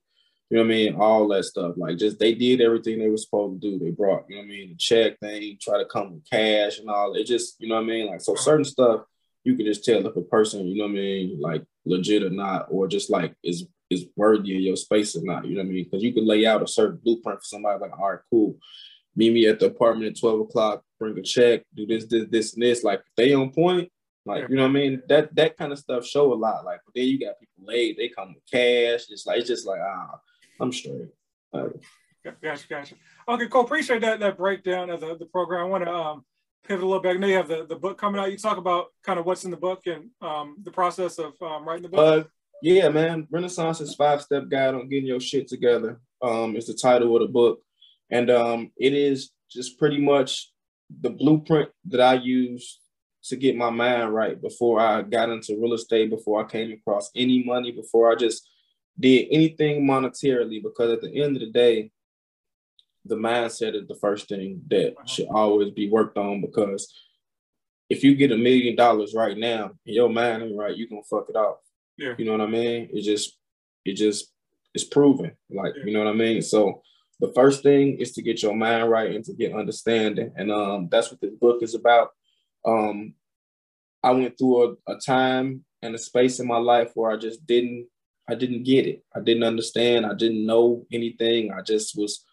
you 0.54 0.60
know 0.60 0.66
what 0.66 0.74
I 0.74 0.78
mean? 0.78 0.96
All 0.98 1.28
that 1.30 1.46
stuff. 1.46 1.74
Like 1.78 1.98
just 1.98 2.20
they 2.20 2.36
did 2.36 2.62
everything 2.62 3.00
they 3.00 3.10
were 3.10 3.18
supposed 3.18 3.60
to 3.60 3.72
do. 3.72 3.84
They 3.84 3.90
brought, 3.90 4.26
you 4.30 4.36
know 4.36 4.44
what 4.44 4.46
I 4.46 4.50
mean, 4.50 4.70
the 4.70 4.76
check 4.76 5.20
thing, 5.20 5.58
try 5.60 5.80
to 5.80 5.86
come 5.86 6.14
with 6.14 6.30
cash 6.30 6.78
and 6.78 6.92
all. 6.92 7.16
It 7.16 7.24
just, 7.24 7.60
you 7.60 7.68
know 7.68 7.74
what 7.74 7.86
I 7.86 7.88
mean? 7.88 8.06
Like 8.06 8.22
so 8.22 8.36
certain 8.36 8.64
stuff 8.64 9.02
you 9.44 9.56
can 9.56 9.66
just 9.66 9.84
tell 9.84 10.06
if 10.06 10.16
a 10.16 10.22
person, 10.22 10.68
you 10.68 10.78
know 10.78 10.84
what 10.84 10.92
I 10.92 11.02
mean, 11.02 11.42
like 11.42 11.64
legit 11.86 12.22
or 12.22 12.30
not, 12.30 12.68
or 12.70 12.88
just 12.88 13.10
like 13.10 13.34
is 13.44 13.66
is 13.90 14.06
worthy 14.16 14.56
of 14.56 14.62
your 14.62 14.76
space 14.76 15.16
or 15.16 15.24
not. 15.24 15.48
You 15.48 15.56
know 15.56 15.64
what 15.64 15.70
I 15.70 15.74
mean? 15.74 15.86
Because 15.86 16.04
you 16.04 16.14
can 16.14 16.28
lay 16.28 16.46
out 16.46 16.62
a 16.62 16.68
certain 16.68 17.00
blueprint 17.04 17.40
for 17.40 17.46
somebody 17.46 17.80
like, 17.80 18.00
all 18.00 18.12
right, 18.12 18.20
cool. 18.30 18.56
Meet 19.16 19.34
me 19.34 19.48
at 19.48 19.60
the 19.60 19.66
apartment 19.66 20.12
at 20.12 20.20
12 20.20 20.42
o'clock, 20.42 20.84
bring 21.00 21.18
a 21.18 21.24
check, 21.24 21.64
do 21.74 21.88
this, 21.88 22.06
this, 22.06 22.28
this, 22.30 22.54
and 22.54 22.62
this. 22.62 22.84
Like 22.84 23.02
they 23.18 23.34
on 23.34 23.50
point, 23.50 23.92
like, 24.24 24.50
you 24.50 24.56
know 24.56 24.62
what 24.62 24.70
I 24.70 24.74
mean? 24.74 25.02
That 25.10 25.34
that 25.34 25.58
kind 25.58 25.72
of 25.72 25.80
stuff 25.80 26.06
show 26.06 26.32
a 26.32 26.36
lot. 26.36 26.64
Like, 26.64 26.82
but 26.86 26.94
then 26.94 27.06
you 27.06 27.20
got 27.20 27.40
people 27.40 27.66
late, 27.66 27.98
they 27.98 28.10
come 28.10 28.36
with 28.36 28.44
cash. 28.52 29.08
It's 29.10 29.26
like 29.26 29.40
it's 29.40 29.48
just 29.48 29.66
like 29.66 29.82
ah, 29.84 30.20
I'm 30.60 30.72
straight. 30.72 31.10
Uh, 31.54 31.70
gotcha, 32.42 32.68
gotcha. 32.70 32.96
Okay, 33.28 33.48
cool. 33.48 33.62
Appreciate 33.62 34.02
that 34.02 34.20
that 34.20 34.38
breakdown 34.38 34.90
of 34.90 35.02
the, 35.02 35.18
the 35.18 35.26
program. 35.26 35.62
I 35.62 35.70
want 35.70 35.84
to 35.84 35.92
um, 35.92 36.26
pivot 36.68 36.84
a 36.84 36.88
little 36.88 37.02
bit. 37.02 37.16
I 37.16 37.20
know 37.20 37.28
you 37.28 37.36
have 37.36 37.48
the, 37.48 37.66
the 37.68 37.76
book 37.76 37.98
coming 37.98 38.20
out. 38.20 38.32
You 38.32 38.38
talk 38.38 38.58
about 38.58 38.88
kind 39.04 39.20
of 39.20 39.26
what's 39.26 39.46
in 39.46 39.52
the 39.52 39.58
book 39.58 39.84
and 39.86 40.10
um, 40.22 40.58
the 40.64 40.72
process 40.72 41.20
of 41.20 41.34
um, 41.42 41.68
writing 41.68 41.84
the 41.84 41.90
book. 41.90 42.26
Uh, 42.26 42.28
yeah, 42.62 42.90
man. 42.90 43.28
Renaissance's 43.30 43.96
five 43.96 44.22
step 44.22 44.48
guide 44.50 44.76
on 44.76 44.88
getting 44.90 45.08
your 45.08 45.20
shit 45.20 45.48
together. 45.48 46.00
Um, 46.22 46.56
is 46.56 46.68
the 46.68 46.74
title 46.74 47.16
of 47.16 47.22
the 47.22 47.28
book, 47.28 47.60
and 48.10 48.30
um, 48.32 48.72
it 48.78 48.94
is 48.94 49.32
just 49.52 49.78
pretty 49.78 50.00
much 50.00 50.52
the 51.02 51.10
blueprint 51.10 51.70
that 51.86 52.00
I 52.00 52.14
use 52.14 52.80
to 53.26 53.36
get 53.36 53.56
my 53.56 53.70
mind 53.70 54.14
right 54.14 54.42
before 54.42 54.80
I 54.80 55.02
got 55.02 55.30
into 55.30 55.60
real 55.60 55.74
estate, 55.74 56.10
before 56.10 56.44
I 56.44 56.48
came 56.48 56.72
across 56.72 57.10
any 57.16 57.44
money, 57.44 57.72
before 57.72 58.12
I 58.12 58.16
just 58.16 58.50
did 59.00 59.28
anything 59.32 59.86
monetarily 59.86 60.62
because 60.62 60.92
at 60.92 61.02
the 61.02 61.22
end 61.22 61.36
of 61.36 61.42
the 61.42 61.52
day, 61.52 61.92
the 63.06 63.16
mindset 63.16 63.76
is 63.76 63.88
the 63.88 63.96
first 63.96 64.30
thing 64.30 64.62
that 64.70 64.96
should 65.06 65.28
always 65.28 65.72
be 65.72 65.90
worked 65.90 66.18
on 66.18 66.42
because 66.42 66.94
if 67.90 68.04
you 68.04 68.16
get 68.16 68.32
a 68.32 68.38
million 68.38 68.76
dollars 68.76 69.14
right 69.14 69.38
now 69.38 69.72
and 69.86 69.96
your 69.96 70.10
mind 70.10 70.44
ain't 70.44 70.58
right, 70.58 70.76
you 70.76 70.88
gonna 70.88 71.02
fuck 71.04 71.26
it 71.30 71.36
off. 71.36 71.58
Yeah. 71.98 72.14
You 72.18 72.26
know 72.26 72.32
what 72.32 72.42
I 72.42 72.48
mean? 72.48 72.90
It 72.92 73.02
just 73.02 73.38
it 73.86 73.94
just 73.94 74.32
it's 74.74 74.84
proven. 74.84 75.34
Like, 75.50 75.74
yeah. 75.78 75.84
you 75.86 75.94
know 75.94 76.04
what 76.04 76.14
I 76.14 76.14
mean? 76.14 76.42
So 76.42 76.82
the 77.20 77.32
first 77.34 77.62
thing 77.62 77.98
is 78.00 78.14
to 78.14 78.22
get 78.22 78.42
your 78.42 78.56
mind 78.56 78.90
right 78.90 79.14
and 79.14 79.24
to 79.26 79.34
get 79.34 79.54
understanding. 79.54 80.32
And 80.36 80.52
um 80.52 80.88
that's 80.90 81.12
what 81.12 81.22
this 81.22 81.34
book 81.34 81.62
is 81.62 81.76
about. 81.76 82.10
Um 82.66 83.16
I 84.02 84.12
went 84.12 84.38
through 84.38 84.78
a, 84.88 84.94
a 84.94 85.00
time 85.00 85.64
and 85.82 85.94
a 85.94 85.98
space 85.98 86.40
in 86.40 86.48
my 86.48 86.58
life 86.58 86.92
where 86.96 87.12
I 87.12 87.18
just 87.18 87.46
didn't 87.46 87.88
I 88.30 88.36
didn't 88.36 88.64
get 88.64 88.88
it. 88.88 89.04
I 89.16 89.20
didn't 89.20 89.44
understand. 89.44 90.06
I 90.06 90.14
didn't 90.14 90.46
know 90.46 90.86
anything. 90.92 91.52
I 91.52 91.62
just 91.62 91.98
was, 91.98 92.24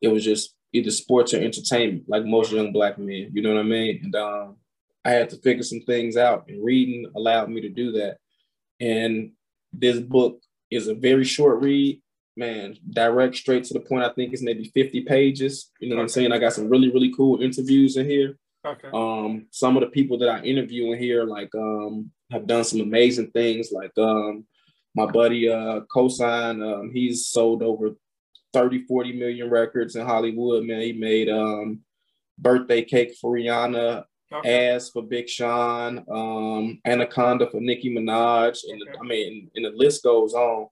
it 0.00 0.08
was 0.08 0.24
just 0.24 0.54
either 0.72 0.90
sports 0.90 1.32
or 1.34 1.38
entertainment, 1.38 2.04
like 2.08 2.24
most 2.24 2.52
young 2.52 2.72
black 2.72 2.98
men. 2.98 3.30
You 3.32 3.42
know 3.42 3.54
what 3.54 3.60
I 3.60 3.64
mean? 3.64 4.00
And 4.04 4.16
um, 4.16 4.56
I 5.04 5.10
had 5.10 5.30
to 5.30 5.36
figure 5.36 5.62
some 5.62 5.80
things 5.80 6.16
out, 6.16 6.46
and 6.48 6.64
reading 6.64 7.10
allowed 7.14 7.48
me 7.48 7.60
to 7.60 7.68
do 7.68 7.92
that. 7.92 8.18
And 8.80 9.32
this 9.72 10.00
book 10.00 10.40
is 10.70 10.88
a 10.88 10.94
very 10.94 11.24
short 11.24 11.62
read, 11.62 12.02
man, 12.36 12.76
direct, 12.90 13.36
straight 13.36 13.64
to 13.64 13.74
the 13.74 13.80
point. 13.80 14.04
I 14.04 14.12
think 14.12 14.32
it's 14.32 14.42
maybe 14.42 14.70
50 14.74 15.02
pages. 15.02 15.70
You 15.80 15.88
know 15.88 15.96
what. 15.96 16.02
I'm 16.02 16.08
saying? 16.08 16.32
I 16.32 16.38
got 16.38 16.52
some 16.52 16.68
really, 16.68 16.90
really 16.90 17.14
cool 17.14 17.40
interviews 17.40 17.96
in 17.96 18.06
here. 18.06 18.36
Okay. 18.66 18.88
Um, 18.92 19.46
some 19.52 19.76
of 19.76 19.82
the 19.82 19.90
people 19.90 20.18
that 20.18 20.28
I 20.28 20.40
interview 20.40 20.92
in 20.92 20.98
here, 20.98 21.24
like, 21.24 21.54
um, 21.54 22.10
have 22.32 22.48
done 22.48 22.64
some 22.64 22.80
amazing 22.80 23.30
things, 23.30 23.70
like 23.70 23.92
um, 23.96 24.44
my 24.96 25.06
buddy 25.06 25.48
uh 25.48 25.80
Kosine, 25.94 26.60
um, 26.64 26.90
he's 26.92 27.26
sold 27.26 27.62
over 27.62 27.90
30, 28.52 28.86
40 28.86 29.12
million 29.12 29.50
records 29.50 29.94
in 29.94 30.06
Hollywood, 30.06 30.64
man. 30.64 30.80
He 30.80 30.92
made 30.92 31.28
um 31.28 31.80
birthday 32.38 32.82
cake 32.82 33.14
for 33.20 33.32
Rihanna, 33.34 34.04
okay. 34.32 34.70
ass 34.70 34.90
for 34.90 35.02
Big 35.02 35.28
Sean, 35.28 36.04
um, 36.10 36.80
Anaconda 36.84 37.48
for 37.50 37.60
Nicki 37.60 37.94
Minaj, 37.94 38.58
and 38.68 38.82
okay. 38.82 38.98
I 39.00 39.06
mean, 39.06 39.50
and 39.54 39.66
the 39.66 39.70
list 39.70 40.02
goes 40.02 40.32
on. 40.34 40.68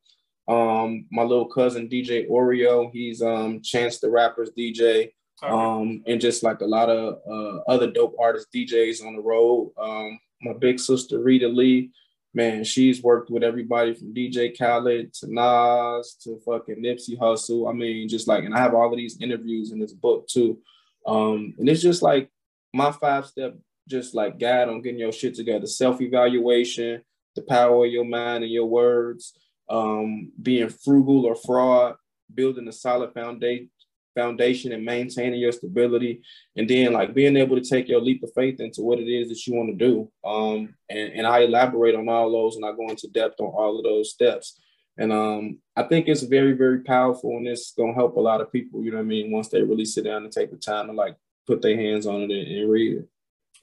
Um, 0.46 1.06
my 1.10 1.22
little 1.22 1.46
cousin 1.46 1.88
DJ 1.88 2.28
Oreo, 2.28 2.90
he's 2.92 3.22
um 3.22 3.60
Chance 3.62 4.00
the 4.00 4.10
Rapper's 4.10 4.50
DJ. 4.56 5.12
Okay. 5.42 5.52
Um, 5.52 6.02
and 6.06 6.20
just 6.20 6.42
like 6.42 6.60
a 6.60 6.66
lot 6.66 6.88
of 6.88 7.18
uh, 7.28 7.58
other 7.70 7.90
dope 7.90 8.14
artists, 8.20 8.48
DJs 8.54 9.04
on 9.04 9.16
the 9.16 9.22
road. 9.22 9.72
Um, 9.76 10.18
my 10.42 10.52
big 10.52 10.78
sister 10.78 11.18
Rita 11.18 11.48
Lee, 11.48 11.90
man, 12.35 12.64
she's 12.64 13.03
worked 13.03 13.31
with 13.31 13.44
everybody 13.44 13.94
from 13.94 14.12
DJ 14.12 14.57
Khaled 14.59 15.14
to 15.14 15.33
Nas 15.33 16.16
to 16.23 16.40
fucking 16.44 16.83
Nipsey 16.83 17.16
Hussle. 17.16 17.70
I 17.70 17.73
mean, 17.73 18.09
just 18.09 18.27
like, 18.27 18.44
and 18.44 18.55
I 18.55 18.59
have 18.59 18.75
all 18.75 18.90
of 18.90 18.97
these 18.97 19.20
interviews 19.20 19.70
in 19.70 19.79
this 19.79 19.92
book 19.92 20.27
too. 20.27 20.59
Um, 21.07 21.55
and 21.59 21.68
it's 21.68 21.83
just 21.83 22.03
like 22.03 22.31
my 22.73 22.90
five 22.90 23.27
step, 23.27 23.57
just 23.88 24.14
like 24.14 24.38
guide 24.38 24.68
on 24.68 24.83
getting 24.83 24.99
your 24.99 25.12
shit 25.12 25.35
together, 25.35 25.66
self 25.66 26.01
evaluation, 26.01 27.03
the 27.37 27.42
power 27.42 27.87
of 27.87 27.92
your 27.92 28.05
mind 28.05 28.42
and 28.42 28.53
your 28.53 28.66
words, 28.66 29.38
um, 29.68 30.33
being 30.42 30.68
frugal 30.68 31.27
or 31.27 31.37
fraud, 31.37 31.94
building 32.33 32.66
a 32.66 32.73
solid 32.73 33.12
foundation 33.14 33.70
foundation 34.14 34.72
and 34.72 34.85
maintaining 34.85 35.40
your 35.40 35.53
stability 35.53 36.22
and 36.57 36.68
then 36.68 36.92
like 36.92 37.14
being 37.14 37.37
able 37.37 37.57
to 37.61 37.68
take 37.68 37.88
your 37.88 38.00
leap 38.00 38.22
of 38.22 38.31
faith 38.35 38.61
into 38.61 38.83
what 38.83 38.98
it 38.98 39.09
is 39.09 39.29
that 39.29 39.46
you 39.46 39.55
want 39.55 39.70
to 39.70 39.87
do. 39.87 40.11
Um 40.24 40.74
and, 40.88 41.12
and 41.12 41.27
i 41.27 41.40
elaborate 41.40 41.94
on 41.94 42.09
all 42.09 42.31
those 42.31 42.57
and 42.57 42.64
i 42.64 42.72
go 42.72 42.88
into 42.88 43.09
depth 43.09 43.40
on 43.40 43.46
all 43.48 43.79
of 43.79 43.85
those 43.85 44.11
steps. 44.11 44.61
And 44.96 45.12
um 45.12 45.59
i 45.77 45.83
think 45.83 46.09
it's 46.09 46.22
very 46.22 46.53
very 46.53 46.81
powerful 46.81 47.37
and 47.37 47.48
it's 47.48 47.72
gonna 47.72 47.94
help 47.94 48.16
a 48.16 48.20
lot 48.20 48.40
of 48.40 48.53
people 48.53 48.83
you 48.83 48.90
know 48.90 48.98
what 48.98 49.05
i 49.05 49.07
mean 49.07 49.33
once 49.33 49.48
they 49.48 49.62
really 49.62 49.85
sit 49.85 50.05
down 50.05 50.22
and 50.22 50.33
take 50.33 50.50
the 50.50 50.57
time 50.57 50.87
to 50.87 50.92
like 50.92 51.16
put 51.46 51.62
their 51.62 51.77
hands 51.77 52.07
on 52.07 52.22
it 52.22 52.31
and, 52.31 52.59
and 52.59 52.70
read 52.70 52.98
it. 52.98 53.09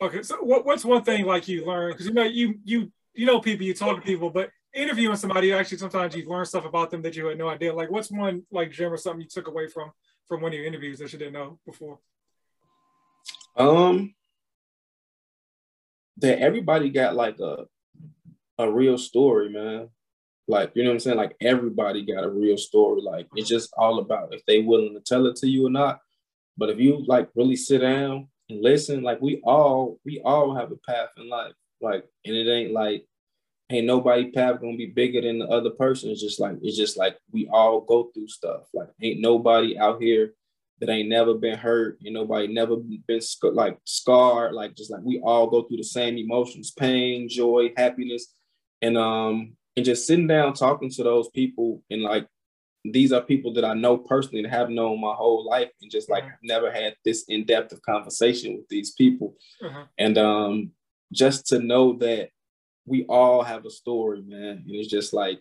Okay 0.02 0.24
so 0.24 0.38
what, 0.38 0.66
what's 0.66 0.86
one 0.86 1.04
thing 1.04 1.26
like 1.26 1.48
you 1.48 1.66
learn? 1.66 1.92
Because 1.92 2.08
you 2.08 2.14
know 2.14 2.24
you 2.24 2.56
you 2.64 2.92
you 3.14 3.26
know 3.26 3.40
people 3.40 3.66
you 3.66 3.74
talk 3.74 3.96
to 3.98 4.02
people 4.02 4.30
but 4.30 4.50
interviewing 4.74 5.16
somebody 5.16 5.54
actually 5.54 5.78
sometimes 5.78 6.16
you 6.16 6.28
learn 6.28 6.46
stuff 6.46 6.66
about 6.66 6.92
them 6.92 7.02
that 7.02 7.16
you 7.16 7.26
had 7.26 7.38
no 7.38 7.50
idea. 7.50 7.74
Like 7.74 7.92
what's 7.92 8.12
one 8.12 8.44
like 8.52 8.72
gem 8.72 8.94
or 8.94 8.98
something 8.98 9.22
you 9.22 9.28
took 9.28 9.48
away 9.48 9.68
from 9.68 9.92
from 10.32 10.40
one 10.40 10.54
of 10.54 10.58
your 10.58 10.66
interviews 10.66 10.98
that 10.98 11.12
you 11.12 11.20
didn't 11.20 11.34
know 11.34 11.60
before? 11.66 12.00
Um 13.58 14.16
that 16.20 16.40
everybody 16.40 16.90
got 16.90 17.18
like 17.18 17.38
a 17.42 17.66
a 18.58 18.72
real 18.72 18.98
story 18.98 19.50
man. 19.50 19.90
Like 20.48 20.72
you 20.74 20.84
know 20.84 20.92
what 20.92 20.94
i'm 20.94 21.00
saying? 21.02 21.18
Like 21.18 21.36
everybody 21.42 22.06
got 22.06 22.24
a 22.24 22.30
real 22.30 22.58
story. 22.58 23.02
Like 23.02 23.28
it's 23.36 23.50
just 23.50 23.74
all 23.78 24.00
about 24.00 24.34
if 24.34 24.42
they 24.46 24.62
willing 24.62 24.94
to 24.94 25.02
tell 25.02 25.26
it 25.26 25.36
to 25.38 25.50
you 25.50 25.68
or 25.68 25.70
not. 25.70 26.00
But 26.58 26.70
if 26.70 26.80
you 26.80 27.04
like 27.06 27.28
really 27.36 27.58
sit 27.58 27.80
down 27.80 28.30
and 28.48 28.62
listen 28.62 29.04
like 29.04 29.22
we 29.22 29.42
all 29.44 30.00
we 30.06 30.22
all 30.24 30.56
have 30.56 30.72
a 30.72 30.78
path 30.78 31.10
in 31.18 31.28
life. 31.28 31.56
Like 31.82 32.06
and 32.24 32.34
it 32.34 32.50
ain't 32.50 32.72
like 32.72 33.06
ain't 33.72 33.88
nobody 33.88 34.32
path 34.32 34.62
gonna 34.62 34.78
be 34.78 34.88
bigger 34.88 35.22
than 35.22 35.40
the 35.40 35.48
other 35.48 35.72
person. 35.72 36.10
It's 36.10 36.22
just 36.22 36.40
like 36.40 36.56
it's 36.62 36.78
just 36.78 36.98
like 36.98 37.18
we 37.32 37.48
all 37.52 37.82
go 37.82 38.12
through 38.14 38.28
stuff. 38.28 38.64
Like 38.74 38.90
ain't 39.02 39.22
nobody 39.22 39.78
out 39.78 40.02
here 40.02 40.34
that 40.80 40.90
ain't 40.90 41.10
never 41.10 41.36
been 41.36 41.58
hurt. 41.58 42.00
Ain't 42.04 42.14
nobody 42.14 42.48
never 42.48 42.76
been 43.08 43.22
sc- 43.22 43.44
like 43.54 43.78
scarred. 43.86 44.54
Like 44.54 44.76
just 44.76 44.92
like 44.92 45.02
we 45.04 45.22
all 45.24 45.48
go 45.48 45.64
through 45.64 45.78
the 45.78 45.84
same 45.84 46.18
emotions, 46.18 46.72
pain, 46.72 47.30
joy, 47.30 47.72
happiness, 47.78 48.34
and 48.82 48.98
um 48.98 49.56
and 49.78 49.86
just 49.86 50.06
sitting 50.06 50.28
down 50.28 50.54
talking 50.54 50.90
to 50.90 51.04
those 51.04 51.30
people 51.30 51.82
and 51.90 52.02
like 52.02 52.28
these 52.84 53.12
are 53.12 53.22
people 53.22 53.54
that 53.54 53.64
I 53.64 53.76
know 53.76 53.96
personally 53.96 54.44
and 54.44 54.52
have 54.52 54.72
known 54.72 55.00
my 55.00 55.14
whole 55.14 55.46
life 55.48 55.70
and 55.82 55.92
just 55.92 56.10
like 56.10 56.24
mm-hmm. 56.24 56.48
never 56.48 56.72
had 56.72 56.96
this 57.06 57.26
in-depth 57.28 57.72
of 57.74 57.82
conversation 57.84 58.58
with 58.58 58.68
these 58.70 58.92
people. 58.94 59.36
Mm-hmm. 59.62 59.82
And 59.98 60.18
um 60.18 60.72
just 61.14 61.46
to 61.48 61.60
know 61.60 61.98
that 62.00 62.30
we 62.92 63.06
all 63.06 63.42
have 63.42 63.66
a 63.66 63.70
story, 63.70 64.22
man. 64.22 64.64
And 64.68 64.76
it's 64.76 64.90
just 64.90 65.14
like 65.14 65.40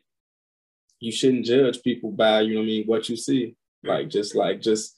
you 1.01 1.11
shouldn't 1.11 1.47
judge 1.47 1.83
people 1.83 2.13
by, 2.13 2.43
you 2.43 2.55
know 2.55 2.61
what 2.61 2.65
I 2.65 2.67
mean, 2.67 2.85
what 2.87 3.09
you 3.09 3.17
see. 3.17 3.57
Like 3.83 4.09
just 4.09 4.37
like 4.37 4.61
just 4.61 4.95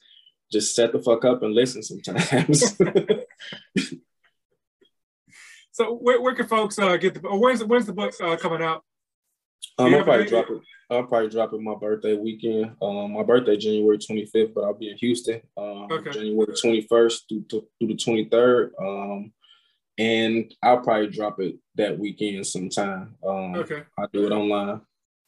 just 0.51 0.75
set 0.75 0.91
the 0.91 0.99
fuck 0.99 1.25
up 1.25 1.41
and 1.41 1.55
listen 1.55 1.81
sometimes. 1.81 2.77
so 5.71 5.95
where, 5.95 6.21
where 6.21 6.35
can 6.35 6.45
folks 6.47 6.77
uh, 6.77 6.95
get 6.97 7.15
the 7.15 7.21
when's 7.21 7.63
when's 7.63 7.87
the 7.87 7.93
book 7.93 8.13
uh, 8.21 8.35
coming 8.37 8.61
out? 8.61 8.83
Um, 9.79 9.95
I'll 9.95 10.03
probably 10.03 10.25
drop 10.25 10.49
it. 10.51 10.61
I'll 10.91 11.05
probably 11.05 11.29
drop 11.29 11.53
it 11.53 11.61
my 11.61 11.75
birthday 11.75 12.15
weekend. 12.15 12.75
Um, 12.81 13.13
my 13.13 13.23
birthday 13.23 13.57
January 13.57 13.97
25th, 13.97 14.53
but 14.53 14.65
I'll 14.65 14.77
be 14.77 14.91
in 14.91 14.97
Houston. 14.97 15.41
Um, 15.57 15.87
okay. 15.89 16.11
January 16.11 16.47
21st 16.47 17.21
through, 17.27 17.45
to, 17.49 17.67
through 17.79 17.87
the 17.87 17.95
23rd. 17.95 18.71
Um, 18.79 19.31
and 19.97 20.53
I'll 20.61 20.79
probably 20.79 21.07
drop 21.07 21.39
it 21.39 21.55
that 21.75 21.97
weekend 21.97 22.45
sometime. 22.47 23.15
Um, 23.25 23.55
okay. 23.55 23.83
I'll 23.97 24.09
do 24.11 24.25
it 24.25 24.31
online. 24.31 24.81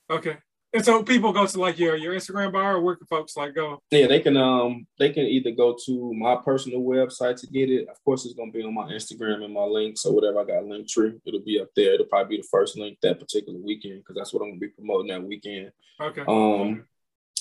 Okay. 0.10 0.38
And 0.75 0.84
so 0.84 1.04
people 1.04 1.32
go 1.32 1.47
to 1.47 1.60
like 1.60 1.80
your 1.80 1.95
your 1.95 2.13
Instagram 2.13 2.51
bar, 2.51 2.75
or 2.75 2.82
where 2.82 2.97
can 2.97 3.08
folks 3.08 3.38
like 3.38 3.56
go? 3.56 3.82
Yeah, 3.91 4.08
they 4.08 4.19
can 4.19 4.36
um 4.36 4.86
they 4.99 5.10
can 5.10 5.23
either 5.23 5.51
go 5.51 5.78
to 5.86 6.13
my 6.13 6.36
personal 6.36 6.82
website 6.82 7.39
to 7.39 7.47
get 7.47 7.69
it. 7.69 7.88
Of 7.88 8.04
course, 8.04 8.25
it's 8.25 8.34
gonna 8.34 8.51
be 8.51 8.62
on 8.62 8.73
my 8.73 8.91
Instagram 8.91 9.45
and 9.45 9.54
my 9.54 9.63
links 9.63 10.06
or 10.06 10.13
whatever. 10.13 10.41
I 10.41 10.43
got 10.43 10.63
Linktree. 10.63 11.21
It'll 11.25 11.39
be 11.39 11.62
up 11.62 11.69
there. 11.78 11.93
It'll 11.93 12.08
probably 12.08 12.36
be 12.36 12.41
the 12.41 12.47
first 12.51 12.78
link 12.78 12.97
that 13.01 13.21
particular 13.21 13.58
weekend 13.58 13.99
because 13.99 14.17
that's 14.17 14.34
what 14.34 14.43
I'm 14.43 14.49
gonna 14.49 14.60
be 14.60 14.67
promoting 14.67 15.08
that 15.08 15.23
weekend. 15.23 15.71
Okay. 16.01 16.23
Um, 16.28 16.84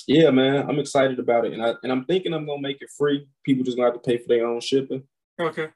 yeah, 0.06 0.30
man, 0.30 0.68
I'm 0.68 0.78
excited 0.78 1.18
about 1.18 1.44
it, 1.44 1.54
and 1.54 1.64
I 1.64 1.74
and 1.82 1.90
I'm 1.90 2.04
thinking 2.04 2.32
I'm 2.32 2.46
gonna 2.46 2.62
make 2.62 2.82
it 2.82 2.90
free. 2.96 3.26
People 3.42 3.64
just 3.64 3.76
gonna 3.76 3.90
have 3.90 4.00
to 4.00 4.08
pay 4.08 4.18
for 4.18 4.28
their 4.28 4.46
own 4.46 4.60
shipping. 4.60 5.02
Okay. 5.40 5.70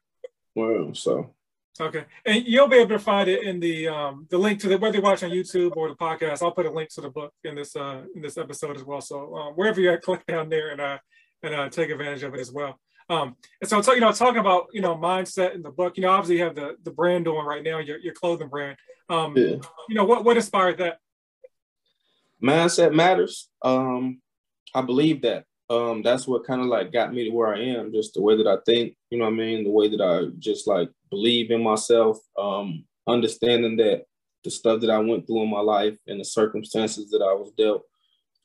Well, 0.54 0.94
so 0.94 1.34
Okay, 1.80 2.04
and 2.26 2.44
you'll 2.44 2.68
be 2.68 2.76
able 2.76 2.90
to 2.90 2.98
find 2.98 3.28
it 3.28 3.44
in 3.44 3.60
the 3.60 3.88
um, 3.88 4.26
the 4.30 4.38
link 4.38 4.58
to 4.60 4.68
the 4.68 4.78
whether 4.78 4.96
you 4.96 5.02
watch 5.02 5.22
on 5.22 5.30
YouTube 5.30 5.76
or 5.76 5.88
the 5.88 5.94
podcast. 5.94 6.42
I'll 6.42 6.52
put 6.52 6.66
a 6.66 6.70
link 6.70 6.88
to 6.94 7.00
the 7.00 7.10
book 7.10 7.32
in 7.44 7.54
this 7.54 7.76
uh, 7.76 8.02
in 8.14 8.22
this 8.22 8.36
episode 8.36 8.76
as 8.76 8.84
well. 8.84 9.00
So 9.00 9.36
um, 9.36 9.52
wherever 9.54 9.80
you're 9.80 9.94
at, 9.94 10.02
click 10.02 10.26
down 10.26 10.48
there 10.48 10.70
and 10.70 10.80
uh, 10.80 10.98
and 11.42 11.54
uh, 11.54 11.68
take 11.68 11.90
advantage 11.90 12.22
of 12.24 12.34
it 12.34 12.40
as 12.40 12.50
well. 12.50 12.78
Um, 13.10 13.36
and 13.60 13.68
so, 13.68 13.94
you 13.94 14.00
know, 14.00 14.12
talking 14.12 14.40
about 14.40 14.66
you 14.72 14.80
know 14.80 14.96
mindset 14.96 15.54
in 15.54 15.62
the 15.62 15.70
book, 15.70 15.96
you 15.96 16.02
know, 16.02 16.10
obviously 16.10 16.38
you 16.38 16.44
have 16.44 16.54
the 16.54 16.76
the 16.82 16.90
brand 16.90 17.24
doing 17.24 17.44
right 17.44 17.62
now, 17.62 17.78
your 17.78 17.98
your 17.98 18.14
clothing 18.14 18.48
brand. 18.48 18.76
Um, 19.08 19.36
yeah. 19.36 19.56
You 19.88 19.94
know, 19.94 20.04
what 20.04 20.24
what 20.24 20.36
inspired 20.36 20.78
that? 20.78 20.98
Mindset 22.42 22.94
matters. 22.94 23.48
Um, 23.62 24.20
I 24.74 24.82
believe 24.82 25.22
that 25.22 25.44
um, 25.70 26.02
that's 26.02 26.26
what 26.26 26.46
kind 26.46 26.60
of 26.60 26.66
like 26.66 26.92
got 26.92 27.12
me 27.12 27.24
to 27.24 27.30
where 27.30 27.54
I 27.54 27.60
am, 27.60 27.92
just 27.92 28.14
the 28.14 28.22
way 28.22 28.36
that 28.36 28.46
I 28.46 28.56
think, 28.64 28.96
you 29.10 29.18
know 29.18 29.24
what 29.24 29.34
I 29.34 29.36
mean? 29.36 29.64
The 29.64 29.70
way 29.70 29.88
that 29.88 30.00
I 30.00 30.34
just 30.38 30.66
like 30.66 30.88
believe 31.10 31.50
in 31.50 31.62
myself, 31.62 32.18
um, 32.38 32.84
understanding 33.06 33.76
that 33.78 34.04
the 34.44 34.50
stuff 34.50 34.80
that 34.80 34.90
I 34.90 34.98
went 34.98 35.26
through 35.26 35.42
in 35.42 35.50
my 35.50 35.60
life 35.60 35.96
and 36.06 36.20
the 36.20 36.24
circumstances 36.24 37.10
that 37.10 37.22
I 37.22 37.32
was 37.34 37.50
dealt 37.56 37.82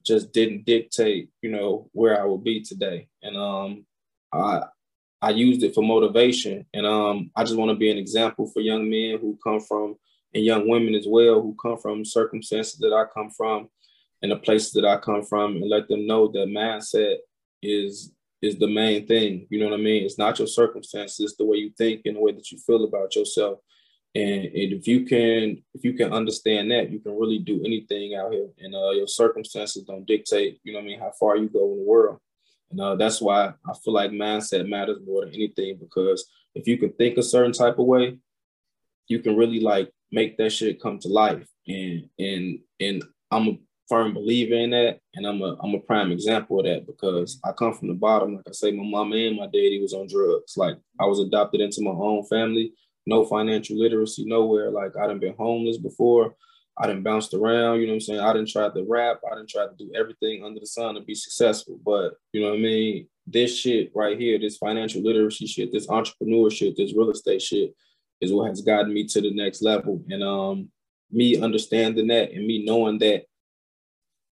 just 0.05 0.33
didn't 0.33 0.65
dictate, 0.65 1.29
you 1.41 1.49
know, 1.49 1.89
where 1.93 2.21
I 2.21 2.25
would 2.25 2.43
be 2.43 2.61
today. 2.61 3.07
And 3.21 3.37
um, 3.37 3.85
I 4.33 4.63
I 5.21 5.29
used 5.29 5.63
it 5.63 5.73
for 5.73 5.81
motivation. 5.81 6.65
And 6.73 6.85
um, 6.85 7.31
I 7.33 7.45
just 7.45 7.55
want 7.55 7.69
to 7.69 7.77
be 7.77 7.89
an 7.89 7.97
example 7.97 8.45
for 8.45 8.59
young 8.59 8.89
men 8.89 9.19
who 9.19 9.39
come 9.41 9.61
from 9.61 9.95
and 10.33 10.43
young 10.43 10.67
women 10.67 10.95
as 10.95 11.05
well 11.07 11.41
who 11.41 11.55
come 11.61 11.77
from 11.77 12.03
circumstances 12.03 12.77
that 12.79 12.93
I 12.93 13.05
come 13.13 13.29
from 13.29 13.69
and 14.21 14.31
the 14.31 14.35
places 14.35 14.73
that 14.73 14.85
I 14.85 14.97
come 14.97 15.23
from 15.23 15.57
and 15.57 15.69
let 15.69 15.87
them 15.87 16.07
know 16.07 16.27
that 16.27 16.47
mindset 16.47 17.17
is 17.61 18.11
is 18.43 18.57
the 18.57 18.67
main 18.67 19.07
thing. 19.07 19.47
You 19.49 19.59
know 19.59 19.69
what 19.69 19.79
I 19.79 19.81
mean? 19.81 20.03
It's 20.03 20.17
not 20.17 20.37
your 20.37 20.49
circumstances, 20.49 21.35
the 21.37 21.45
way 21.45 21.57
you 21.57 21.71
think 21.77 22.01
and 22.05 22.17
the 22.17 22.19
way 22.19 22.33
that 22.33 22.51
you 22.51 22.57
feel 22.59 22.83
about 22.83 23.15
yourself. 23.15 23.59
And, 24.13 24.43
and 24.45 24.73
if 24.73 24.85
you 24.85 25.05
can 25.05 25.63
if 25.73 25.83
you 25.83 25.93
can 25.93 26.13
understand 26.13 26.69
that, 26.71 26.91
you 26.91 26.99
can 26.99 27.17
really 27.17 27.39
do 27.39 27.63
anything 27.65 28.15
out 28.15 28.33
here. 28.33 28.49
And 28.59 28.75
uh, 28.75 28.91
your 28.91 29.07
circumstances 29.07 29.83
don't 29.83 30.05
dictate, 30.05 30.59
you 30.63 30.73
know 30.73 30.79
what 30.79 30.83
I 30.83 30.87
mean, 30.87 30.99
how 30.99 31.13
far 31.17 31.37
you 31.37 31.47
go 31.47 31.71
in 31.71 31.77
the 31.79 31.85
world. 31.85 32.19
And 32.69 32.81
uh, 32.81 32.95
that's 32.95 33.21
why 33.21 33.53
I 33.65 33.73
feel 33.83 33.93
like 33.93 34.11
mindset 34.11 34.67
matters 34.67 34.99
more 35.05 35.21
than 35.25 35.33
anything 35.33 35.77
because 35.79 36.29
if 36.53 36.67
you 36.67 36.77
can 36.77 36.91
think 36.93 37.17
a 37.17 37.23
certain 37.23 37.53
type 37.53 37.79
of 37.79 37.85
way, 37.85 38.17
you 39.07 39.19
can 39.19 39.37
really 39.37 39.61
like 39.61 39.89
make 40.11 40.37
that 40.37 40.51
shit 40.51 40.81
come 40.81 40.99
to 40.99 41.07
life. 41.07 41.47
And 41.67 42.09
and 42.19 42.59
and 42.81 43.03
I'm 43.31 43.47
a 43.47 43.57
firm 43.87 44.13
believer 44.13 44.55
in 44.55 44.71
that, 44.71 44.99
and 45.15 45.25
I'm 45.25 45.41
a 45.41 45.55
I'm 45.61 45.75
a 45.75 45.79
prime 45.79 46.11
example 46.11 46.59
of 46.59 46.65
that 46.65 46.87
because 46.87 47.39
I 47.43 47.51
come 47.51 47.73
from 47.73 47.87
the 47.87 47.93
bottom. 47.93 48.35
Like 48.35 48.47
I 48.47 48.51
say, 48.51 48.71
my 48.71 48.83
mom 48.83 49.13
and 49.13 49.37
my 49.37 49.45
daddy 49.45 49.79
was 49.81 49.93
on 49.93 50.07
drugs. 50.07 50.57
Like 50.57 50.77
I 50.99 51.05
was 51.05 51.19
adopted 51.19 51.61
into 51.61 51.81
my 51.81 51.91
own 51.91 52.25
family, 52.25 52.73
no 53.05 53.25
financial 53.25 53.77
literacy 53.77 54.25
nowhere. 54.25 54.71
Like 54.71 54.95
I 54.97 55.07
done 55.07 55.19
been 55.19 55.35
homeless 55.35 55.77
before. 55.77 56.35
I 56.77 56.87
done 56.87 57.03
bounced 57.03 57.35
around, 57.35 57.81
you 57.81 57.85
know 57.85 57.91
what 57.91 57.97
I'm 57.97 58.01
saying? 58.01 58.19
I 58.19 58.33
didn't 58.33 58.49
try 58.49 58.67
to 58.67 58.85
rap. 58.89 59.19
I 59.31 59.35
didn't 59.35 59.49
try 59.49 59.67
to 59.67 59.75
do 59.77 59.91
everything 59.95 60.43
under 60.43 60.59
the 60.59 60.65
sun 60.65 60.95
to 60.95 61.01
be 61.01 61.13
successful. 61.13 61.79
But 61.85 62.13
you 62.31 62.41
know 62.41 62.49
what 62.49 62.57
I 62.57 62.61
mean? 62.61 63.07
This 63.27 63.57
shit 63.57 63.91
right 63.93 64.19
here, 64.19 64.39
this 64.39 64.57
financial 64.57 65.03
literacy 65.03 65.45
shit, 65.45 65.71
this 65.71 65.87
entrepreneurship, 65.87 66.75
this 66.75 66.93
real 66.95 67.11
estate 67.11 67.43
shit 67.43 67.75
is 68.21 68.33
what 68.33 68.49
has 68.49 68.61
gotten 68.61 68.91
me 68.91 69.05
to 69.05 69.21
the 69.21 69.33
next 69.33 69.61
level. 69.61 70.03
And 70.09 70.23
um 70.23 70.69
me 71.11 71.39
understanding 71.39 72.07
that 72.07 72.31
and 72.31 72.47
me 72.47 72.65
knowing 72.65 72.97
that 72.99 73.25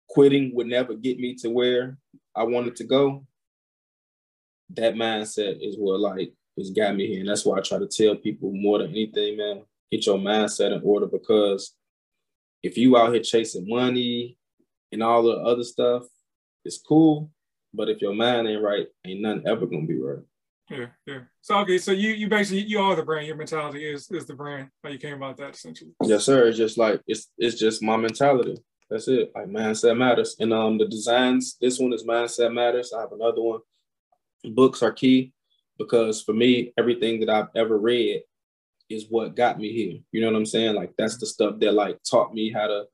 quitting 0.08 0.54
would 0.54 0.66
never 0.66 0.94
get 0.94 1.18
me 1.18 1.34
to 1.36 1.50
where 1.50 1.96
I 2.34 2.44
wanted 2.44 2.76
to 2.76 2.84
go, 2.84 3.26
that 4.70 4.94
mindset 4.94 5.58
is 5.60 5.76
what 5.78 6.00
like 6.00 6.32
has 6.56 6.70
got 6.70 6.96
me 6.96 7.06
here. 7.06 7.20
And 7.20 7.28
that's 7.28 7.44
why 7.44 7.58
I 7.58 7.60
try 7.60 7.78
to 7.78 7.86
tell 7.86 8.16
people 8.16 8.52
more 8.52 8.78
than 8.78 8.90
anything, 8.90 9.36
man, 9.36 9.62
get 9.90 10.06
your 10.06 10.18
mindset 10.18 10.74
in 10.74 10.82
order 10.82 11.06
because 11.06 11.74
if 12.62 12.76
you 12.76 12.96
out 12.96 13.12
here 13.12 13.22
chasing 13.22 13.68
money 13.68 14.36
and 14.92 15.02
all 15.02 15.22
the 15.22 15.32
other 15.32 15.62
stuff, 15.62 16.04
it's 16.64 16.78
cool. 16.78 17.30
But 17.72 17.88
if 17.88 18.00
your 18.00 18.14
mind 18.14 18.48
ain't 18.48 18.62
right, 18.62 18.86
ain't 19.06 19.20
nothing 19.20 19.46
ever 19.46 19.66
gonna 19.66 19.86
be 19.86 20.00
right. 20.00 20.24
Yeah, 20.70 20.86
yeah. 21.06 21.20
So 21.40 21.58
okay, 21.60 21.78
so 21.78 21.92
you 21.92 22.10
you 22.10 22.28
basically 22.28 22.64
you 22.64 22.80
are 22.80 22.96
the 22.96 23.02
brand. 23.02 23.26
Your 23.26 23.36
mentality 23.36 23.90
is 23.90 24.10
is 24.10 24.26
the 24.26 24.34
brand. 24.34 24.68
How 24.82 24.90
you 24.90 24.98
came 24.98 25.14
about 25.14 25.36
that 25.38 25.54
essentially. 25.54 25.92
Yes, 26.02 26.24
sir. 26.24 26.48
It's 26.48 26.58
just 26.58 26.76
like 26.76 27.00
it's 27.06 27.30
it's 27.38 27.58
just 27.58 27.82
my 27.82 27.96
mentality. 27.96 28.56
That's 28.90 29.08
it. 29.08 29.32
Like 29.34 29.48
mindset 29.48 29.96
matters. 29.96 30.36
And 30.38 30.52
um 30.52 30.78
the 30.78 30.86
designs, 30.86 31.56
this 31.60 31.78
one 31.78 31.92
is 31.92 32.04
mindset 32.04 32.52
matters. 32.52 32.92
I 32.92 33.00
have 33.00 33.12
another 33.12 33.42
one. 33.42 33.60
Books 34.44 34.82
are 34.82 34.92
key 34.92 35.32
because 35.78 36.22
for 36.22 36.32
me, 36.32 36.72
everything 36.78 37.20
that 37.20 37.30
I've 37.30 37.48
ever 37.54 37.78
read 37.78 38.22
is 38.88 39.06
what 39.10 39.36
got 39.36 39.58
me 39.58 39.72
here. 39.72 40.00
You 40.12 40.20
know 40.22 40.28
what 40.28 40.36
I'm 40.36 40.46
saying? 40.46 40.74
Like 40.74 40.94
that's 40.96 41.18
the 41.18 41.26
stuff 41.26 41.58
that 41.60 41.74
like 41.74 41.98
taught 42.02 42.32
me 42.32 42.50
how 42.50 42.66
to, 42.66 42.84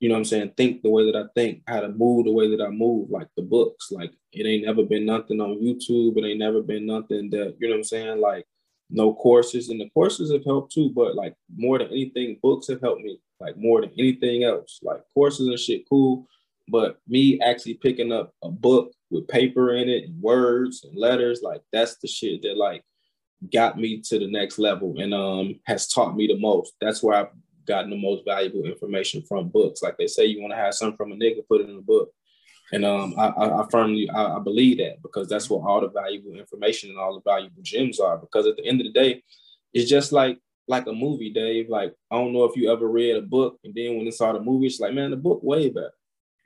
you 0.00 0.08
know 0.08 0.14
what 0.14 0.20
I'm 0.20 0.24
saying, 0.24 0.52
think 0.56 0.82
the 0.82 0.90
way 0.90 1.10
that 1.10 1.18
I 1.18 1.24
think, 1.34 1.62
how 1.66 1.80
to 1.80 1.88
move 1.88 2.24
the 2.24 2.32
way 2.32 2.50
that 2.56 2.62
I 2.64 2.70
move, 2.70 3.10
like 3.10 3.28
the 3.36 3.42
books. 3.42 3.90
Like 3.90 4.12
it 4.32 4.46
ain't 4.46 4.64
never 4.64 4.84
been 4.84 5.04
nothing 5.04 5.40
on 5.40 5.60
YouTube. 5.60 6.16
It 6.16 6.26
ain't 6.26 6.38
never 6.38 6.62
been 6.62 6.86
nothing 6.86 7.28
that, 7.30 7.56
you 7.58 7.68
know 7.68 7.74
what 7.74 7.78
I'm 7.78 7.84
saying? 7.84 8.20
Like 8.20 8.46
no 8.88 9.12
courses. 9.12 9.68
And 9.68 9.80
the 9.80 9.90
courses 9.90 10.32
have 10.32 10.44
helped 10.44 10.72
too, 10.72 10.90
but 10.94 11.14
like 11.14 11.34
more 11.54 11.78
than 11.78 11.88
anything, 11.88 12.38
books 12.42 12.68
have 12.68 12.80
helped 12.80 13.02
me 13.02 13.18
like 13.40 13.56
more 13.56 13.80
than 13.80 13.92
anything 13.98 14.44
else. 14.44 14.78
Like 14.82 15.02
courses 15.14 15.48
and 15.48 15.58
shit, 15.58 15.88
cool. 15.88 16.26
But 16.68 16.98
me 17.06 17.40
actually 17.40 17.74
picking 17.74 18.12
up 18.12 18.32
a 18.42 18.50
book 18.50 18.92
with 19.10 19.28
paper 19.28 19.74
in 19.74 19.88
it 19.88 20.04
and 20.04 20.20
words 20.20 20.84
and 20.84 20.96
letters, 20.96 21.40
like 21.42 21.62
that's 21.72 21.96
the 21.98 22.08
shit 22.08 22.42
that 22.42 22.56
like 22.56 22.82
got 23.52 23.78
me 23.78 24.00
to 24.00 24.18
the 24.18 24.26
next 24.26 24.58
level 24.58 24.98
and 24.98 25.12
um 25.12 25.60
has 25.66 25.88
taught 25.88 26.16
me 26.16 26.26
the 26.26 26.38
most. 26.38 26.74
That's 26.80 27.02
where 27.02 27.16
I've 27.16 27.28
gotten 27.66 27.90
the 27.90 27.96
most 27.96 28.24
valuable 28.24 28.64
information 28.64 29.22
from 29.28 29.48
books. 29.48 29.82
Like 29.82 29.96
they 29.98 30.06
say, 30.06 30.26
you 30.26 30.40
want 30.40 30.52
to 30.52 30.58
have 30.58 30.74
something 30.74 30.96
from 30.96 31.12
a 31.12 31.16
nigga, 31.16 31.46
put 31.48 31.60
it 31.60 31.68
in 31.68 31.76
a 31.76 31.82
book. 31.82 32.10
And 32.72 32.84
um, 32.84 33.14
I, 33.16 33.28
I, 33.28 33.66
firmly 33.70 34.10
I, 34.10 34.36
I, 34.36 34.38
believe 34.40 34.78
that 34.78 35.00
because 35.00 35.28
that's 35.28 35.48
what 35.48 35.64
all 35.64 35.80
the 35.80 35.88
valuable 35.88 36.34
information 36.34 36.90
and 36.90 36.98
all 36.98 37.14
the 37.14 37.30
valuable 37.30 37.62
gems 37.62 38.00
are. 38.00 38.18
Because 38.18 38.46
at 38.46 38.56
the 38.56 38.66
end 38.66 38.80
of 38.80 38.86
the 38.86 38.92
day, 38.92 39.22
it's 39.72 39.88
just 39.88 40.10
like 40.10 40.38
like 40.68 40.86
a 40.86 40.92
movie, 40.92 41.30
Dave. 41.30 41.68
Like 41.68 41.94
I 42.10 42.16
don't 42.16 42.32
know 42.32 42.44
if 42.44 42.56
you 42.56 42.72
ever 42.72 42.88
read 42.88 43.16
a 43.16 43.22
book 43.22 43.58
and 43.64 43.74
then 43.74 43.96
when 43.96 44.06
you 44.06 44.12
saw 44.12 44.32
the 44.32 44.40
movie, 44.40 44.66
it's 44.66 44.80
like, 44.80 44.94
man, 44.94 45.10
the 45.10 45.16
book 45.16 45.40
way 45.42 45.70
better. 45.70 45.92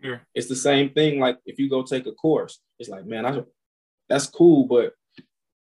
Yeah. 0.02 0.18
It's 0.34 0.48
the 0.48 0.56
same 0.56 0.90
thing. 0.90 1.20
Like 1.20 1.38
if 1.46 1.58
you 1.58 1.68
go 1.68 1.82
take 1.82 2.06
a 2.06 2.12
course, 2.12 2.60
it's 2.78 2.88
like, 2.88 3.06
man, 3.06 3.26
I 3.26 3.42
that's 4.08 4.26
cool, 4.26 4.66
but 4.66 4.94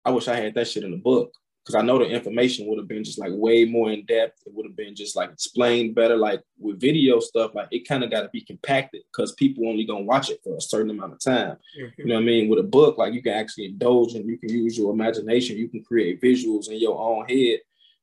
I 0.03 0.12
wish 0.12 0.28
I 0.28 0.36
had 0.36 0.55
that 0.55 0.68
shit 0.68 0.84
in 0.84 0.91
the 0.91 0.97
book 0.97 1.32
because 1.64 1.76
I 1.76 1.86
know 1.86 1.99
the 1.99 2.05
information 2.05 2.66
would 2.66 2.80
have 2.80 2.88
been 2.88 3.03
just 3.03 3.20
like 3.20 3.32
way 3.34 3.66
more 3.66 3.91
in 3.91 4.05
depth. 4.05 4.39
It 4.45 4.53
would 4.53 4.66
have 4.66 4.76
been 4.76 4.95
just 4.95 5.16
like 5.16 5.30
explained 5.30 5.93
better. 5.93 6.18
Like 6.18 6.41
with 6.57 6.80
video 6.80 7.20
stuff, 7.20 7.53
like 7.53 7.68
it 7.72 7.88
kind 7.88 8.03
of 8.03 8.10
got 8.10 8.22
to 8.22 8.30
be 8.30 8.41
compacted 8.41 9.03
because 9.12 9.34
people 9.34 9.68
only 9.68 9.86
gonna 9.86 10.03
watch 10.03 10.30
it 10.30 10.39
for 10.43 10.55
a 10.57 10.62
certain 10.62 10.89
amount 10.89 11.14
of 11.14 11.20
time. 11.20 11.57
Mm-hmm. 11.80 12.01
You 12.01 12.05
know 12.07 12.16
what 12.16 12.22
I 12.22 12.26
mean? 12.26 12.49
With 12.49 12.60
a 12.60 12.64
book, 12.64 12.97
like 12.97 13.14
you 13.14 13.22
can 13.22 13.34
actually 13.34 13.66
indulge 13.66 14.16
and 14.16 14.28
you 14.28 14.38
can 14.38 14.49
use 14.49 14.78
your 14.78 14.91
imagination. 14.91 15.57
You 15.57 15.68
can 15.68 15.84
create 15.84 16.22
visuals 16.22 16.70
in 16.70 16.80
your 16.80 16.99
own 16.99 17.28
head 17.28 17.60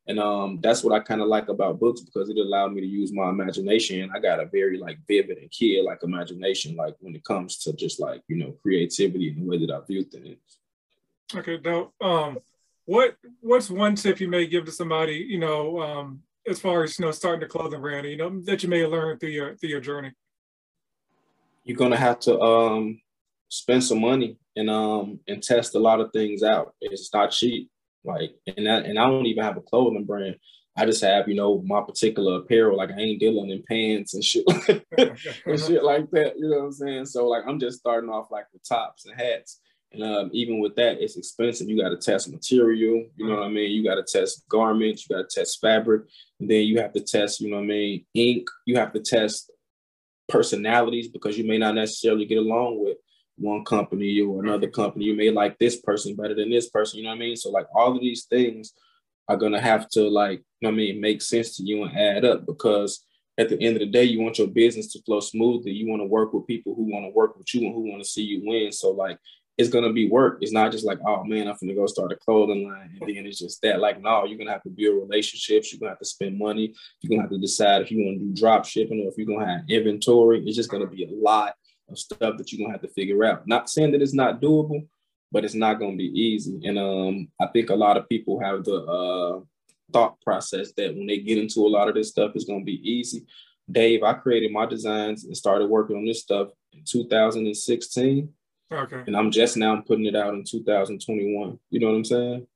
and 0.09 0.21
um, 0.21 0.61
that's 0.63 0.85
what 0.85 0.95
I 0.95 1.01
kind 1.01 1.21
of 1.21 1.27
like 1.27 1.49
about 1.49 1.81
books 1.81 2.01
because 2.01 2.29
it 2.29 2.37
allowed 2.37 2.73
me 2.73 2.81
to 2.81 2.87
use 2.87 3.13
my 3.13 3.29
imagination. 3.29 4.11
I 4.15 4.21
got 4.21 4.39
a 4.39 4.47
very 4.47 4.79
like 4.79 4.99
vivid 5.09 5.39
and 5.39 5.51
kid 5.51 5.85
like 5.85 6.03
imagination, 6.05 6.77
like 6.77 6.95
when 7.01 7.15
it 7.17 7.25
comes 7.25 7.59
to 7.59 7.73
just 7.73 7.99
like 7.99 8.23
you 8.29 8.37
know 8.37 8.55
creativity 8.63 9.31
and 9.31 9.43
the 9.43 9.47
way 9.47 9.59
that 9.59 9.71
I 9.71 9.81
view 9.85 10.05
things. 10.05 10.39
Okay, 11.35 11.59
now, 11.65 11.93
um, 12.01 12.39
what 12.85 13.17
what's 13.41 13.69
one 13.69 13.97
tip 13.97 14.21
you 14.21 14.29
may 14.29 14.47
give 14.47 14.65
to 14.67 14.73
somebody, 14.73 15.15
you 15.29 15.39
know, 15.39 15.81
um, 15.81 16.23
as 16.49 16.61
far 16.61 16.85
as 16.85 16.97
you 16.99 17.05
know, 17.05 17.11
starting 17.11 17.43
a 17.43 17.49
clothing 17.49 17.81
brand, 17.81 18.07
you 18.07 18.17
know, 18.17 18.41
that 18.45 18.63
you 18.63 18.69
may 18.69 18.87
learn 18.87 19.19
through 19.19 19.31
your 19.31 19.57
through 19.57 19.71
your 19.71 19.81
journey? 19.81 20.13
You're 21.65 21.77
gonna 21.77 21.97
have 21.97 22.21
to 22.21 22.41
um, 22.41 23.01
spend 23.49 23.83
some 23.83 24.01
money 24.01 24.39
and 24.55 24.71
um, 24.71 25.19
and 25.27 25.43
test 25.43 25.75
a 25.75 25.81
lot 25.81 25.99
of 25.99 26.13
things 26.13 26.45
out. 26.45 26.75
It's 26.81 27.13
not 27.13 27.33
cheap 27.33 27.71
like, 28.07 28.33
and 28.47 28.67
that, 28.67 28.87
and 28.87 28.99
I 28.99 29.05
don't 29.05 29.27
even 29.27 29.45
have 29.45 29.57
a 29.57 29.63
clothing 29.63 30.05
brand. 30.05 30.37
I 30.79 30.85
just 30.85 31.03
have, 31.03 31.27
you 31.27 31.35
know, 31.35 31.63
my 31.67 31.81
particular 31.81 32.41
apparel. 32.41 32.77
Like 32.77 32.91
I 32.91 33.01
ain't 33.01 33.21
dealing 33.21 33.51
in 33.51 33.63
pants 33.69 34.15
and 34.15 34.23
shit 34.23 34.45
and 34.99 35.61
shit 35.61 35.83
like 35.83 36.11
that. 36.11 36.35
You 36.37 36.51
know 36.51 36.59
what 36.59 36.65
I'm 36.65 36.73
saying? 36.73 37.07
So 37.07 37.27
like 37.29 37.45
I'm 37.47 37.59
just 37.59 37.79
starting 37.79 38.11
off 38.11 38.31
like 38.31 38.45
the 38.53 38.59
tops 38.59 39.07
and 39.07 39.19
hats. 39.19 39.61
And 39.93 40.03
um, 40.03 40.31
even 40.33 40.59
with 40.61 40.75
that, 40.77 41.01
it's 41.01 41.17
expensive. 41.17 41.69
You 41.69 41.81
got 41.81 41.91
to 41.91 41.97
test 41.97 42.31
material. 42.31 43.07
You 43.17 43.27
know 43.27 43.37
what 43.37 43.45
I 43.45 43.49
mean? 43.49 43.71
You 43.71 43.85
got 43.85 43.95
to 43.95 44.05
test 44.05 44.45
garments. 44.49 45.09
You 45.09 45.17
got 45.17 45.31
to 45.31 45.41
test 45.41 45.59
fabric. 45.61 46.03
And 46.41 46.51
then 46.51 46.65
you 46.65 46.81
have 46.81 46.93
to 46.93 47.01
test, 47.01 47.41
you 47.41 47.49
know 47.49 47.57
what 47.57 47.63
I 47.63 47.67
mean, 47.67 48.05
ink. 48.13 48.47
You 48.67 48.77
have 48.77 48.93
to 48.93 49.01
test 49.01 49.51
personalities 50.29 51.09
because 51.09 51.39
you 51.39 51.47
may 51.47 51.57
not 51.57 51.77
necessarily 51.77 52.27
get 52.27 52.39
along 52.39 52.83
with 52.83 52.99
one 53.37 53.65
company 53.65 54.21
or 54.21 54.43
another 54.43 54.67
mm-hmm. 54.67 54.81
company. 54.81 55.07
You 55.07 55.17
may 55.17 55.31
like 55.31 55.59
this 55.59 55.81
person 55.81 56.17
better 56.17 56.35
than 56.35 56.51
this 56.51 56.69
person. 56.69 56.99
You 56.99 57.05
know 57.05 57.11
what 57.11 57.17
I 57.17 57.21
mean? 57.21 57.37
So 57.37 57.51
like 57.51 57.67
all 57.75 57.95
of 57.95 58.01
these 58.01 58.25
things 58.25 58.73
are 59.29 59.37
gonna 59.37 59.61
have 59.61 59.89
to 59.91 60.09
like, 60.09 60.41
you 60.61 60.69
know 60.69 60.71
I 60.71 60.73
mean, 60.73 61.01
make 61.01 61.23
sense 61.23 61.57
to 61.57 61.63
you 61.63 61.85
and 61.85 61.99
add 61.99 62.25
up 62.25 62.47
because 62.47 63.05
at 63.39 63.49
the 63.49 63.61
end 63.61 63.77
of 63.77 63.81
the 63.81 63.87
day, 63.87 64.05
you 64.05 64.21
want 64.21 64.39
your 64.39 64.47
business 64.47 64.93
to 64.93 65.03
flow 65.03 65.21
smoothly. 65.21 65.73
You 65.73 65.89
want 65.89 66.01
to 66.01 66.07
work 66.07 66.33
with 66.33 66.47
people 66.47 66.75
who 66.75 66.91
want 66.91 67.05
to 67.05 67.11
work 67.11 67.37
with 67.37 67.53
you 67.55 67.67
and 67.67 67.75
who 67.75 67.91
want 67.91 68.03
to 68.03 68.09
see 68.09 68.23
you 68.23 68.41
win. 68.45 68.73
So 68.73 68.91
like 68.91 69.19
it's 69.59 69.71
gonna 69.71 69.93
be 69.93 70.09
work. 70.09 70.39
It's 70.41 70.53
not 70.53 70.73
just 70.73 70.85
like, 70.85 70.99
oh 71.07 71.25
man, 71.25 71.49
I'm 71.49 71.57
gonna 71.61 71.75
go 71.75 71.87
start 71.87 72.13
a 72.13 72.17
clothing 72.17 72.69
line 72.69 72.99
and 73.01 73.09
then 73.09 73.27
it's 73.27 73.39
just 73.39 73.61
that. 73.63 73.81
Like, 73.81 74.01
no, 74.03 74.25
you're 74.25 74.39
gonna 74.39 74.53
have 74.53 74.63
to 74.65 74.71
build 74.71 75.01
relationships. 75.09 75.73
You're 75.73 75.81
gonna 75.81 75.93
have 75.93 75.99
to 75.99 76.05
spend 76.05 76.39
money. 76.39 76.75
You're 77.01 77.11
gonna 77.11 77.23
have 77.23 77.31
to 77.31 77.39
decide 77.39 77.83
if 77.83 77.91
you 77.91 78.05
want 78.05 78.21
to 78.21 78.27
do 78.27 78.35
drop 78.35 78.65
shipping 78.67 79.01
or 79.01 79.09
if 79.09 79.15
you're 79.17 79.27
gonna 79.27 79.51
have 79.51 79.69
inventory. 79.69 80.43
It's 80.45 80.57
just 80.57 80.71
gonna 80.71 80.87
be 80.87 81.05
a 81.05 81.11
lot 81.11 81.55
of 81.89 81.99
stuff 81.99 82.37
that 82.37 82.53
you're 82.53 82.65
gonna 82.65 82.73
have 82.73 82.83
to 82.83 82.95
figure 82.95 83.25
out. 83.25 83.47
Not 83.47 83.71
saying 83.71 83.93
that 83.93 84.03
it's 84.03 84.15
not 84.15 84.41
doable, 84.41 84.87
but 85.33 85.45
it's 85.45 85.55
not 85.55 85.75
gonna 85.75 85.97
be 85.97 86.13
easy. 86.21 86.61
And 86.65 86.79
um, 86.79 87.29
I 87.41 87.47
think 87.47 87.71
a 87.71 87.75
lot 87.75 87.97
of 87.97 88.09
people 88.09 88.41
have 88.41 88.65
the 88.65 88.77
uh, 88.77 89.41
thought 89.93 90.21
process 90.21 90.73
that 90.77 90.95
when 90.95 91.07
they 91.07 91.19
get 91.19 91.39
into 91.39 91.61
a 91.61 91.69
lot 91.69 91.89
of 91.89 91.95
this 91.95 92.11
stuff, 92.11 92.33
it's 92.35 92.45
gonna 92.45 92.65
be 92.65 92.81
easy. 92.89 93.25
Dave, 93.71 94.03
I 94.03 94.15
created 94.15 94.53
my 94.53 94.67
designs 94.67 95.25
and 95.25 95.37
started 95.37 95.69
working 95.69 95.97
on 95.97 96.05
this 96.05 96.23
stuff 96.23 96.49
in 96.73 96.83
2016. 96.85 98.29
Okay. 98.73 99.03
And 99.07 99.17
I'm 99.17 99.31
just 99.31 99.57
now 99.57 99.81
putting 99.81 100.07
it 100.07 100.17
out 100.17 100.35
in 100.35 100.45
2021. 100.45 101.59
You 101.71 101.81
know 101.81 101.89
what 101.89 101.97
I'm 101.97 102.05
saying? 102.05 102.47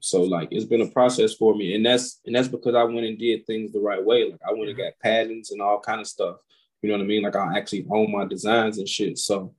So 0.00 0.22
like 0.22 0.48
it's 0.50 0.64
been 0.64 0.82
a 0.82 0.90
process 0.90 1.34
for 1.34 1.54
me. 1.54 1.74
And 1.74 1.84
that's 1.84 2.20
and 2.24 2.34
that's 2.34 2.48
because 2.48 2.74
I 2.74 2.84
went 2.84 3.06
and 3.06 3.18
did 3.18 3.46
things 3.46 3.72
the 3.72 3.80
right 3.80 4.04
way. 4.04 4.30
Like 4.30 4.40
I 4.46 4.52
went 4.52 4.68
and 4.68 4.78
mm-hmm. 4.78 4.86
got 4.86 4.98
patents 5.02 5.50
and 5.50 5.60
all 5.60 5.80
kind 5.80 6.00
of 6.00 6.06
stuff. 6.06 6.36
You 6.82 6.90
know 6.90 6.96
what 6.96 7.04
I 7.04 7.06
mean? 7.06 7.22
Like 7.22 7.36
I 7.36 7.56
actually 7.56 7.86
own 7.90 8.12
my 8.12 8.24
designs 8.24 8.78
and 8.78 8.88
shit. 8.88 9.18
So 9.18 9.54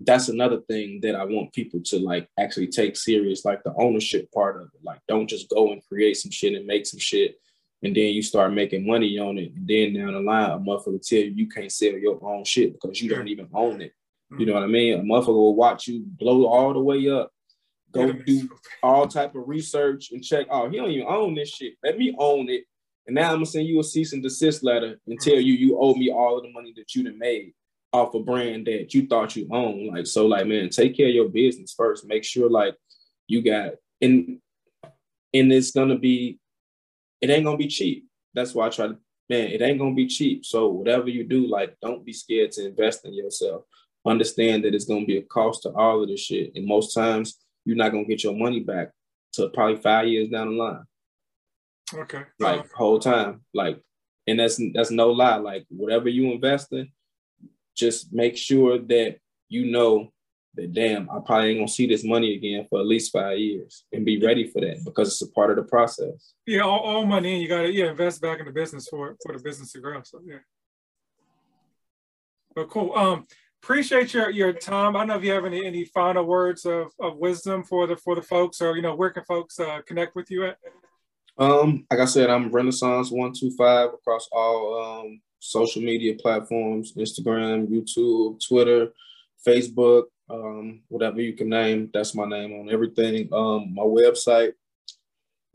that's 0.00 0.28
another 0.28 0.60
thing 0.62 1.00
that 1.02 1.14
I 1.14 1.24
want 1.24 1.52
people 1.52 1.80
to 1.84 1.98
like 1.98 2.28
actually 2.38 2.68
take 2.68 2.96
serious, 2.96 3.44
like 3.44 3.62
the 3.62 3.74
ownership 3.76 4.30
part 4.32 4.56
of 4.56 4.68
it. 4.74 4.80
Like 4.82 5.00
don't 5.08 5.28
just 5.28 5.48
go 5.48 5.72
and 5.72 5.86
create 5.86 6.16
some 6.16 6.30
shit 6.30 6.54
and 6.54 6.66
make 6.66 6.86
some 6.86 7.00
shit 7.00 7.36
and 7.82 7.96
then 7.96 8.14
you 8.14 8.22
start 8.22 8.52
making 8.52 8.86
money 8.86 9.18
on 9.18 9.38
it. 9.38 9.52
And 9.54 9.66
then 9.66 9.94
down 9.94 10.12
the 10.12 10.20
line, 10.20 10.50
a 10.50 10.58
motherfucker 10.58 11.06
tell 11.06 11.18
you 11.18 11.30
you 11.30 11.48
can't 11.48 11.72
sell 11.72 11.92
your 11.92 12.18
own 12.22 12.44
shit 12.44 12.74
because 12.74 13.00
you 13.00 13.08
don't 13.08 13.28
even 13.28 13.48
own 13.54 13.80
it. 13.80 13.92
You 14.38 14.46
know 14.46 14.54
what 14.54 14.62
I 14.62 14.66
mean? 14.66 14.94
A 14.94 15.02
motherfucker 15.02 15.28
will 15.28 15.56
watch 15.56 15.88
you 15.88 16.04
blow 16.06 16.46
all 16.46 16.72
the 16.72 16.80
way 16.80 17.08
up, 17.08 17.32
go 17.90 18.12
do 18.12 18.48
all 18.82 19.08
type 19.08 19.34
of 19.34 19.48
research 19.48 20.12
and 20.12 20.22
check. 20.22 20.46
Oh, 20.50 20.68
he 20.68 20.76
don't 20.76 20.90
even 20.90 21.06
own 21.08 21.34
this 21.34 21.48
shit. 21.48 21.74
Let 21.82 21.98
me 21.98 22.14
own 22.18 22.48
it 22.48 22.64
and 23.10 23.16
now 23.16 23.30
I'm 23.30 23.38
gonna 23.38 23.46
send 23.46 23.66
you 23.66 23.80
a 23.80 23.82
cease 23.82 24.12
and 24.12 24.22
desist 24.22 24.62
letter 24.62 24.96
and 25.08 25.18
tell 25.18 25.34
you 25.34 25.52
you 25.52 25.76
owe 25.80 25.94
me 25.94 26.12
all 26.12 26.36
of 26.36 26.44
the 26.44 26.52
money 26.52 26.72
that 26.76 26.94
you 26.94 27.02
done 27.02 27.18
made 27.18 27.54
off 27.92 28.14
a 28.14 28.20
brand 28.20 28.68
that 28.68 28.94
you 28.94 29.08
thought 29.08 29.34
you 29.34 29.48
owned. 29.50 29.88
Like, 29.88 30.06
so 30.06 30.28
like, 30.28 30.46
man, 30.46 30.68
take 30.68 30.96
care 30.96 31.08
of 31.08 31.14
your 31.14 31.28
business 31.28 31.74
first. 31.76 32.06
Make 32.06 32.22
sure 32.22 32.48
like 32.48 32.76
you 33.26 33.42
got 33.42 33.72
and 34.00 34.38
and 35.34 35.52
it's 35.52 35.72
gonna 35.72 35.98
be, 35.98 36.38
it 37.20 37.30
ain't 37.30 37.44
gonna 37.44 37.56
be 37.56 37.66
cheap. 37.66 38.06
That's 38.32 38.54
why 38.54 38.66
I 38.66 38.70
try 38.70 38.86
to, 38.86 38.98
man, 39.28 39.48
it 39.48 39.60
ain't 39.60 39.80
gonna 39.80 39.96
be 39.96 40.06
cheap. 40.06 40.46
So 40.46 40.68
whatever 40.68 41.08
you 41.08 41.24
do, 41.24 41.48
like, 41.48 41.76
don't 41.82 42.04
be 42.04 42.12
scared 42.12 42.52
to 42.52 42.68
invest 42.68 43.04
in 43.04 43.12
yourself. 43.12 43.64
Understand 44.06 44.62
that 44.62 44.72
it's 44.72 44.84
gonna 44.84 45.04
be 45.04 45.16
a 45.16 45.22
cost 45.22 45.64
to 45.64 45.70
all 45.70 46.00
of 46.00 46.08
this 46.08 46.20
shit. 46.20 46.52
And 46.54 46.64
most 46.64 46.94
times 46.94 47.40
you're 47.64 47.76
not 47.76 47.90
gonna 47.90 48.04
get 48.04 48.22
your 48.22 48.36
money 48.36 48.60
back 48.60 48.92
to 49.32 49.48
probably 49.48 49.82
five 49.82 50.06
years 50.06 50.28
down 50.28 50.50
the 50.50 50.62
line. 50.62 50.84
Okay. 51.94 52.22
Like 52.38 52.70
whole 52.72 52.98
time. 52.98 53.42
Like, 53.54 53.82
and 54.26 54.38
that's 54.38 54.60
that's 54.74 54.90
no 54.90 55.10
lie. 55.10 55.36
Like 55.36 55.66
whatever 55.68 56.08
you 56.08 56.32
invest 56.32 56.72
in, 56.72 56.90
just 57.76 58.12
make 58.12 58.36
sure 58.36 58.78
that 58.78 59.16
you 59.48 59.70
know 59.70 60.12
that 60.54 60.72
damn, 60.72 61.08
I 61.10 61.20
probably 61.24 61.50
ain't 61.50 61.58
gonna 61.60 61.68
see 61.68 61.86
this 61.86 62.04
money 62.04 62.34
again 62.34 62.66
for 62.68 62.80
at 62.80 62.86
least 62.86 63.12
five 63.12 63.38
years 63.38 63.84
and 63.92 64.04
be 64.04 64.20
ready 64.20 64.46
for 64.46 64.60
that 64.60 64.84
because 64.84 65.08
it's 65.08 65.22
a 65.22 65.32
part 65.32 65.50
of 65.50 65.56
the 65.56 65.62
process. 65.62 66.34
Yeah, 66.46 66.62
all, 66.62 66.80
all 66.80 67.06
money 67.06 67.34
in, 67.34 67.40
you 67.40 67.48
gotta 67.48 67.72
yeah, 67.72 67.90
invest 67.90 68.20
back 68.20 68.40
in 68.40 68.46
the 68.46 68.52
business 68.52 68.88
for 68.88 69.16
for 69.24 69.36
the 69.36 69.42
business 69.42 69.72
to 69.72 69.80
grow. 69.80 70.00
So 70.02 70.20
yeah. 70.24 70.38
But 72.54 72.68
cool. 72.68 72.94
Um 72.96 73.26
appreciate 73.62 74.12
your 74.12 74.30
your 74.30 74.52
time. 74.52 74.96
I 74.96 75.00
don't 75.00 75.08
know 75.08 75.16
if 75.16 75.24
you 75.24 75.32
have 75.32 75.44
any 75.44 75.64
any 75.64 75.84
final 75.84 76.24
words 76.24 76.64
of, 76.64 76.88
of 77.00 77.16
wisdom 77.18 77.62
for 77.62 77.86
the 77.86 77.96
for 77.96 78.14
the 78.14 78.22
folks 78.22 78.60
or 78.60 78.74
you 78.76 78.82
know 78.82 78.96
where 78.96 79.10
can 79.10 79.24
folks 79.24 79.60
uh, 79.60 79.80
connect 79.86 80.16
with 80.16 80.30
you 80.30 80.46
at? 80.46 80.58
Um, 81.40 81.86
like 81.90 82.00
I 82.00 82.04
said, 82.04 82.28
I'm 82.28 82.50
Renaissance 82.50 83.10
one 83.10 83.32
two 83.32 83.50
five 83.52 83.94
across 83.94 84.28
all 84.30 85.02
um 85.02 85.20
social 85.40 85.80
media 85.80 86.14
platforms, 86.14 86.92
Instagram, 86.92 87.66
YouTube, 87.66 88.46
Twitter, 88.46 88.92
Facebook, 89.46 90.04
um, 90.28 90.82
whatever 90.88 91.20
you 91.20 91.32
can 91.32 91.48
name. 91.48 91.90
That's 91.94 92.14
my 92.14 92.26
name 92.26 92.52
on 92.52 92.70
everything. 92.70 93.28
Um, 93.32 93.74
my 93.74 93.82
website, 93.82 94.52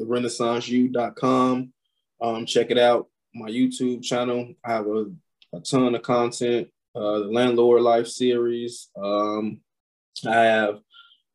therenaissanceu.com. 0.02 1.74
Um, 2.20 2.46
check 2.46 2.72
it 2.72 2.80
out. 2.80 3.08
My 3.36 3.50
YouTube 3.50 4.04
channel. 4.04 4.54
I 4.64 4.72
have 4.72 4.88
a, 4.88 5.06
a 5.54 5.60
ton 5.60 5.94
of 5.94 6.02
content. 6.02 6.68
Uh, 6.96 7.20
the 7.20 7.30
Landlord 7.32 7.82
Life 7.84 8.08
series. 8.08 8.90
Um, 8.98 9.60
I 10.28 10.36
have 10.36 10.80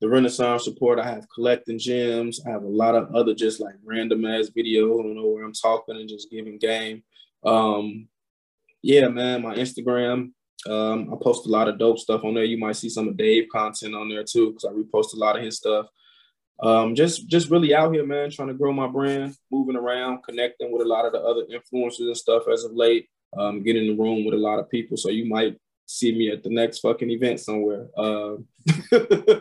the 0.00 0.08
Renaissance 0.08 0.66
Report. 0.66 0.98
I 0.98 1.08
have 1.08 1.28
collecting 1.34 1.78
gems. 1.78 2.40
I 2.46 2.50
have 2.50 2.62
a 2.62 2.68
lot 2.68 2.94
of 2.94 3.14
other 3.14 3.34
just 3.34 3.60
like 3.60 3.74
random 3.84 4.24
ass 4.24 4.50
videos. 4.56 4.98
I 4.98 5.02
don't 5.02 5.16
know 5.16 5.28
where 5.28 5.44
I'm 5.44 5.52
talking 5.52 5.96
and 5.96 6.08
just 6.08 6.30
giving 6.30 6.58
game. 6.58 7.02
Um, 7.44 8.08
yeah, 8.82 9.08
man, 9.08 9.42
my 9.42 9.54
Instagram, 9.54 10.32
um, 10.66 11.12
I 11.12 11.16
post 11.22 11.46
a 11.46 11.50
lot 11.50 11.68
of 11.68 11.78
dope 11.78 11.98
stuff 11.98 12.24
on 12.24 12.34
there. 12.34 12.44
You 12.44 12.58
might 12.58 12.76
see 12.76 12.88
some 12.88 13.08
of 13.08 13.16
Dave 13.16 13.48
content 13.52 13.94
on 13.94 14.08
there 14.08 14.24
too, 14.24 14.50
because 14.50 14.64
I 14.64 14.72
repost 14.72 15.14
a 15.14 15.18
lot 15.18 15.36
of 15.36 15.44
his 15.44 15.58
stuff. 15.58 15.86
Um, 16.62 16.94
just 16.94 17.26
just 17.26 17.50
really 17.50 17.74
out 17.74 17.94
here, 17.94 18.04
man, 18.04 18.30
trying 18.30 18.48
to 18.48 18.54
grow 18.54 18.72
my 18.72 18.86
brand, 18.86 19.34
moving 19.50 19.76
around, 19.76 20.22
connecting 20.24 20.70
with 20.72 20.82
a 20.82 20.88
lot 20.88 21.06
of 21.06 21.12
the 21.12 21.20
other 21.20 21.44
influencers 21.46 22.00
and 22.00 22.16
stuff 22.16 22.44
as 22.52 22.64
of 22.64 22.72
late. 22.72 23.08
Um, 23.38 23.62
in 23.64 23.86
the 23.86 23.94
room 23.94 24.24
with 24.24 24.34
a 24.34 24.38
lot 24.38 24.58
of 24.58 24.68
people, 24.68 24.96
so 24.96 25.08
you 25.08 25.24
might 25.24 25.56
see 25.86 26.12
me 26.12 26.30
at 26.30 26.42
the 26.42 26.50
next 26.50 26.80
fucking 26.80 27.10
event 27.10 27.38
somewhere. 27.38 27.86
Uh, 27.96 28.36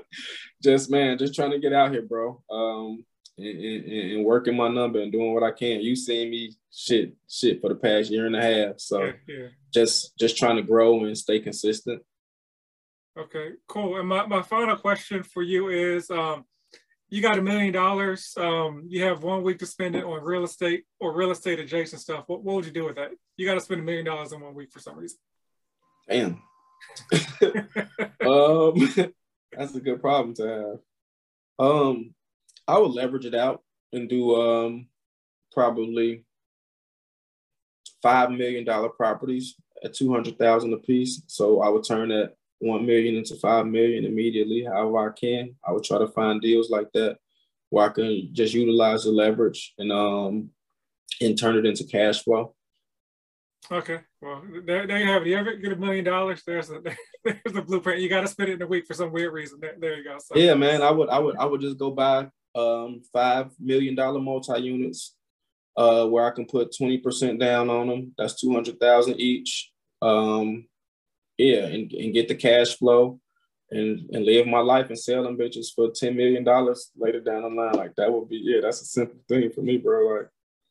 just 0.62 0.90
man, 0.90 1.18
just 1.18 1.36
trying 1.36 1.52
to 1.52 1.60
get 1.60 1.74
out 1.74 1.92
here, 1.92 2.02
bro. 2.02 2.42
Um, 2.50 3.06
and, 3.38 3.64
and, 3.64 4.12
and, 4.12 4.26
working 4.26 4.56
my 4.56 4.68
number 4.68 5.00
and 5.00 5.12
doing 5.12 5.34
what 5.34 5.44
I 5.44 5.52
can. 5.52 5.80
You 5.80 5.96
seen 5.96 6.30
me 6.30 6.54
shit 6.74 7.16
shit 7.30 7.62
for 7.62 7.70
the 7.70 7.76
past 7.76 8.12
year 8.12 8.26
and 8.26 8.36
a 8.36 8.42
half. 8.42 8.80
So 8.80 9.04
yeah, 9.04 9.12
yeah. 9.28 9.48
just 9.74 10.18
just 10.20 10.38
trying 10.38 10.58
to 10.58 10.62
grow 10.62 11.06
and 11.06 11.18
stay 11.18 11.40
consistent. 11.40 12.02
Okay, 13.18 13.52
cool. 13.68 13.98
And 14.00 14.08
my, 14.08 14.26
my 14.26 14.42
final 14.42 14.78
question 14.78 15.24
for 15.24 15.42
you 15.42 15.70
is 15.70 16.10
um, 16.10 16.46
you 17.10 17.22
got 17.22 17.38
a 17.38 17.42
million 17.42 17.74
dollars. 17.74 18.34
Um, 18.38 18.86
you 18.88 19.04
have 19.04 19.24
one 19.24 19.44
week 19.44 19.60
to 19.60 19.66
spend 19.66 19.96
it 19.96 20.06
on 20.06 20.24
real 20.24 20.44
estate 20.44 20.84
or 21.00 21.16
real 21.16 21.32
estate 21.32 21.60
adjacent 21.60 22.02
stuff. 22.02 22.26
What, 22.28 22.44
what 22.44 22.56
would 22.56 22.66
you 22.66 22.72
do 22.72 22.86
with 22.86 22.96
that? 22.96 23.12
You 23.36 23.46
got 23.46 23.56
to 23.56 23.62
spend 23.62 23.82
a 23.82 23.84
million 23.84 24.06
dollars 24.06 24.32
in 24.32 24.40
one 24.40 24.54
week 24.54 24.72
for 24.72 24.80
some 24.80 24.98
reason. 24.98 25.18
Damn. 26.08 26.42
um, 28.22 29.14
that's 29.52 29.76
a 29.76 29.82
good 29.82 30.02
problem 30.02 30.34
to 30.36 30.48
have. 30.48 31.68
Um, 31.68 32.14
I 32.68 32.78
would 32.78 32.92
leverage 32.92 33.26
it 33.26 33.36
out 33.36 33.64
and 33.92 34.10
do 34.10 34.40
um, 34.42 34.88
probably 35.52 36.24
five 38.02 38.32
million 38.32 38.64
dollar 38.64 38.90
properties 38.90 39.56
at 39.84 39.94
two 39.94 40.12
hundred 40.14 40.38
thousand 40.38 40.74
a 40.74 40.78
piece. 40.78 41.22
So 41.28 41.62
I 41.62 41.70
would 41.70 41.84
turn 41.84 42.10
that 42.10 42.36
one 42.60 42.86
million 42.86 43.16
into 43.16 43.36
five 43.36 43.66
million 43.66 44.06
immediately, 44.06 44.64
however 44.64 45.10
I 45.10 45.20
can. 45.20 45.56
I 45.68 45.72
would 45.72 45.84
try 45.84 45.98
to 45.98 46.08
find 46.08 46.42
deals 46.42 46.70
like 46.70 46.92
that 46.94 47.18
where 47.70 47.90
I 47.90 47.94
can 47.94 48.30
just 48.34 48.54
utilize 48.54 49.04
the 49.04 49.12
leverage 49.12 49.74
and 49.78 49.92
um 49.92 50.50
and 51.22 51.38
turn 51.38 51.58
it 51.58 51.66
into 51.66 51.84
cash 51.84 52.24
flow. 52.24 52.56
Okay, 53.72 54.00
well 54.22 54.42
there, 54.66 54.88
there 54.88 55.00
you 55.00 55.08
have 55.08 55.22
it. 55.22 55.28
You 55.28 55.38
ever 55.38 55.56
get 55.56 55.74
a 55.74 55.76
million 55.76 56.04
dollars? 56.04 56.42
There's 56.46 56.72
a 56.72 56.82
there's 57.24 57.54
the 57.54 57.62
blueprint. 57.62 58.02
You 58.02 58.10
got 58.10 58.22
to 58.22 58.28
spend 58.28 58.50
it 58.50 58.54
in 58.54 58.62
a 58.62 58.68
week 58.68 58.88
for 58.88 58.94
some 58.94 59.12
weird 59.12 59.34
reason. 59.34 59.60
There, 59.62 59.76
there 59.78 59.98
you 59.98 60.04
go. 60.04 60.18
So, 60.18 60.38
yeah, 60.38 60.56
man. 60.56 60.82
I 60.82 60.90
would 60.90 61.10
I 61.10 61.20
would 61.20 61.38
I 61.38 61.46
would 61.46 61.62
just 61.62 61.78
go 61.78 61.92
buy 61.92 62.30
um, 62.56 63.02
five 63.14 63.52
million 63.60 63.96
dollar 63.96 64.20
multi 64.20 64.60
units, 64.60 65.16
uh, 65.78 66.06
where 66.08 66.26
I 66.26 66.32
can 66.32 66.46
put 66.46 66.76
twenty 66.76 66.98
percent 66.98 67.40
down 67.40 67.70
on 67.70 67.88
them. 67.88 68.14
That's 68.18 68.40
two 68.40 68.54
hundred 68.54 68.80
thousand 68.80 69.20
each. 69.20 69.72
Um, 70.02 70.66
yeah, 71.38 71.66
and, 71.66 71.92
and 71.94 72.14
get 72.14 72.28
the 72.28 72.36
cash 72.36 72.76
flow, 72.76 73.20
and 73.70 74.10
and 74.12 74.26
live 74.26 74.48
my 74.48 74.60
life 74.60 74.88
and 74.88 75.00
sell 75.00 75.24
them 75.24 75.38
bitches 75.38 75.68
for 75.76 75.92
ten 75.92 76.16
million 76.16 76.44
dollars 76.44 76.92
later 76.98 77.20
down 77.20 77.44
the 77.44 77.50
line. 77.50 77.76
Like 77.76 77.96
that 77.98 78.12
would 78.12 78.30
be 78.30 78.42
yeah, 78.44 78.62
that's 78.62 78.82
a 78.82 78.86
simple 78.86 79.20
thing 79.28 79.52
for 79.52 79.62
me, 79.62 79.78
bro. 79.78 80.08
Like 80.08 80.30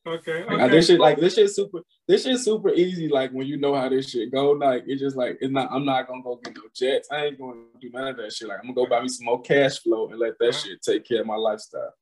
Okay. 0.09 0.43
okay. 0.45 0.57
Like, 0.57 0.71
this 0.71 0.87
shit, 0.87 1.01
like 1.01 1.19
this 1.19 1.35
shit, 1.35 1.51
super. 1.51 1.81
This 2.07 2.25
shit 2.25 2.39
super 2.39 2.71
easy. 2.71 3.09
Like 3.09 3.31
when 3.33 3.47
you 3.47 3.57
know 3.57 3.75
how 3.75 3.89
this 3.89 4.11
shit 4.11 4.33
go, 4.33 4.53
like 4.53 4.85
it's 4.87 5.01
just 5.01 5.17
like 5.17 5.39
it's 5.41 5.53
not. 5.53 5.69
I'm 5.71 5.85
not 5.85 6.09
gonna 6.09 6.23
go 6.23 6.41
get 6.43 6.57
no 6.57 6.63
jets. 6.75 7.09
I 7.11 7.27
ain't 7.27 7.39
gonna 7.39 7.63
do 7.81 7.91
none 7.91 8.09
of 8.09 8.17
that 8.17 8.33
shit. 8.33 8.49
Like 8.49 8.59
I'm 8.59 8.75
gonna 8.75 8.75
go 8.75 8.87
buy 8.87 9.03
me 9.03 9.09
some 9.09 9.27
more 9.27 9.41
cash 9.43 9.79
flow 9.81 10.09
and 10.09 10.19
let 10.19 10.39
that 10.39 10.49
uh-huh. 10.49 10.59
shit 10.59 10.83
take 10.83 11.07
care 11.07 11.21
of 11.21 11.27
my 11.27 11.37
lifestyle. 11.37 11.93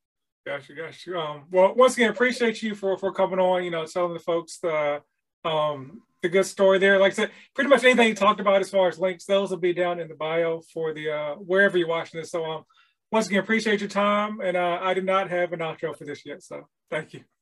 Gotcha, 0.47 0.75
gotcha. 0.75 1.19
Um, 1.19 1.45
well, 1.51 1.75
once 1.75 1.95
again, 1.95 2.11
appreciate 2.11 2.63
you 2.63 2.75
for 2.75 2.97
for 2.99 3.13
coming 3.13 3.41
on. 3.41 3.65
You 3.65 3.71
know, 3.71 3.85
telling 3.85 4.15
the 4.15 4.21
folks 4.21 4.59
the 4.59 5.03
um 5.45 6.03
the 6.23 6.29
good 6.29 6.47
story 6.47 6.79
there. 6.79 6.99
Like 6.99 7.13
I 7.13 7.17
said, 7.17 7.31
pretty 7.55 7.71
much 7.71 7.85
anything 7.85 8.09
you 8.09 8.15
talked 8.15 8.41
about 8.41 8.61
as 8.61 8.71
far 8.71 8.89
as 8.89 8.99
links, 8.99 9.25
those 9.25 9.51
will 9.51 9.59
be 9.59 9.73
down 9.73 10.01
in 10.01 10.09
the 10.09 10.15
bio 10.15 10.61
for 10.73 10.95
the 10.95 11.11
uh 11.11 11.35
wherever 11.35 11.77
you're 11.77 11.89
watching 11.89 12.21
this. 12.21 12.31
So 12.31 12.45
um, 12.45 12.65
once 13.13 13.27
again, 13.27 13.41
appreciate 13.41 13.81
your 13.81 13.89
time, 13.89 14.41
and 14.41 14.57
uh, 14.57 14.81
I 14.83 14.95
did 14.95 15.05
not 15.05 15.31
have 15.31 15.53
an 15.53 15.61
outro 15.61 15.97
for 15.97 16.05
this 16.05 16.27
yet, 16.27 16.43
so 16.43 16.69
thank 16.91 17.15
you. 17.15 17.25